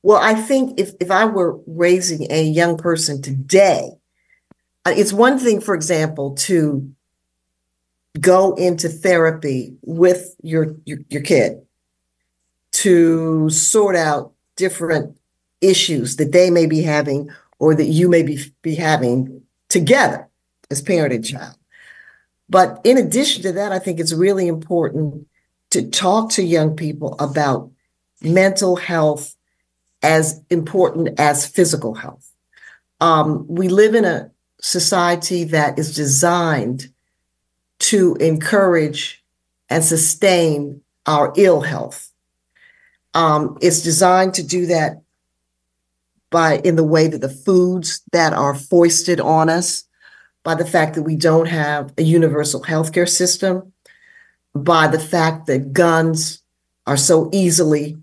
Well, 0.02 0.20
I 0.20 0.34
think 0.34 0.80
if, 0.80 0.94
if 1.00 1.12
I 1.12 1.26
were 1.26 1.60
raising 1.68 2.32
a 2.32 2.42
young 2.42 2.78
person 2.78 3.22
today, 3.22 3.92
uh, 4.84 4.94
it's 4.96 5.14
one 5.14 5.38
thing, 5.38 5.62
for 5.62 5.76
example, 5.76 6.34
to 6.48 6.92
go 8.20 8.53
into 8.55 8.89
therapy 8.89 9.74
with 9.82 10.36
your, 10.43 10.76
your, 10.86 10.99
your 11.09 11.22
kid 11.22 11.62
to 12.72 13.49
sort 13.49 13.95
out 13.95 14.34
different 14.55 15.18
issues 15.62 16.18
that 16.18 16.32
they 16.32 16.49
may 16.49 16.66
be 16.66 16.82
having 16.82 17.30
or 17.59 17.76
that 17.76 17.86
you 17.86 18.09
may 18.09 18.24
be, 18.24 18.39
be 18.62 18.76
having 18.76 19.41
together 19.70 20.28
as 20.70 20.82
parent 20.82 21.14
and 21.14 21.26
child. 21.26 21.55
But 22.49 22.82
in 22.84 22.97
addition 22.97 23.43
to 23.43 23.51
that, 23.53 23.72
I 23.72 23.80
think 23.80 23.99
it's 23.99 24.14
really 24.14 24.47
important 24.47 25.28
to 25.70 25.89
talk 25.89 26.32
to 26.32 26.43
young 26.43 26.76
people 26.76 27.16
about 27.20 27.72
mental 28.22 28.76
health 28.76 29.36
as 30.03 30.41
important 30.49 31.20
as 31.20 31.45
physical 31.45 31.93
health. 31.93 32.30
Um, 32.99 33.45
we 33.47 33.70
live 33.70 33.95
in 33.95 34.05
a 34.05 34.32
society 34.59 35.43
that 35.45 35.80
is 35.80 35.95
designed 35.95 36.91
to 37.82 38.16
encourage 38.16 39.24
and 39.70 39.84
sustain 39.84 40.82
our 41.08 41.34
ill 41.36 41.62
health. 41.62 42.12
Um, 43.14 43.58
it's 43.62 43.82
designed 43.82 44.36
to 44.36 44.44
do 44.44 44.68
that 44.68 45.02
by 46.30 46.58
in 46.64 46.76
the 46.76 46.84
way 46.84 47.08
that 47.08 47.22
the 47.22 47.30
foods 47.30 48.02
that 48.12 48.34
are 48.34 48.56
foisted 48.56 49.20
on 49.20 49.50
us, 49.50 49.84
by 50.44 50.56
the 50.56 50.66
fact 50.66 50.96
that 50.96 51.04
we 51.04 51.16
don't 51.16 51.48
have 51.48 51.92
a 51.98 52.04
universal 52.04 52.62
healthcare 52.62 53.10
system, 53.10 53.74
by 54.54 54.88
the 54.88 55.00
fact 55.00 55.48
that 55.48 55.74
guns 55.74 56.42
are 56.86 56.98
so 56.98 57.30
easily 57.34 57.98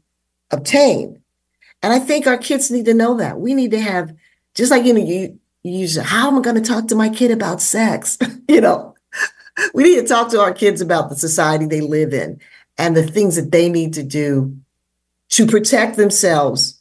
obtained. 0.51 1.21
And 1.83 1.93
I 1.93 2.01
think 2.01 2.27
our 2.27 2.37
kids 2.37 2.71
need 2.71 2.87
to 2.87 2.95
know 2.95 3.17
that. 3.17 3.41
We 3.41 3.55
need 3.55 3.71
to 3.71 3.81
have, 3.81 4.15
just 4.55 4.71
like 4.71 4.85
you 4.85 4.93
know, 4.93 5.05
you, 5.05 5.39
you 5.63 5.73
use 5.73 5.97
how 5.97 6.29
am 6.29 6.39
I 6.39 6.41
going 6.41 6.61
to 6.61 6.69
talk 6.69 6.89
to 6.89 6.97
my 6.97 7.09
kid 7.09 7.31
about 7.31 7.63
sex? 7.63 8.19
you 8.49 8.61
know, 8.61 8.95
we 9.75 9.85
need 9.85 9.97
to 9.97 10.07
talk 10.07 10.31
to 10.31 10.41
our 10.41 10.53
kids 10.53 10.81
about 10.81 11.09
the 11.09 11.17
society 11.17 11.67
they 11.67 11.81
live 11.81 12.13
in 12.13 12.41
and 12.77 12.97
the 12.97 13.07
things 13.07 13.37
that 13.37 13.53
they 13.53 13.69
need 13.69 13.93
to 13.95 14.03
do 14.03 14.57
to 15.31 15.47
protect 15.47 15.97
themselves 15.97 16.81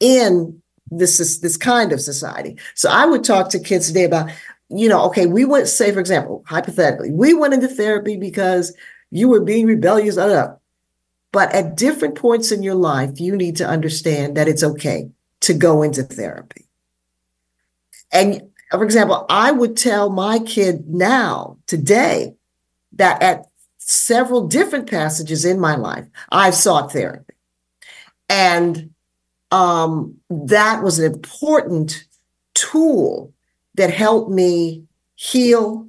in 0.00 0.60
this 0.90 1.18
is 1.20 1.40
this 1.40 1.56
kind 1.56 1.92
of 1.92 2.00
society. 2.00 2.56
So 2.74 2.88
I 2.90 3.06
would 3.06 3.24
talk 3.24 3.50
to 3.50 3.58
kids 3.58 3.88
today 3.88 4.04
about, 4.04 4.30
you 4.68 4.88
know, 4.88 5.02
okay, 5.06 5.26
we 5.26 5.44
went, 5.44 5.68
say, 5.68 5.92
for 5.92 6.00
example, 6.00 6.44
hypothetically, 6.46 7.10
we 7.10 7.34
went 7.34 7.54
into 7.54 7.68
therapy 7.68 8.16
because 8.16 8.72
you 9.10 9.28
were 9.28 9.40
being 9.40 9.66
rebellious. 9.66 10.16
But 10.16 11.52
at 11.52 11.76
different 11.76 12.14
points 12.14 12.52
in 12.52 12.62
your 12.62 12.74
life, 12.74 13.20
you 13.20 13.36
need 13.36 13.56
to 13.56 13.66
understand 13.66 14.36
that 14.36 14.48
it's 14.48 14.62
okay 14.62 15.10
to 15.40 15.54
go 15.54 15.82
into 15.82 16.02
therapy. 16.02 16.66
And 18.12 18.50
for 18.70 18.84
example, 18.84 19.26
I 19.28 19.52
would 19.52 19.76
tell 19.76 20.10
my 20.10 20.38
kid 20.40 20.88
now, 20.88 21.58
today, 21.66 22.34
that 22.92 23.22
at 23.22 23.46
several 23.78 24.48
different 24.48 24.90
passages 24.90 25.44
in 25.44 25.60
my 25.60 25.76
life, 25.76 26.06
I've 26.30 26.54
sought 26.54 26.92
therapy. 26.92 27.34
And 28.28 28.90
um, 29.52 30.16
that 30.28 30.82
was 30.82 30.98
an 30.98 31.12
important 31.12 32.04
tool 32.54 33.32
that 33.76 33.90
helped 33.90 34.30
me 34.30 34.84
heal, 35.14 35.88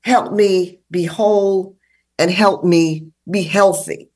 helped 0.00 0.32
me 0.32 0.80
be 0.90 1.04
whole, 1.04 1.76
and 2.18 2.30
helped 2.30 2.64
me 2.64 3.06
be 3.30 3.42
healthy. 3.42 4.08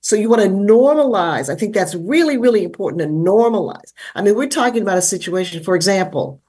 So 0.00 0.16
you 0.16 0.28
want 0.28 0.42
to 0.42 0.48
normalize. 0.48 1.50
I 1.50 1.54
think 1.54 1.74
that's 1.74 1.94
really, 1.94 2.38
really 2.38 2.64
important 2.64 3.02
to 3.02 3.08
normalize. 3.08 3.92
I 4.14 4.22
mean, 4.22 4.36
we're 4.36 4.48
talking 4.48 4.82
about 4.82 4.98
a 4.98 5.02
situation, 5.02 5.62
for 5.62 5.76
example, 5.76 6.40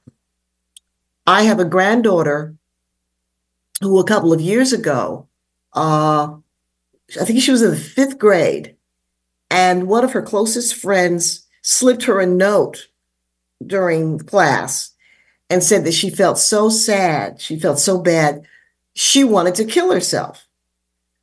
I 1.29 1.43
have 1.43 1.59
a 1.59 1.65
granddaughter 1.65 2.55
who 3.81 3.99
a 3.99 4.03
couple 4.03 4.33
of 4.33 4.41
years 4.41 4.73
ago, 4.73 5.27
uh, 5.73 6.33
I 7.21 7.23
think 7.23 7.39
she 7.39 7.51
was 7.51 7.61
in 7.61 7.69
the 7.69 7.77
fifth 7.77 8.17
grade, 8.17 8.75
and 9.51 9.87
one 9.87 10.03
of 10.03 10.13
her 10.13 10.23
closest 10.23 10.73
friends 10.73 11.45
slipped 11.61 12.05
her 12.05 12.19
a 12.19 12.25
note 12.25 12.87
during 13.63 14.17
class 14.17 14.89
and 15.51 15.63
said 15.63 15.85
that 15.85 15.93
she 15.93 16.09
felt 16.09 16.39
so 16.39 16.67
sad, 16.67 17.39
she 17.39 17.59
felt 17.59 17.77
so 17.77 17.99
bad, 17.99 18.41
she 18.95 19.23
wanted 19.23 19.53
to 19.53 19.65
kill 19.65 19.91
herself. 19.91 20.47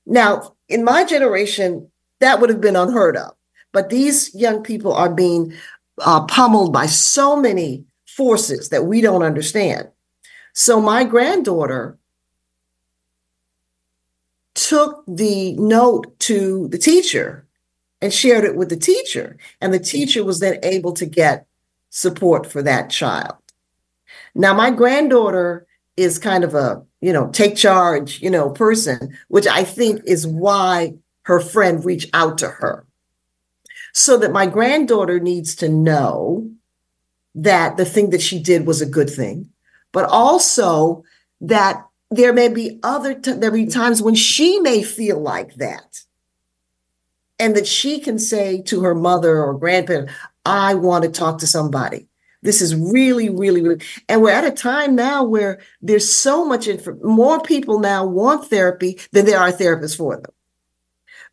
Now, 0.07 0.55
in 0.69 0.85
my 0.85 1.03
generation, 1.05 1.91
that 2.21 2.41
would 2.41 2.51
have 2.51 2.61
been 2.61 2.77
unheard 2.77 3.17
of. 3.17 3.33
But 3.73 3.91
these 3.91 4.33
young 4.37 4.63
people 4.63 4.93
are 4.93 5.13
being 5.13 5.53
uh, 5.99 6.27
pummeled 6.27 6.73
by 6.73 6.87
so 6.87 7.35
many 7.35 7.87
forces 8.07 8.69
that 8.69 8.85
we 8.85 9.01
don't 9.01 9.25
understand. 9.25 9.89
So 10.59 10.81
my 10.81 11.05
granddaughter 11.05 11.99
took 14.55 15.05
the 15.07 15.53
note 15.59 16.19
to 16.21 16.69
the 16.69 16.79
teacher 16.79 17.47
and 18.01 18.11
shared 18.11 18.45
it 18.45 18.57
with 18.57 18.71
the 18.71 18.79
teacher. 18.79 19.37
And 19.61 19.75
the 19.75 19.79
teacher 19.79 20.25
was 20.25 20.41
then 20.41 20.59
able 20.63 20.95
to 20.95 21.05
get 21.05 21.47
support 21.91 22.51
for 22.51 22.63
that 22.63 22.89
child. 22.89 23.37
Now, 24.35 24.55
my 24.55 24.71
granddaughter 24.71 25.67
is 25.99 26.19
kind 26.19 26.43
of 26.43 26.55
a, 26.55 26.83
you 27.03 27.13
know, 27.13 27.29
take 27.33 27.55
charge, 27.55 28.23
you 28.23 28.31
know, 28.31 28.49
person, 28.49 29.15
which 29.29 29.47
I 29.47 29.63
think 29.63 30.01
is 30.07 30.27
why 30.27 30.95
her 31.25 31.39
friend 31.39 31.85
reached 31.85 32.09
out 32.15 32.39
to 32.39 32.49
her. 32.49 32.87
So 33.93 34.17
that 34.17 34.33
my 34.33 34.47
granddaughter 34.47 35.21
needs 35.21 35.55
to 35.57 35.69
know 35.69 36.51
that 37.35 37.77
the 37.77 37.85
thing 37.85 38.09
that 38.09 38.23
she 38.23 38.43
did 38.43 38.67
was 38.67 38.81
a 38.81 38.87
good 38.87 39.11
thing 39.11 39.51
but 39.97 40.11
also 40.11 41.03
that 41.41 41.87
there 42.11 42.35
may 42.35 42.51
be 42.51 42.79
other 42.83 43.15
t- 43.15 43.33
there 43.33 43.51
be 43.51 43.65
times 43.65 44.03
when 44.03 44.15
she 44.15 44.61
may 44.61 44.83
feel 44.83 45.19
like 45.19 45.55
that. 45.55 46.03
And 47.39 47.57
that 47.57 47.67
she 47.67 47.99
can 48.01 48.19
say 48.19 48.61
to 48.65 48.83
her 48.83 48.95
mother 48.95 49.43
or 49.43 49.59
grandparent 49.59 50.11
i 50.45 50.75
want 50.75 51.05
to 51.05 51.11
talk 51.11 51.39
to 51.39 51.47
somebody. 51.47 52.09
This 52.43 52.61
is 52.61 52.75
really 52.75 53.31
really 53.31 53.63
really 53.63 53.83
and 54.07 54.21
we're 54.21 54.33
at 54.33 54.45
a 54.45 54.51
time 54.51 54.97
now 54.97 55.25
where 55.25 55.61
there's 55.81 56.13
so 56.13 56.45
much 56.45 56.69
info 56.69 56.99
more 57.03 57.41
people 57.41 57.79
now 57.79 58.05
want 58.05 58.51
therapy 58.51 59.01
than 59.13 59.25
there 59.25 59.41
are 59.41 59.51
therapists 59.51 59.97
for 59.97 60.17
them. 60.17 60.33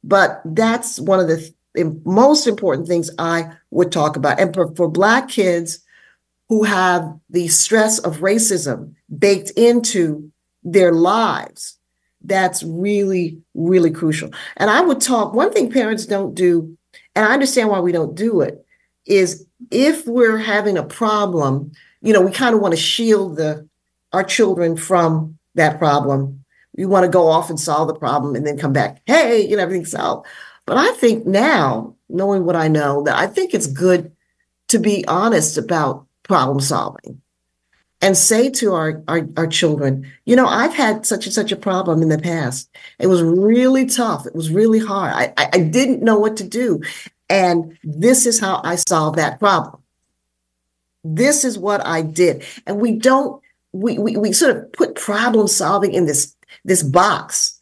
But 0.06 0.42
that's 0.46 1.02
one 1.02 1.20
of 1.20 1.28
the 1.28 1.54
th- 1.76 1.88
most 2.06 2.48
important 2.48 2.88
things 2.88 3.12
i 3.20 3.52
would 3.72 3.92
talk 3.92 4.16
about. 4.16 4.40
And 4.40 4.54
for, 4.54 4.74
for 4.74 4.88
black 4.88 5.28
kids 5.28 5.83
who 6.50 6.64
have 6.64 7.18
the 7.30 7.48
stress 7.48 8.00
of 8.00 8.18
racism 8.18 8.94
baked 9.18 9.52
into 9.52 10.32
their 10.64 10.92
lives. 10.92 11.78
That's 12.22 12.64
really, 12.64 13.42
really 13.54 13.92
crucial. 13.92 14.32
And 14.58 14.70
I 14.70 14.82
would 14.82 15.02
talk, 15.02 15.34
one 15.34 15.52
thing 15.52 15.72
parents 15.72 16.06
don't 16.06 16.34
do, 16.34 16.78
and 17.16 17.26
I 17.26 17.34
understand 17.34 17.70
why 17.70 17.80
we 17.80 17.92
don't 17.92 18.16
do 18.16 18.42
it, 18.42 18.66
is 19.06 19.46
if 19.72 20.08
we're 20.08 20.38
having 20.38 20.78
a 20.78 20.84
problem, 20.84 21.72
you 22.02 22.14
know, 22.14 22.22
we 22.22 22.32
kind 22.32 22.56
of 22.56 22.62
want 22.62 22.74
to 22.74 22.80
shield 22.80 23.38
the 23.38 23.68
our 24.14 24.24
children 24.24 24.78
from 24.78 25.38
that 25.56 25.80
problem. 25.80 26.46
We 26.78 26.86
want 26.86 27.04
to 27.04 27.10
go 27.10 27.28
off 27.28 27.50
and 27.50 27.60
solve 27.60 27.88
the 27.88 27.96
problem 27.96 28.36
and 28.36 28.46
then 28.46 28.58
come 28.58 28.74
back, 28.74 29.02
hey, 29.06 29.48
you 29.48 29.58
know, 29.58 29.64
everything's 29.64 29.92
solved. 29.92 30.28
But 30.66 30.78
I 30.78 30.92
think 30.94 31.26
now, 31.26 31.96
knowing 32.10 32.46
what 32.46 32.56
I 32.56 32.68
know, 32.68 33.04
that 33.04 33.18
I 33.18 33.28
think 33.28 33.54
it's 33.54 33.68
good 33.68 34.12
to 34.70 34.80
be 34.80 35.06
honest 35.08 35.58
about 35.58 36.06
problem 36.24 36.60
solving 36.60 37.22
and 38.04 38.18
say 38.18 38.50
to 38.50 38.74
our, 38.74 39.02
our, 39.08 39.28
our 39.38 39.48
children, 39.48 40.12
you 40.26 40.36
know, 40.36 40.46
I've 40.46 40.74
had 40.74 41.06
such 41.06 41.26
and 41.26 41.34
such 41.34 41.54
a 41.54 41.56
problem 41.56 42.02
in 42.02 42.10
the 42.10 42.20
past. 42.20 42.70
It 43.00 43.08
was 43.08 43.24
really 43.24 43.86
tough. 43.86 44.26
It 44.26 44.36
was 44.36 44.52
really 44.52 44.80
hard. 44.80 45.14
I, 45.14 45.34
I, 45.38 45.50
I 45.54 45.60
didn't 45.60 46.02
know 46.02 46.20
what 46.20 46.36
to 46.38 46.44
do. 46.44 46.82
And 47.30 47.78
this 47.82 48.26
is 48.26 48.42
how 48.42 48.60
I 48.64 48.76
solved 48.76 49.18
that 49.18 49.40
problem. 49.40 49.82
This 51.06 51.46
is 51.46 51.58
what 51.58 51.86
I 51.86 52.02
did. 52.02 52.44
And 52.68 52.82
we 52.82 52.92
don't, 52.92 53.42
we, 53.72 53.98
we, 53.98 54.18
we 54.18 54.34
sort 54.34 54.58
of 54.58 54.74
put 54.74 54.96
problem 54.96 55.48
solving 55.48 55.94
in 55.94 56.06
this, 56.06 56.36
this 56.66 56.84
box. 56.84 57.62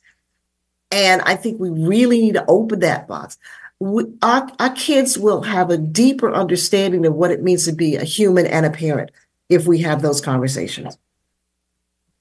And 0.90 1.22
I 1.22 1.36
think 1.36 1.60
we 1.60 1.70
really 1.70 2.20
need 2.20 2.34
to 2.34 2.46
open 2.48 2.80
that 2.80 3.08
box 3.08 3.38
we, 3.82 4.06
our, 4.22 4.48
our 4.60 4.70
kids 4.76 5.18
will 5.18 5.42
have 5.42 5.72
a 5.72 5.78
deeper 5.78 6.32
understanding 6.32 7.04
of 7.04 7.16
what 7.16 7.32
it 7.32 7.42
means 7.42 7.66
to 7.66 7.72
be 7.72 7.96
a 7.96 8.04
human 8.04 8.46
and 8.46 8.64
a 8.64 8.70
parent 8.70 9.10
if 9.50 9.66
we 9.66 9.80
have 9.80 10.04
those 10.04 10.22
conversations. 10.22 11.00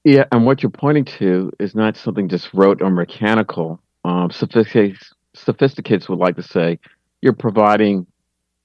Yeah, 0.03 0.25
and 0.33 0.47
what 0.47 0.63
you're 0.63 0.71
pointing 0.71 1.05
to 1.19 1.53
is 1.61 1.75
not 1.75 1.99
something 1.99 2.31
just 2.31 2.49
rote 2.55 2.81
or 2.81 2.89
mechanical. 2.89 3.79
Um, 4.07 4.31
sophisticated, 4.31 4.97
sophisticates 5.35 6.09
would 6.09 6.19
like 6.19 6.37
to 6.37 6.43
say 6.43 6.79
you're 7.21 7.35
providing 7.35 8.07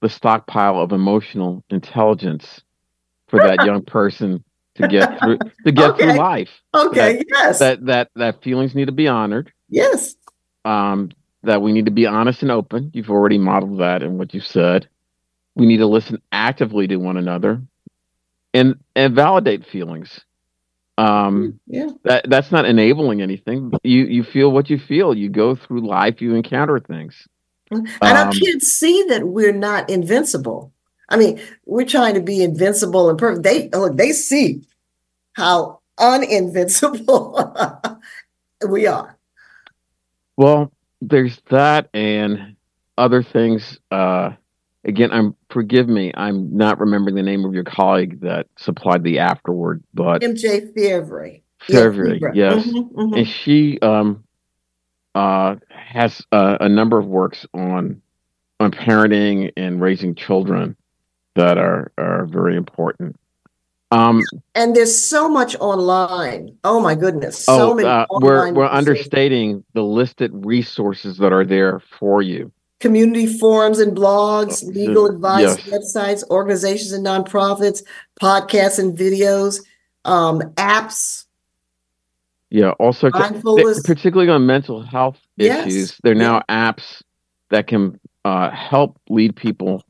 the 0.00 0.08
stockpile 0.08 0.80
of 0.80 0.92
emotional 0.92 1.62
intelligence 1.68 2.62
for 3.28 3.40
that 3.40 3.66
young 3.66 3.82
person 3.84 4.42
to 4.76 4.88
get 4.88 5.20
through 5.20 5.38
to 5.66 5.72
get 5.72 5.90
okay. 5.90 6.04
through 6.04 6.18
life. 6.18 6.62
Okay. 6.74 7.16
That, 7.18 7.26
yes. 7.28 7.58
That 7.58 7.84
that 7.84 8.10
that 8.16 8.42
feelings 8.42 8.74
need 8.74 8.86
to 8.86 8.92
be 8.92 9.06
honored. 9.06 9.52
Yes. 9.68 10.14
Um, 10.64 11.10
that 11.46 11.62
we 11.62 11.72
need 11.72 11.86
to 11.86 11.90
be 11.90 12.06
honest 12.06 12.42
and 12.42 12.50
open. 12.50 12.90
You've 12.94 13.10
already 13.10 13.38
modeled 13.38 13.80
that 13.80 14.02
in 14.02 14.18
what 14.18 14.34
you 14.34 14.40
said. 14.40 14.88
We 15.54 15.66
need 15.66 15.78
to 15.78 15.86
listen 15.86 16.20
actively 16.30 16.86
to 16.88 16.96
one 16.96 17.16
another 17.16 17.62
and 18.52 18.78
and 18.94 19.14
validate 19.14 19.66
feelings. 19.66 20.20
Um, 20.98 21.60
yeah. 21.66 21.88
That 22.04 22.28
that's 22.28 22.50
not 22.50 22.64
enabling 22.64 23.22
anything. 23.22 23.72
You 23.82 24.04
you 24.04 24.24
feel 24.24 24.50
what 24.50 24.70
you 24.70 24.78
feel. 24.78 25.14
You 25.14 25.28
go 25.28 25.54
through 25.54 25.86
life. 25.86 26.20
You 26.20 26.34
encounter 26.34 26.80
things. 26.80 27.26
And 27.70 27.88
um, 28.00 28.00
our 28.00 28.30
kids 28.30 28.68
see 28.68 29.04
that 29.08 29.26
we're 29.26 29.52
not 29.52 29.90
invincible. 29.90 30.72
I 31.08 31.16
mean, 31.16 31.40
we're 31.64 31.86
trying 31.86 32.14
to 32.14 32.20
be 32.20 32.42
invincible 32.42 33.10
and 33.10 33.18
perfect. 33.18 33.42
They 33.42 33.68
look. 33.68 33.96
They 33.96 34.12
see 34.12 34.62
how 35.34 35.80
uninvincible 35.98 37.98
we 38.68 38.86
are. 38.86 39.16
Well, 40.36 40.72
there's 41.00 41.40
that 41.50 41.88
and 41.94 42.56
other 42.98 43.22
things. 43.22 43.78
Uh, 43.90 44.30
again, 44.84 45.10
I'm 45.12 45.36
forgive 45.50 45.88
me. 45.88 46.12
I'm 46.14 46.56
not 46.56 46.80
remembering 46.80 47.14
the 47.16 47.22
name 47.22 47.44
of 47.44 47.54
your 47.54 47.64
colleague 47.64 48.20
that 48.20 48.46
supplied 48.56 49.02
the 49.02 49.18
afterward, 49.20 49.82
but 49.94 50.22
MJ 50.22 50.72
Fairbury. 50.74 51.42
Fairbury, 51.68 52.20
Yeah, 52.20 52.54
yes, 52.54 52.66
Mhm, 52.66 52.92
mhm. 52.92 53.18
and 53.18 53.28
she 53.28 53.78
um, 53.80 54.24
uh, 55.14 55.56
has 55.70 56.24
a, 56.32 56.58
a 56.62 56.68
number 56.68 56.98
of 56.98 57.06
works 57.06 57.46
on 57.54 58.02
on 58.60 58.70
parenting 58.70 59.52
and 59.56 59.80
raising 59.80 60.14
children 60.14 60.76
that 61.34 61.58
are 61.58 61.92
are 61.98 62.26
very 62.26 62.56
important. 62.56 63.16
Um, 63.90 64.22
And 64.54 64.74
there's 64.74 64.96
so 64.96 65.28
much 65.28 65.54
online. 65.60 66.56
Oh 66.64 66.80
my 66.80 66.94
goodness. 66.94 67.44
So 67.44 67.70
oh, 67.70 67.74
many 67.74 67.88
uh, 67.88 68.06
we're 68.10 68.52
we're 68.52 68.66
understating 68.66 69.64
the 69.74 69.82
listed 69.82 70.32
resources 70.34 71.18
that 71.18 71.32
are 71.32 71.44
there 71.44 71.80
for 71.98 72.20
you. 72.22 72.50
community 72.80 73.26
forums 73.26 73.78
and 73.78 73.96
blogs, 73.96 74.62
Oh, 74.62 74.68
legal 74.68 75.06
advice 75.06 75.56
yes. 75.56 75.60
websites, 75.70 76.28
organizations 76.30 76.92
and 76.92 77.06
nonprofits, 77.06 77.82
podcasts 78.20 78.78
and 78.78 78.96
videos, 78.98 79.60
um, 80.04 80.40
apps, 80.56 81.24
Yeah, 82.50 82.70
also 82.78 83.10
particularly 83.10 84.30
on 84.30 84.46
mental 84.46 84.82
health 84.82 85.18
Yes, 85.36 85.66
issues, 85.66 85.98
there 86.02 86.12
are 86.12 86.14
now 86.16 86.42
apps 86.48 87.02
that 87.50 87.66
can 87.66 87.98
uh, 88.24 88.50
help 88.50 88.98
lead 89.08 89.36
people 89.36 89.82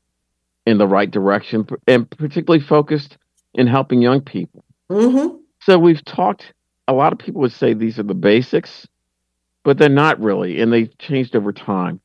in 0.66 0.78
the 0.78 0.86
right 0.86 1.10
direction, 1.10 1.66
and 1.86 2.08
particularly 2.10 2.62
focused 2.64 3.16
in 3.56 3.66
helping 3.66 4.00
young 4.02 4.20
people. 4.20 4.64
hmm 4.90 5.28
So 5.62 5.78
we've 5.78 6.04
talked. 6.04 6.52
A 6.88 6.92
lot 6.92 7.12
of 7.12 7.18
people 7.18 7.40
would 7.40 7.52
say 7.52 7.74
these 7.74 7.98
are 7.98 8.04
the 8.04 8.14
basics, 8.14 8.86
but 9.64 9.78
they're 9.78 9.88
not 9.88 10.20
really, 10.20 10.60
and 10.60 10.72
they've 10.72 10.96
changed 10.98 11.34
over 11.34 11.52
time. 11.52 12.00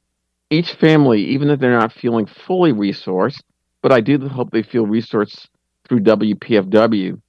Each 0.50 0.74
family, 0.74 1.24
even 1.26 1.50
if 1.50 1.60
they're 1.60 1.78
not 1.78 1.94
feeling 1.94 2.26
fully 2.26 2.74
resourced, 2.74 3.44
but 3.84 3.92
I 3.92 4.02
do 4.02 4.18
hope 4.28 4.52
they 4.52 4.64
feel 4.64 4.88
resourced 4.88 5.48
through 5.88 6.00
WPFW. 6.02 7.22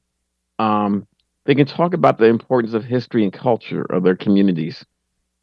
Um, 0.59 1.07
they 1.45 1.55
can 1.55 1.67
talk 1.67 1.93
about 1.93 2.19
the 2.19 2.27
importance 2.27 2.75
of 2.75 2.85
history 2.85 3.25
and 3.25 3.33
culture 3.33 3.85
of 3.91 4.03
their 4.03 4.17
communities. 4.17 4.85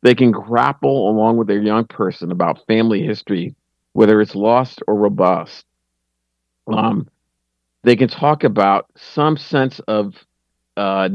They 0.02 0.16
can 0.16 0.32
grapple 0.32 1.10
along 1.10 1.38
with 1.38 1.48
their 1.48 1.62
young 1.62 1.86
person 1.86 2.32
about 2.32 2.66
family 2.68 3.04
history, 3.04 3.56
whether 3.94 4.22
it's 4.22 4.36
lost 4.36 4.82
or 4.88 4.96
robust. 4.96 5.66
Um, 6.68 7.08
they 7.84 7.96
can 7.96 8.10
talk 8.10 8.44
about 8.44 8.88
some 8.96 9.38
sense 9.38 9.80
of 9.88 10.14
uh, 10.78 11.10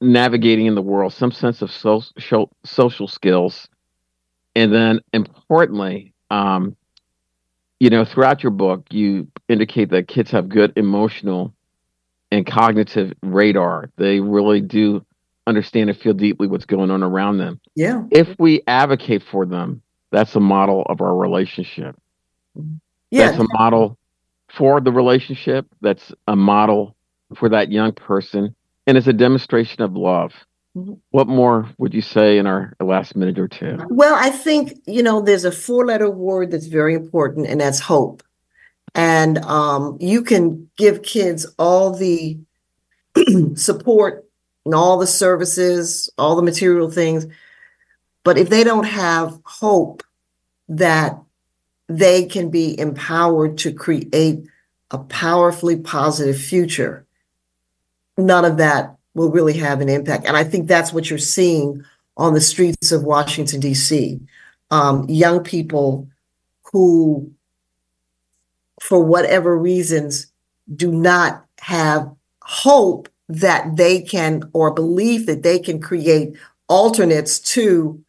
navigating 0.00 0.66
in 0.66 0.74
the 0.74 0.82
world, 0.82 1.12
some 1.12 1.32
sense 1.32 1.62
of 1.62 1.70
social 1.70 2.50
social 2.64 3.08
skills, 3.08 3.68
and 4.54 4.72
then 4.72 5.00
importantly, 5.12 6.12
um, 6.30 6.76
you 7.80 7.90
know, 7.90 8.04
throughout 8.04 8.42
your 8.42 8.52
book, 8.52 8.86
you 8.90 9.28
indicate 9.48 9.90
that 9.90 10.08
kids 10.08 10.30
have 10.30 10.48
good 10.48 10.72
emotional 10.76 11.54
and 12.30 12.46
cognitive 12.46 13.12
radar. 13.22 13.90
They 13.96 14.20
really 14.20 14.60
do 14.60 15.04
understand 15.46 15.90
and 15.90 15.98
feel 15.98 16.14
deeply 16.14 16.48
what's 16.48 16.64
going 16.64 16.90
on 16.90 17.02
around 17.02 17.38
them. 17.38 17.60
Yeah. 17.74 18.04
If 18.10 18.28
we 18.38 18.62
advocate 18.66 19.22
for 19.22 19.46
them, 19.46 19.82
that's 20.10 20.34
a 20.34 20.40
model 20.40 20.82
of 20.82 21.00
our 21.00 21.14
relationship. 21.14 21.96
Yeah. 23.10 23.30
That's 23.30 23.38
a 23.38 23.46
model 23.52 23.98
for 24.56 24.80
the 24.80 24.92
relationship. 24.92 25.66
That's 25.80 26.12
a 26.26 26.36
model 26.36 26.96
for 27.36 27.48
that 27.50 27.70
young 27.70 27.92
person. 27.92 28.54
And 28.86 28.96
it's 28.96 29.06
a 29.06 29.12
demonstration 29.12 29.82
of 29.82 29.94
love. 29.94 30.32
Mhm. 30.76 30.98
What 31.10 31.26
more 31.26 31.68
would 31.78 31.94
you 31.94 32.02
say 32.02 32.38
in 32.38 32.46
our 32.46 32.74
last 32.80 33.16
minute 33.16 33.38
or 33.38 33.48
two? 33.48 33.78
Well, 33.88 34.14
I 34.14 34.30
think, 34.30 34.78
you 34.86 35.02
know, 35.02 35.20
there's 35.20 35.44
a 35.44 35.52
four 35.52 35.86
letter 35.86 36.10
word 36.10 36.50
that's 36.50 36.66
very 36.66 36.94
important, 36.94 37.46
and 37.46 37.60
that's 37.60 37.80
hope. 37.80 38.22
And 38.94 39.38
um, 39.38 39.96
you 40.00 40.22
can 40.22 40.68
give 40.76 41.02
kids 41.02 41.46
all 41.58 41.94
the 41.94 42.38
support 43.54 44.26
and 44.64 44.74
all 44.74 44.98
the 44.98 45.06
services, 45.06 46.10
all 46.18 46.36
the 46.36 46.42
material 46.42 46.90
things. 46.90 47.26
But 48.24 48.38
if 48.38 48.48
they 48.48 48.64
don't 48.64 48.84
have 48.84 49.38
hope 49.44 50.02
that 50.68 51.18
they 51.88 52.24
can 52.24 52.50
be 52.50 52.78
empowered 52.78 53.58
to 53.58 53.72
create 53.72 54.44
a 54.90 54.98
powerfully 54.98 55.76
positive 55.76 56.40
future, 56.40 57.06
none 58.16 58.44
of 58.44 58.56
that 58.56 58.96
will 59.14 59.30
really 59.30 59.54
have 59.54 59.80
an 59.80 59.88
impact. 59.88 60.26
And 60.26 60.36
I 60.36 60.44
think 60.44 60.68
that's 60.68 60.92
what 60.92 61.08
you're 61.08 61.18
seeing 61.18 61.84
on 62.16 62.34
the 62.34 62.40
streets 62.40 62.92
of 62.92 63.04
Washington, 63.04 63.60
D.C. 63.60 64.20
Um, 64.70 65.08
young 65.08 65.42
people 65.42 66.08
who, 66.72 67.32
for 68.80 69.02
whatever 69.02 69.56
reasons, 69.56 70.32
do 70.74 70.90
not 70.92 71.44
have 71.60 72.10
hope 72.42 73.08
that 73.28 73.76
they 73.76 74.00
can 74.00 74.48
or 74.52 74.72
believe 74.72 75.26
that 75.26 75.42
they 75.42 75.58
can 75.58 75.80
create 75.80 76.36
alternates 76.68 77.38
to 77.40 78.02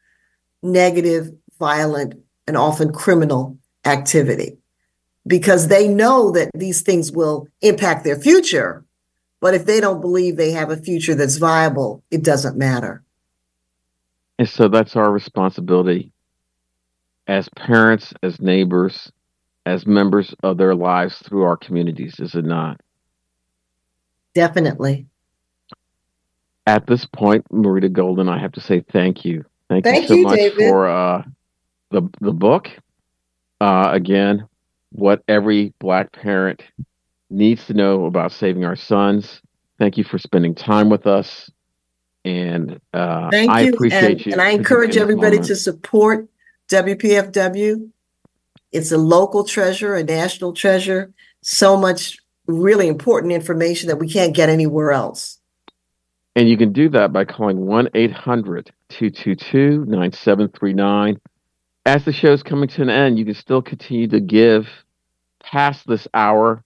negative, 0.61 1.32
violent, 1.59 2.19
and 2.47 2.55
often 2.55 2.91
criminal 2.91 3.57
activity 3.88 4.58
because 5.26 5.68
they 5.68 5.88
know 5.88 6.32
that 6.32 6.52
these 6.54 6.82
things 6.82 7.12
will 7.12 7.48
impact 7.62 8.04
their 8.04 8.20
future. 8.20 8.86
But 9.40 9.54
if 9.54 9.66
they 9.66 9.80
don't 9.80 10.02
believe 10.02 10.36
they 10.36 10.52
have 10.52 10.72
a 10.72 10.78
future 10.78 11.16
that's 11.16 11.38
viable, 11.38 12.04
it 12.12 12.24
doesn't 12.24 12.58
matter. 12.58 13.04
And 14.40 14.50
so 14.50 14.68
that's 14.68 14.96
our 14.96 15.12
responsibility 15.12 16.12
as 17.28 17.50
parents, 17.50 18.14
as 18.24 18.40
neighbors, 18.40 19.12
as 19.66 19.86
members 19.86 20.34
of 20.44 20.58
their 20.58 20.76
lives 20.76 21.18
through 21.20 21.44
our 21.44 21.58
communities, 21.58 22.20
is 22.20 22.36
it 22.36 22.46
not? 22.46 22.80
Definitely. 24.34 25.08
At 26.66 26.88
this 26.88 27.06
point, 27.06 27.46
Marita 27.52 27.92
Golden, 27.92 28.30
I 28.30 28.40
have 28.40 28.54
to 28.54 28.62
say 28.62 28.82
thank 28.92 29.26
you. 29.26 29.46
Thank, 29.70 29.84
Thank 29.84 30.04
you 30.04 30.08
so 30.08 30.16
you, 30.16 30.24
much 30.24 30.36
David. 30.38 30.70
for 30.70 30.88
uh, 30.88 31.24
the 31.92 32.02
the 32.22 32.32
book. 32.32 32.70
Uh, 33.60 33.89
again, 33.91 34.47
what 34.91 35.24
every 35.28 35.74
black 35.80 36.12
parent 36.12 36.64
needs 37.30 37.66
to 37.68 37.74
know 37.74 38.05
about 38.05 38.32
saving 38.32 38.66
our 38.66 38.76
sons. 38.76 39.41
Thank 39.80 39.97
you 39.97 40.03
for 40.03 40.18
spending 40.18 40.55
time 40.55 40.89
with 40.89 41.05
us, 41.05 41.51
and 42.26 42.80
uh, 42.93 43.30
Thank 43.30 43.51
I 43.51 43.62
you. 43.62 43.74
appreciate 43.74 44.03
and, 44.03 44.26
you. 44.26 44.32
and 44.34 44.41
I 44.41 44.49
encourage 44.49 44.97
everybody 44.97 45.39
to 45.39 45.55
support 45.55 46.28
WPFW. 46.70 47.89
It's 48.72 48.91
a 48.91 48.97
local 48.97 49.43
treasure, 49.43 49.95
a 49.95 50.03
national 50.03 50.53
treasure. 50.53 51.14
So 51.41 51.78
much 51.78 52.18
really 52.47 52.88
important 52.88 53.34
information 53.34 53.88
that 53.88 53.97
we 53.97 54.10
can't 54.10 54.36
get 54.36 54.49
anywhere 54.49 54.91
else. 54.91 55.39
And 56.36 56.49
you 56.49 56.58
can 56.58 56.72
do 56.72 56.89
that 56.89 57.14
by 57.14 57.26
calling 57.26 57.66
1 57.66 57.89
800 57.93 58.72
222 58.89 59.86
9739. 59.86 61.20
As 61.88 62.04
the 62.04 62.12
show's 62.12 62.44
coming 62.44 62.68
to 62.68 62.82
an 62.82 62.90
end, 62.90 63.18
you 63.18 63.24
can 63.24 63.34
still 63.34 63.62
continue 63.62 64.10
to 64.10 64.20
give 64.20 64.68
past 65.42 65.88
this 65.88 66.06
hour. 66.14 66.62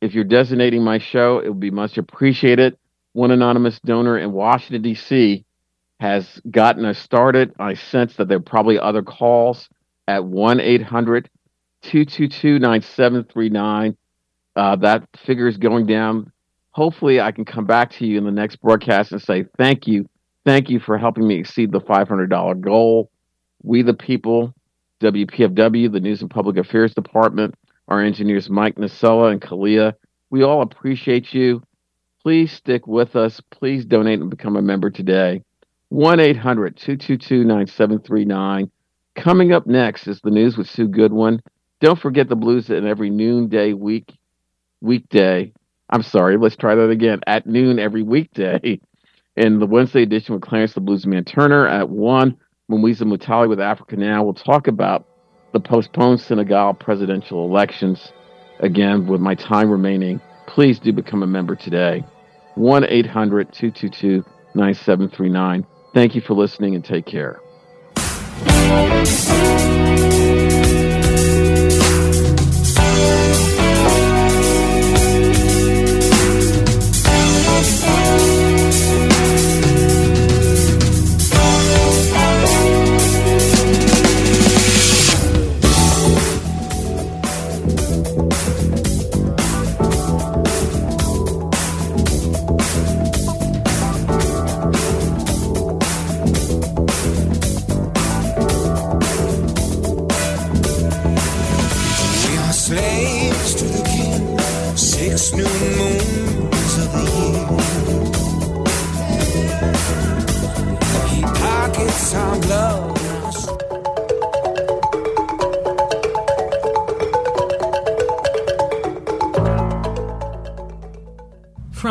If 0.00 0.14
you're 0.14 0.24
designating 0.24 0.82
my 0.82 0.96
show, 0.96 1.40
it 1.40 1.48
would 1.48 1.60
be 1.60 1.70
much 1.70 1.98
appreciated. 1.98 2.78
One 3.12 3.30
anonymous 3.30 3.78
donor 3.80 4.16
in 4.16 4.32
Washington, 4.32 4.80
D.C. 4.80 5.44
has 6.00 6.40
gotten 6.50 6.86
us 6.86 6.98
started. 6.98 7.52
I 7.58 7.74
sense 7.74 8.16
that 8.16 8.28
there 8.28 8.38
are 8.38 8.40
probably 8.40 8.78
other 8.78 9.02
calls 9.02 9.68
at 10.08 10.24
1 10.24 10.60
800 10.60 11.28
222 11.82 12.58
9739. 12.58 13.96
Uh, 14.56 14.76
That 14.76 15.06
figure 15.26 15.48
is 15.48 15.58
going 15.58 15.84
down 15.84 16.32
hopefully 16.70 17.22
I 17.22 17.32
can 17.32 17.46
come 17.46 17.64
back 17.64 17.90
to 17.92 18.06
you 18.06 18.18
in 18.18 18.24
the 18.24 18.30
next 18.30 18.56
broadcast 18.56 19.10
and 19.12 19.22
say 19.22 19.46
thank 19.56 19.86
you, 19.86 20.08
thank 20.44 20.68
you 20.68 20.78
for 20.78 20.98
helping 20.98 21.26
me 21.26 21.36
exceed 21.36 21.72
the 21.72 21.80
$500 21.80 22.60
goal. 22.60 23.10
We 23.66 23.82
the 23.82 23.94
people, 23.94 24.54
WPFW, 25.02 25.90
the 25.90 25.98
News 25.98 26.22
and 26.22 26.30
Public 26.30 26.56
Affairs 26.56 26.94
Department, 26.94 27.56
our 27.88 28.00
engineers 28.00 28.48
Mike 28.48 28.76
Nasella 28.76 29.32
and 29.32 29.40
Kalia, 29.40 29.94
we 30.30 30.44
all 30.44 30.62
appreciate 30.62 31.34
you. 31.34 31.64
Please 32.22 32.52
stick 32.52 32.86
with 32.86 33.16
us. 33.16 33.40
Please 33.50 33.84
donate 33.84 34.20
and 34.20 34.30
become 34.30 34.54
a 34.54 34.62
member 34.62 34.88
today. 34.88 35.42
1 35.88 36.20
800 36.20 36.76
222 36.76 37.42
9739. 37.42 38.70
Coming 39.16 39.52
up 39.52 39.66
next 39.66 40.06
is 40.06 40.20
the 40.20 40.30
news 40.30 40.56
with 40.56 40.68
Sue 40.68 40.86
Goodwin. 40.86 41.42
Don't 41.80 41.98
forget 41.98 42.28
the 42.28 42.36
blues 42.36 42.70
in 42.70 42.86
every 42.86 43.10
noonday 43.10 43.72
week 43.72 44.12
weekday. 44.80 45.52
I'm 45.90 46.04
sorry, 46.04 46.36
let's 46.36 46.56
try 46.56 46.76
that 46.76 46.90
again. 46.90 47.18
At 47.26 47.48
noon 47.48 47.80
every 47.80 48.04
weekday. 48.04 48.78
In 49.36 49.58
the 49.58 49.66
Wednesday 49.66 50.02
edition 50.02 50.34
with 50.36 50.44
Clarence 50.44 50.74
the 50.74 50.80
Bluesman 50.80 51.26
Turner 51.26 51.66
at 51.66 51.90
1, 51.90 52.36
Mwiza 52.70 53.02
Munthali 53.02 53.48
with 53.48 53.60
Africa 53.60 53.96
Now. 53.96 54.24
We'll 54.24 54.34
talk 54.34 54.66
about 54.66 55.06
the 55.52 55.60
postponed 55.60 56.20
Senegal 56.20 56.74
presidential 56.74 57.44
elections. 57.44 58.12
Again, 58.58 59.06
with 59.06 59.20
my 59.20 59.36
time 59.36 59.70
remaining, 59.70 60.20
please 60.48 60.80
do 60.80 60.92
become 60.92 61.22
a 61.22 61.26
member 61.26 61.54
today. 61.54 62.04
1 62.56 62.84
800 62.84 63.52
222 63.52 64.24
9739. 64.54 65.66
Thank 65.94 66.14
you 66.16 66.20
for 66.20 66.34
listening 66.34 66.74
and 66.74 66.84
take 66.84 67.06
care. 67.06 67.40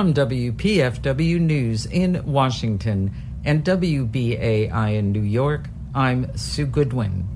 From 0.05 0.13
WPFW 0.13 1.39
News 1.39 1.87
in 1.87 2.23
Washington 2.31 3.11
and 3.43 3.63
WBAI 3.63 4.93
in 4.93 5.11
New 5.11 5.23
York, 5.23 5.67
I'm 5.95 6.37
Sue 6.37 6.67
Goodwin. 6.67 7.27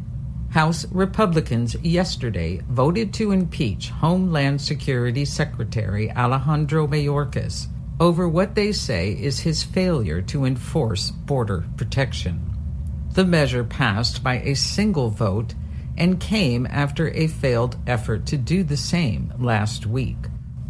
House 0.51 0.85
Republicans 0.91 1.73
yesterday 1.81 2.61
voted 2.69 3.11
to 3.15 3.31
impeach 3.31 3.89
Homeland 3.89 4.61
Security 4.61 5.25
Secretary 5.25 6.11
Alejandro 6.11 6.85
Mayorkas 6.85 7.65
over 7.99 8.29
what 8.29 8.53
they 8.53 8.71
say 8.71 9.13
is 9.13 9.39
his 9.39 9.63
failure 9.63 10.21
to 10.21 10.45
enforce 10.45 11.09
border 11.09 11.65
protection. 11.75 12.55
The 13.15 13.25
measure 13.25 13.63
passed 13.63 14.23
by 14.23 14.41
a 14.41 14.53
single 14.53 15.09
vote 15.09 15.55
and 15.97 16.19
came 16.19 16.67
after 16.67 17.09
a 17.09 17.25
failed 17.25 17.77
effort 17.87 18.27
to 18.27 18.37
do 18.37 18.63
the 18.63 18.77
same 18.77 19.33
last 19.39 19.87
week. 19.87 20.17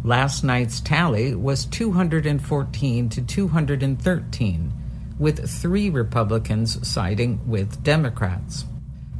Last 0.02 0.42
night's 0.42 0.80
tally 0.80 1.34
was 1.34 1.66
214 1.66 3.08
to 3.10 3.20
213, 3.20 4.72
with 5.18 5.50
three 5.50 5.90
Republicans 5.90 6.88
siding 6.88 7.46
with 7.46 7.82
Democrats. 7.82 8.64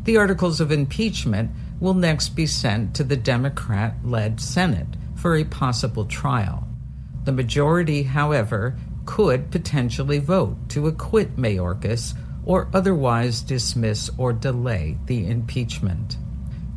The 0.04 0.16
articles 0.16 0.58
of 0.58 0.72
impeachment 0.72 1.50
will 1.80 1.92
next 1.92 2.30
be 2.30 2.46
sent 2.46 2.94
to 2.94 3.04
the 3.04 3.16
Democrat 3.16 3.96
led 4.02 4.40
Senate 4.40 4.96
for 5.16 5.36
a 5.36 5.44
possible 5.44 6.06
trial. 6.06 6.66
The 7.24 7.32
majority, 7.32 8.04
however, 8.04 8.78
could 9.04 9.50
potentially 9.50 10.18
vote 10.18 10.56
to 10.70 10.86
acquit 10.86 11.36
Mayorkas 11.36 12.14
or 12.46 12.70
otherwise 12.72 13.42
dismiss 13.42 14.10
or 14.16 14.32
delay 14.32 14.96
the 15.04 15.26
impeachment. 15.26 16.16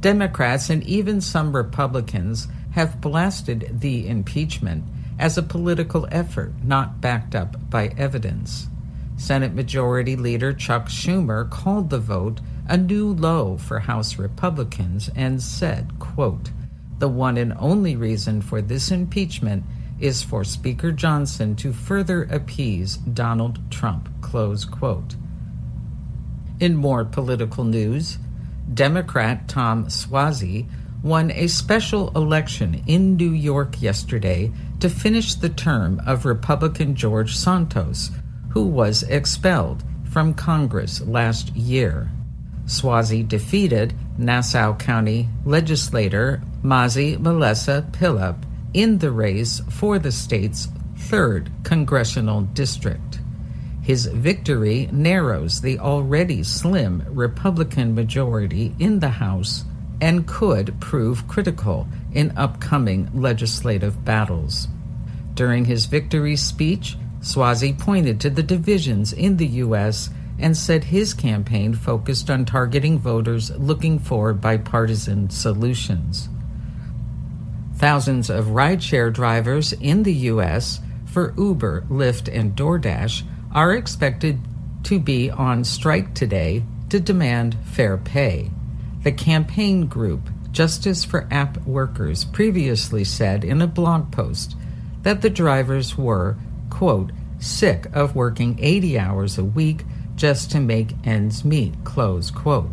Democrats 0.02 0.70
and 0.70 0.84
even 0.84 1.22
some 1.22 1.56
Republicans 1.56 2.50
have 2.74 3.02
blasted 3.02 3.80
the 3.80 4.08
impeachment 4.08 4.84
as 5.20 5.38
a 5.38 5.44
political 5.44 6.08
effort 6.12 6.54
not 6.64 7.00
backed 7.02 7.36
up 7.36 7.70
by 7.70 7.88
evidence. 7.98 8.68
Senate 9.16 9.54
Majority 9.54 10.16
Leader 10.16 10.54
Chuck 10.54 10.88
Schumer 10.88 11.50
called 11.50 11.90
the 11.90 12.00
vote 12.00 12.42
a 12.68 12.78
new 12.78 13.14
low 13.14 13.58
for 13.58 13.80
House 13.80 14.18
Republicans 14.18 15.10
and 15.16 15.42
said, 15.42 16.00
quote, 16.00 16.50
the 17.00 17.08
one 17.08 17.38
and 17.38 17.54
only 17.60 17.96
reason 17.96 18.42
for 18.42 18.62
this 18.62 18.90
impeachment 18.90 19.64
is 20.00 20.24
for 20.24 20.44
Speaker 20.44 20.92
Johnson 20.92 21.56
to 21.58 21.74
further 21.74 22.24
appease 22.24 22.98
Donald 22.98 23.60
Trump, 23.70 24.10
close 24.22 24.66
quote. 24.66 25.16
In 26.60 26.76
more 26.76 27.06
political 27.06 27.64
news, 27.64 28.18
Democrat 28.74 29.48
Tom 29.48 29.86
Suozzi 29.86 30.68
won 31.04 31.30
a 31.32 31.48
special 31.48 32.10
election 32.16 32.82
in 32.88 33.18
New 33.18 33.32
York 33.32 33.82
yesterday 33.82 34.50
to 34.80 34.90
finish 34.90 35.36
the 35.36 35.50
term 35.50 36.02
of 36.08 36.26
Republican 36.26 36.96
George 36.96 37.36
Santos, 37.36 38.10
who 38.52 38.66
was 38.66 39.04
expelled 39.04 39.84
from 40.10 40.34
Congress 40.34 41.02
last 41.02 41.54
year. 41.56 42.10
Suozzi 42.66 43.28
defeated 43.28 43.94
Nassau 44.18 44.76
County 44.78 45.28
legislator 45.46 46.42
Mazi 46.64 47.20
Melissa 47.20 47.86
Pilip 47.92 48.38
in 48.74 49.00
the 49.00 49.12
race 49.12 49.62
for 49.70 50.00
the 50.00 50.12
state's 50.12 50.70
third 50.96 51.52
congressional 51.64 52.42
district. 52.42 53.20
His 53.82 54.06
victory 54.06 54.88
narrows 54.94 55.60
the 55.60 55.80
already 55.80 56.44
slim 56.44 57.04
Republican 57.10 57.94
majority 57.94 58.74
in 58.80 59.00
the 59.00 59.10
House 59.10 59.66
and 60.04 60.28
could 60.28 60.78
prove 60.82 61.28
critical 61.30 61.88
in 62.12 62.38
upcoming 62.38 63.10
legislative 63.14 64.04
battles. 64.04 64.68
During 65.34 65.64
his 65.64 65.86
victory 65.86 66.36
speech, 66.36 66.98
Suozzi 67.22 67.80
pointed 67.80 68.20
to 68.20 68.30
the 68.30 68.44
divisions 68.44 69.14
in 69.14 69.38
the 69.38 69.48
U.S 69.48 70.10
and 70.40 70.58
said 70.58 70.84
his 70.84 71.14
campaign 71.14 71.74
focused 71.74 72.30
on 72.30 72.46
targeting 72.46 73.00
voters 73.00 73.52
looking 73.52 73.98
for 73.98 74.34
bipartisan 74.34 75.30
solutions. 75.30 76.28
Thousands 77.78 78.30
of 78.30 78.48
rideshare 78.48 79.12
drivers 79.14 79.74
in 79.74 80.04
the 80.04 80.14
U.S. 80.32 80.80
for 81.06 81.34
Uber, 81.38 81.86
Lyft, 81.90 82.34
and 82.34 82.56
DoorDash 82.56 83.24
are 83.54 83.74
expected 83.74 84.40
to 84.84 85.00
be 85.00 85.30
on 85.30 85.64
strike 85.64 86.14
today 86.14 86.64
to 86.90 87.00
demand 87.00 87.56
fair 87.64 87.98
pay. 87.98 88.52
The 89.04 89.12
campaign 89.12 89.88
group 89.88 90.30
Justice 90.54 91.04
for 91.04 91.28
App 91.30 91.58
Workers 91.66 92.24
previously 92.24 93.04
said 93.04 93.44
in 93.44 93.62
a 93.62 93.68
blog 93.68 94.12
post 94.14 94.56
that 95.02 95.22
the 95.22 95.30
drivers 95.30 95.98
were, 95.98 96.38
quote, 96.70 97.12
sick 97.38 97.88
of 97.92 98.16
working 98.16 98.58
80 98.62 98.98
hours 98.98 99.38
a 99.38 99.44
week 99.44 99.84
just 100.16 100.52
to 100.52 100.62
make 100.62 100.94
ends 101.04 101.44
meet, 101.44 101.84
close 101.84 102.32
quote. 102.32 102.70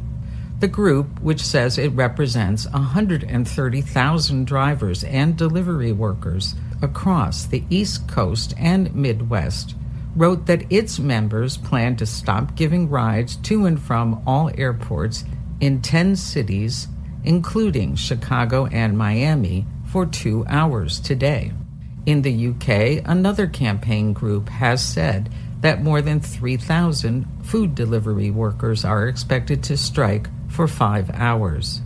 The 0.60 0.68
group, 0.68 1.20
which 1.20 1.42
says 1.42 1.78
it 1.78 1.88
represents 1.94 2.68
130,000 2.68 4.46
drivers 4.46 5.02
and 5.02 5.36
delivery 5.36 5.90
workers 5.90 6.54
across 6.80 7.46
the 7.46 7.64
East 7.70 8.06
Coast 8.06 8.54
and 8.56 8.94
Midwest, 8.94 9.74
wrote 10.14 10.46
that 10.46 10.70
its 10.70 10.98
members 10.98 11.56
plan 11.56 11.96
to 11.96 12.06
stop 12.06 12.54
giving 12.54 12.88
rides 12.88 13.36
to 13.36 13.64
and 13.64 13.80
from 13.80 14.22
all 14.26 14.50
airports 14.56 15.24
in 15.60 15.82
10 15.82 16.16
cities, 16.16 16.88
including 17.24 17.94
Chicago 17.94 18.66
and 18.66 18.96
Miami, 18.96 19.66
for 19.86 20.06
two 20.06 20.44
hours 20.48 20.98
today. 21.00 21.52
In 22.06 22.22
the 22.22 22.48
UK, 22.48 23.04
another 23.08 23.46
campaign 23.46 24.12
group 24.12 24.48
has 24.48 24.84
said 24.84 25.30
that 25.60 25.82
more 25.82 26.00
than 26.00 26.20
3,000 26.20 27.26
food 27.42 27.74
delivery 27.74 28.30
workers 28.30 28.84
are 28.84 29.06
expected 29.06 29.62
to 29.64 29.76
strike 29.76 30.28
for 30.48 30.66
five 30.66 31.10
hours. 31.10 31.82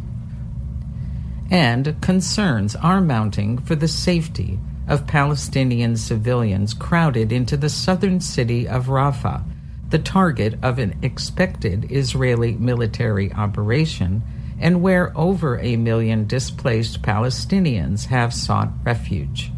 And 1.51 2.01
concerns 2.01 2.77
are 2.77 3.01
mounting 3.01 3.59
for 3.59 3.75
the 3.75 3.89
safety 3.89 4.59
of 4.87 5.07
Palestinian 5.07 5.97
civilians 5.97 6.75
crowded 6.75 7.33
into 7.33 7.57
the 7.57 7.69
southern 7.69 8.21
city 8.21 8.69
of 8.69 8.87
Rafah, 8.87 9.45
the 9.91 9.99
target 9.99 10.59
of 10.63 10.79
an 10.79 10.99
expected 11.03 11.91
Israeli 11.91 12.53
military 12.55 13.33
operation, 13.33 14.23
and 14.59 14.83
where 14.83 15.17
over 15.17 15.59
a 15.59 15.77
million 15.77 16.27
displaced 16.27 17.03
Palestinians 17.03 18.07
have 18.07 18.33
sought 18.33 18.73
refuge. 18.85 19.51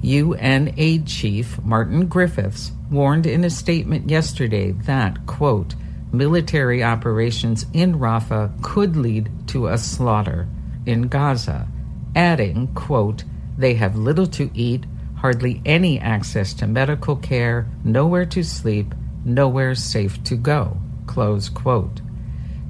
UN 0.00 0.74
aid 0.76 1.06
chief 1.06 1.62
Martin 1.62 2.06
Griffiths 2.06 2.72
warned 2.90 3.26
in 3.26 3.44
a 3.44 3.50
statement 3.50 4.10
yesterday 4.10 4.72
that, 4.72 5.26
quote, 5.26 5.74
military 6.12 6.82
operations 6.82 7.66
in 7.72 7.98
Rafah 7.98 8.60
could 8.62 8.96
lead 8.96 9.30
to 9.48 9.68
a 9.68 9.78
slaughter 9.78 10.48
in 10.86 11.08
Gaza, 11.08 11.68
adding, 12.14 12.68
quote, 12.74 13.24
they 13.56 13.74
have 13.74 13.96
little 13.96 14.26
to 14.26 14.50
eat, 14.54 14.84
hardly 15.16 15.62
any 15.64 16.00
access 16.00 16.52
to 16.54 16.66
medical 16.66 17.16
care, 17.16 17.66
nowhere 17.84 18.26
to 18.26 18.42
sleep, 18.42 18.94
nowhere 19.24 19.74
safe 19.74 20.22
to 20.24 20.36
go, 20.36 20.78
close 21.06 21.48
quote. 21.48 22.00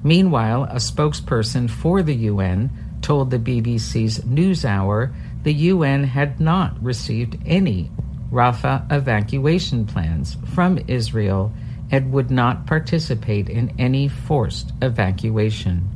Meanwhile, 0.03 0.65
a 0.65 0.77
spokesperson 0.77 1.71
for 1.71 2.03
the 2.03 2.15
UN 2.15 2.71
told 3.03 3.31
the 3.31 3.39
BBC's 3.39 4.21
NewsHour 4.21 5.15
the 5.43 5.53
UN 5.53 6.05
had 6.05 6.41
not 6.41 6.83
received 6.83 7.39
any 7.45 7.91
Rafah 8.31 8.91
evacuation 8.91 9.85
plans 9.87 10.37
from 10.55 10.79
Israel 10.89 11.53
and 11.91 12.13
would 12.13 12.31
not 12.31 12.67
participate 12.67 13.49
in 13.49 13.73
any 13.79 14.09
forced 14.09 14.73
evacuation. 14.81 15.89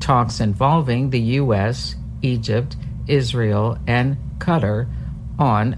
Talks 0.00 0.40
involving 0.40 1.10
the 1.10 1.20
U.S., 1.20 1.96
Egypt, 2.22 2.76
Israel, 3.06 3.78
and 3.86 4.16
Qatar 4.38 4.88
on 5.38 5.68